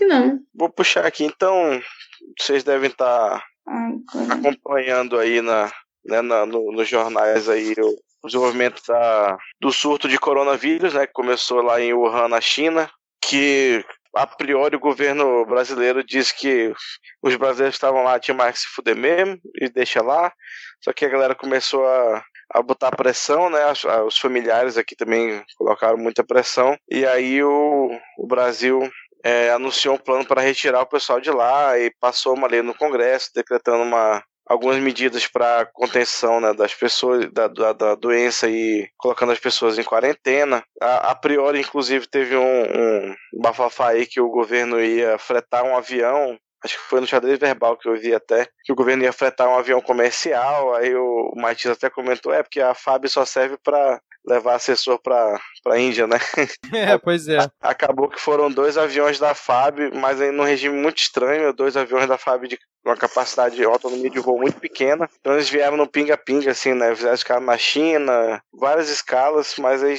[0.00, 0.40] não.
[0.54, 1.80] Vou puxar aqui, então.
[2.38, 5.70] Vocês devem estar tá acompanhando aí na,
[6.04, 11.06] né, na, no, nos jornais aí o, o desenvolvimento da, do surto de coronavírus, né,
[11.06, 12.90] que começou lá em Wuhan, na China,
[13.20, 13.84] que
[14.16, 16.72] a priori o governo brasileiro diz que
[17.22, 20.32] os brasileiros estavam lá, tinha mais que se fuder mesmo, e deixa lá.
[20.82, 23.60] Só que a galera começou a, a botar pressão, né?
[24.06, 26.76] Os familiares aqui também colocaram muita pressão.
[26.88, 28.88] E aí o, o Brasil
[29.24, 32.74] é, anunciou um plano para retirar o pessoal de lá e passou uma lei no
[32.74, 38.88] Congresso decretando uma, algumas medidas para contenção né, das pessoas da, da, da, doença e
[38.96, 40.62] colocando as pessoas em quarentena.
[40.80, 45.76] A, a priori, inclusive, teve um, um bafafá aí que o governo ia fretar um
[45.76, 49.12] avião acho que foi no xadrez verbal que eu vi até, que o governo ia
[49.12, 53.58] fretar um avião comercial, aí o, Matias até comentou, é, porque a FAB só serve
[53.62, 56.18] para levar assessor para a Índia, né?
[56.74, 57.38] É, pois é.
[57.60, 62.08] Acabou que foram dois aviões da FAB, mas aí num regime muito estranho, dois aviões
[62.08, 65.08] da FAB de uma capacidade de autonomia de voo muito pequena.
[65.20, 66.94] Então eles vieram no pinga-pinga, assim, né?
[66.94, 69.98] Fizeram escala na China, várias escalas, mas aí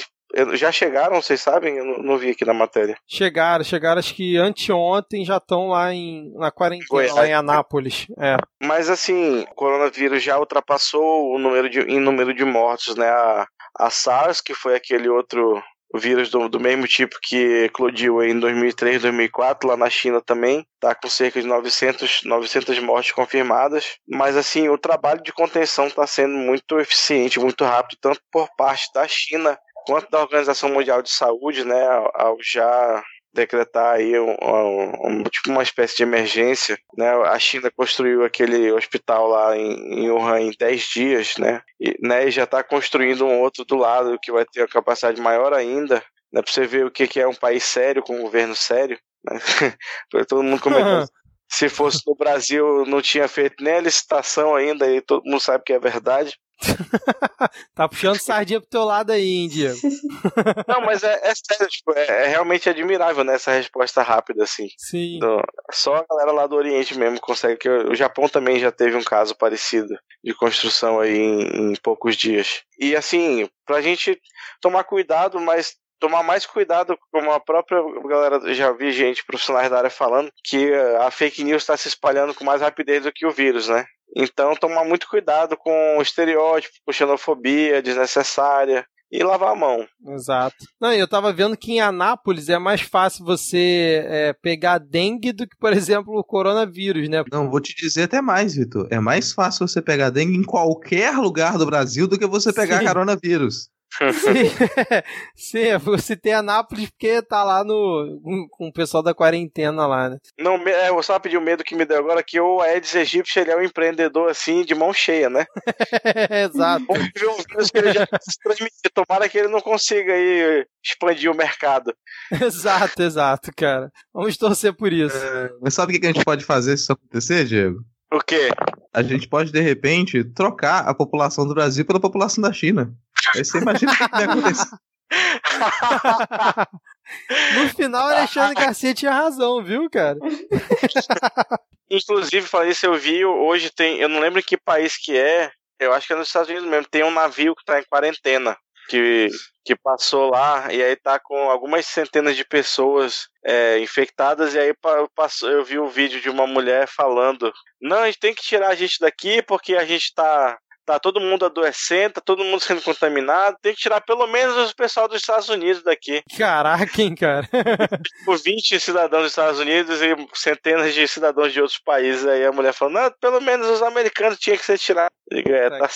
[0.54, 1.76] já chegaram, vocês sabem?
[1.76, 2.96] Eu não, não, vi aqui na matéria.
[3.06, 8.06] Chegaram, chegaram, acho que anteontem já estão lá em, na quarentena, Foi, lá em Anápolis.
[8.18, 8.36] É.
[8.62, 13.08] Mas assim, o coronavírus já ultrapassou o número de, em número de mortos, né?
[13.08, 13.46] A,
[13.78, 15.62] a SARS, que foi aquele outro
[15.94, 20.94] vírus do, do mesmo tipo que eclodiu em 2003, 2004, lá na China também, tá
[20.94, 26.36] com cerca de 900, 900 mortes confirmadas, mas assim, o trabalho de contenção está sendo
[26.36, 31.64] muito eficiente, muito rápido, tanto por parte da China quanto da Organização Mundial de Saúde,
[31.64, 33.02] né, ao já
[33.36, 37.08] decretar aí um, um, um, tipo uma espécie de emergência, né?
[37.26, 41.62] A China construiu aquele hospital lá em, em Wuhan em 10 dias, né?
[41.78, 45.20] E, né, e já está construindo um outro do lado que vai ter uma capacidade
[45.20, 46.02] maior ainda,
[46.32, 46.42] né?
[46.42, 49.38] Para você ver o que, que é um país sério com um governo sério, né?
[50.28, 51.06] Todo mundo comentando.
[51.48, 55.62] Se fosse no Brasil, não tinha feito nem a licitação ainda, e todo mundo sabe
[55.64, 56.36] que é verdade.
[57.74, 59.76] tá puxando sardinha pro teu lado aí, Diego.
[60.66, 64.68] Não, mas é, é sério, tipo, é, é, realmente admirável, né, essa resposta rápida, assim.
[64.78, 65.18] Sim.
[65.18, 65.42] Do,
[65.72, 69.04] só a galera lá do Oriente mesmo consegue, que o Japão também já teve um
[69.04, 72.62] caso parecido de construção aí em, em poucos dias.
[72.78, 74.18] E assim, pra gente
[74.60, 79.78] tomar cuidado, mas tomar mais cuidado, como a própria galera já vi gente profissionais da
[79.78, 83.30] área falando, que a fake news está se espalhando com mais rapidez do que o
[83.30, 83.84] vírus, né?
[84.14, 89.86] Então, tomar muito cuidado com o estereótipo, com xenofobia desnecessária e lavar a mão.
[90.08, 90.56] Exato.
[90.80, 95.46] Não, eu tava vendo que em Anápolis é mais fácil você é, pegar dengue do
[95.46, 97.22] que, por exemplo, o coronavírus, né?
[97.30, 98.88] Não, vou te dizer até mais, Vitor.
[98.90, 102.80] É mais fácil você pegar dengue em qualquer lugar do Brasil do que você pegar
[102.80, 102.86] Sim.
[102.86, 103.68] coronavírus.
[103.96, 104.50] Sim,
[105.34, 110.18] sim, você tem Anápolis porque tá lá no com o pessoal da quarentena lá, né?
[110.38, 113.38] Não, é, eu só pedi o medo que me deu agora que o Aedes aegypti
[113.38, 115.46] ele é um empreendedor assim de mão cheia, né?
[116.44, 116.84] Exato.
[116.86, 118.90] Vamos ver um vírus que ele já se transmitir.
[118.92, 121.94] Tomara que ele não consiga aí expandir o mercado.
[122.30, 123.90] exato, exato, cara.
[124.12, 125.16] Vamos torcer por isso.
[125.16, 127.78] É, mas sabe o que a gente pode fazer se isso acontecer, Diego?
[128.12, 128.48] O quê?
[128.94, 132.94] A gente pode, de repente, trocar a população do Brasil pela população da China.
[133.34, 134.76] Aí você imagina o que vai acontecer.
[137.54, 140.18] no final, Alexandre Garcia tinha razão, viu, cara?
[141.90, 143.98] Inclusive, falei isso, eu vi hoje tem.
[143.98, 145.50] Eu não lembro que país que é.
[145.78, 146.88] Eu acho que é nos Estados Unidos mesmo.
[146.90, 148.56] Tem um navio que tá em quarentena.
[148.88, 149.28] Que,
[149.64, 154.72] que passou lá e aí tá com algumas centenas de pessoas é, infectadas e aí
[155.12, 158.42] passou, eu vi o um vídeo de uma mulher falando não, a gente tem que
[158.42, 162.60] tirar a gente daqui porque a gente tá tá todo mundo adoecendo, tá todo mundo
[162.60, 166.22] sendo contaminado, tem que tirar pelo menos o pessoal dos Estados Unidos daqui.
[166.38, 167.46] Caraca, hein, cara?
[168.02, 172.26] tipo, 20 cidadãos dos Estados Unidos e centenas de cidadãos de outros países.
[172.26, 175.10] Aí a mulher falou, não, pelo menos os americanos tinham que ser tirados.
[175.32, 175.88] É, tá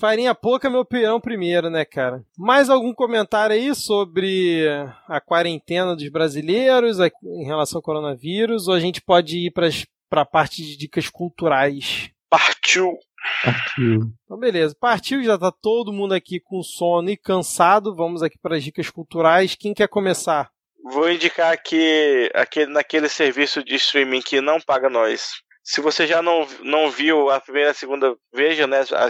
[0.00, 2.22] Farinha pouca, meu peão primeiro, né, cara?
[2.36, 4.66] Mais algum comentário aí sobre
[5.06, 8.66] a quarentena dos brasileiros em relação ao coronavírus?
[8.66, 12.10] Ou a gente pode ir para a parte de dicas culturais?
[12.30, 12.98] Partiu!
[13.44, 14.00] Partiu.
[14.24, 14.76] Então, beleza.
[14.78, 17.94] Partiu, já tá todo mundo aqui com sono e cansado.
[17.94, 19.54] Vamos aqui para as dicas culturais.
[19.54, 20.50] Quem quer começar?
[20.90, 25.42] Vou indicar aqui aquele, naquele serviço de streaming que não paga nós.
[25.62, 29.08] Se você já não, não viu a primeira e a segunda, veja né, a,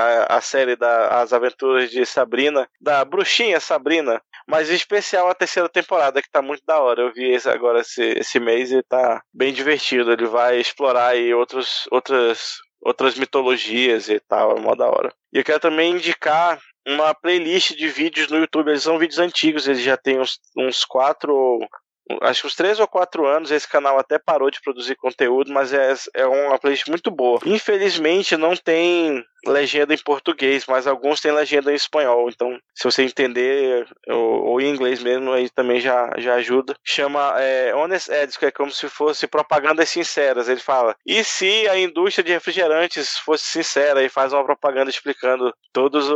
[0.00, 4.18] a, a série das aventuras de Sabrina, da bruxinha Sabrina,
[4.48, 7.02] mas em especial a terceira temporada, que tá muito da hora.
[7.02, 10.10] Eu vi esse, agora esse, esse mês e tá bem divertido.
[10.10, 15.12] Ele vai explorar aí outros, outras outras mitologias e tal, é mó da hora.
[15.32, 19.68] E eu quero também indicar uma playlist de vídeos no YouTube, eles são vídeos antigos,
[19.68, 21.58] eles já têm uns, uns quatro,
[22.22, 25.72] acho que uns três ou quatro anos, esse canal até parou de produzir conteúdo, mas
[25.72, 27.40] é, é uma playlist muito boa.
[27.44, 32.28] Infelizmente não tem legenda em português, mas alguns têm legenda em espanhol.
[32.28, 36.74] Então, se você entender ou, ou em inglês mesmo, aí também já, já ajuda.
[36.84, 40.48] Chama é, Honest Ads, que é como se fosse propagandas sinceras.
[40.48, 45.52] Ele fala: e se a indústria de refrigerantes fosse sincera e faz uma propaganda explicando
[45.72, 46.06] todas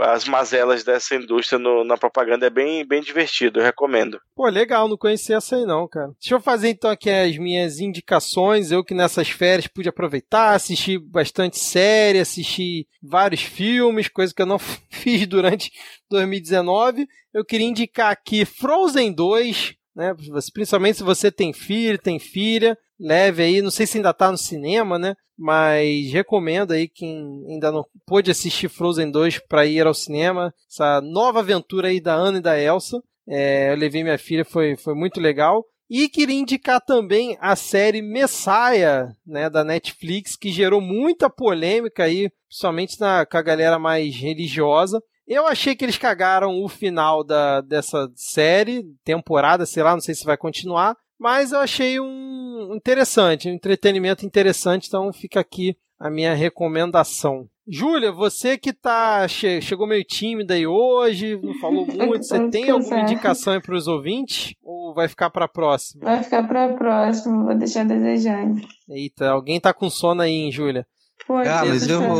[0.00, 2.46] as mazelas dessa indústria no, na propaganda?
[2.46, 4.20] É bem, bem divertido, eu recomendo.
[4.34, 6.10] Pô, legal, não conhecia essa aí não, cara.
[6.20, 8.70] Deixa eu fazer então aqui as minhas indicações.
[8.70, 14.46] Eu que nessas férias pude aproveitar, assistir bastante série, assistir vários filmes, coisa que eu
[14.46, 14.58] não
[14.90, 15.72] fiz durante
[16.10, 17.06] 2019.
[17.32, 20.14] Eu queria indicar aqui Frozen 2, né?
[20.52, 24.38] Principalmente se você tem filho, tem filha, leve aí, não sei se ainda tá no
[24.38, 25.14] cinema, né?
[25.36, 31.00] Mas recomendo aí quem ainda não pôde assistir Frozen 2 para ir ao cinema, essa
[31.00, 33.02] nova aventura aí da Ana e da Elsa.
[33.28, 35.64] É, eu levei minha filha, foi, foi muito legal.
[35.88, 42.30] E queria indicar também a série Messiah, né, da Netflix, que gerou muita polêmica aí,
[42.48, 45.02] principalmente na, com a galera mais religiosa.
[45.26, 50.14] Eu achei que eles cagaram o final da, dessa série, temporada, sei lá, não sei
[50.14, 56.10] se vai continuar, mas eu achei um interessante, um entretenimento interessante, então fica aqui a
[56.10, 57.48] minha recomendação.
[57.66, 62.68] Júlia, você que tá che chegou meio tímida aí hoje, não falou muito, você tem
[62.68, 66.04] alguma indicação para os ouvintes ou vai ficar para a próxima?
[66.04, 68.60] Vai ficar para a próxima, vou deixar desejando.
[68.88, 70.86] Eita, alguém tá com sono aí, hein, Júlia?
[71.26, 72.18] Foi, ah, mas eu vou,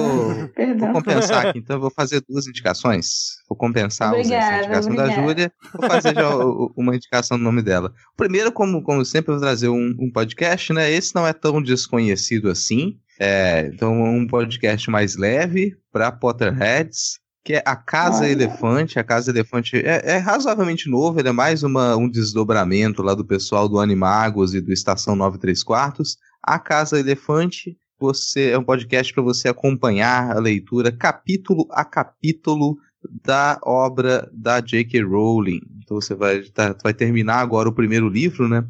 [0.79, 3.37] vou, compensar aqui, então eu vou fazer duas indicações.
[3.47, 5.21] Vou compensar obrigada, a indicação obrigada.
[5.21, 5.53] da Júlia.
[5.75, 6.37] Vou fazer já
[6.75, 7.93] uma indicação no nome dela.
[8.17, 10.91] Primeiro, como, como sempre, eu vou trazer um, um podcast, né?
[10.91, 12.99] Esse não é tão desconhecido assim.
[13.19, 18.99] É, então, um podcast mais leve para Potterheads, que é A Casa Elefante.
[18.99, 23.25] A Casa Elefante é, é, razoavelmente novo, ele é mais uma, um desdobramento lá do
[23.25, 26.17] pessoal do Animagos e do Estação 93 Quartos.
[26.43, 32.77] A Casa Elefante você é um podcast para você acompanhar a leitura capítulo a capítulo
[33.23, 35.03] da obra da J.K.
[35.03, 35.61] Rowling.
[35.83, 38.67] Então você vai, tá, vai terminar agora o primeiro livro, né?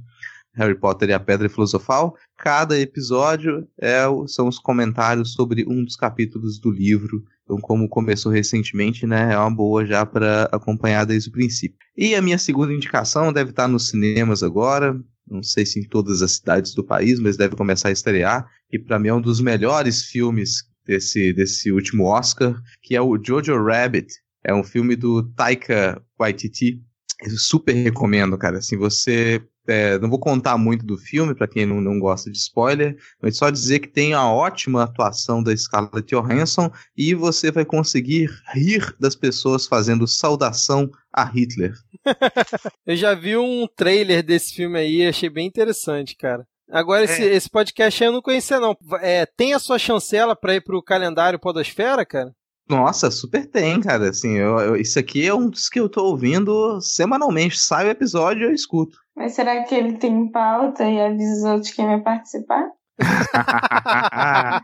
[0.54, 2.16] Harry Potter e a Pedra Filosofal.
[2.38, 7.24] Cada episódio é, são os comentários sobre um dos capítulos do livro.
[7.44, 11.76] Então, como começou recentemente, né, é uma boa já para acompanhar desde o princípio.
[11.96, 14.98] E a minha segunda indicação deve estar nos cinemas agora.
[15.28, 18.46] Não sei se em todas as cidades do país, mas deve começar a estrear.
[18.70, 23.18] E para mim é um dos melhores filmes desse, desse último Oscar, que é o
[23.22, 24.12] Jojo Rabbit.
[24.42, 26.82] É um filme do Taika Waititi.
[27.22, 28.58] Eu super recomendo, cara.
[28.58, 32.36] Assim, você é, não vou contar muito do filme, para quem não, não gosta de
[32.36, 37.64] spoiler, mas só dizer que tem a ótima atuação da Scarlett Johansson e você vai
[37.64, 41.72] conseguir rir das pessoas fazendo saudação a Hitler.
[42.86, 46.46] eu já vi um trailer desse filme aí, achei bem interessante, cara.
[46.70, 47.34] Agora, esse, é.
[47.34, 48.76] esse podcast eu não conhecia, não.
[49.00, 52.34] É, tem a sua chancela para ir pro calendário Podosfera, cara?
[52.68, 54.08] Nossa, super tem, cara.
[54.08, 57.58] Assim, eu, eu, isso aqui é um dos que eu tô ouvindo semanalmente.
[57.58, 58.98] Sai o episódio e eu escuto.
[59.16, 62.68] Mas será que ele tem pauta e avisa os outros quem vai participar?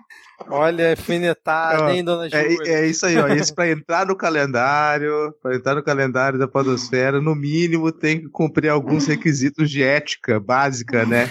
[0.49, 2.59] Olha, alfinetada, hein, dona é, Júlia?
[2.65, 3.29] É, é, isso aí, ó.
[3.29, 8.29] Isso pra entrar no calendário, para entrar no calendário da Podosfera, no mínimo tem que
[8.29, 11.29] cumprir alguns requisitos de ética básica, né?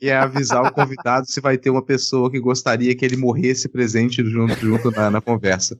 [0.00, 3.68] E é avisar o convidado se vai ter uma pessoa que gostaria que ele morresse
[3.68, 5.76] presente junto, junto na, na conversa.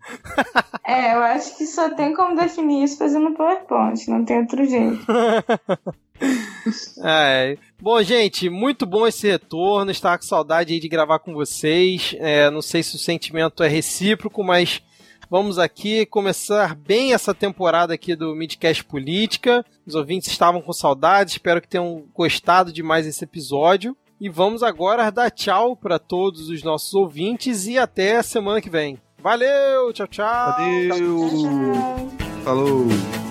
[0.86, 5.06] É, eu acho que só tem como definir isso fazendo PowerPoint, não tem outro jeito.
[7.04, 7.56] é.
[7.80, 9.90] Bom, gente, muito bom esse retorno.
[9.90, 12.14] Estava com saudade de gravar com vocês.
[12.18, 14.82] É, não sei se o sentimento é recíproco, mas
[15.30, 19.64] vamos aqui começar bem essa temporada aqui do Midcast Política.
[19.86, 23.96] Os ouvintes estavam com saudade, espero que tenham gostado de mais esse episódio.
[24.20, 28.68] E vamos agora dar tchau para todos os nossos ouvintes e até a semana que
[28.68, 28.98] vem.
[29.22, 30.26] Valeu, tchau, tchau.
[30.26, 30.98] Adeus.
[30.98, 32.44] Tchau, tchau.
[32.44, 33.29] Falou.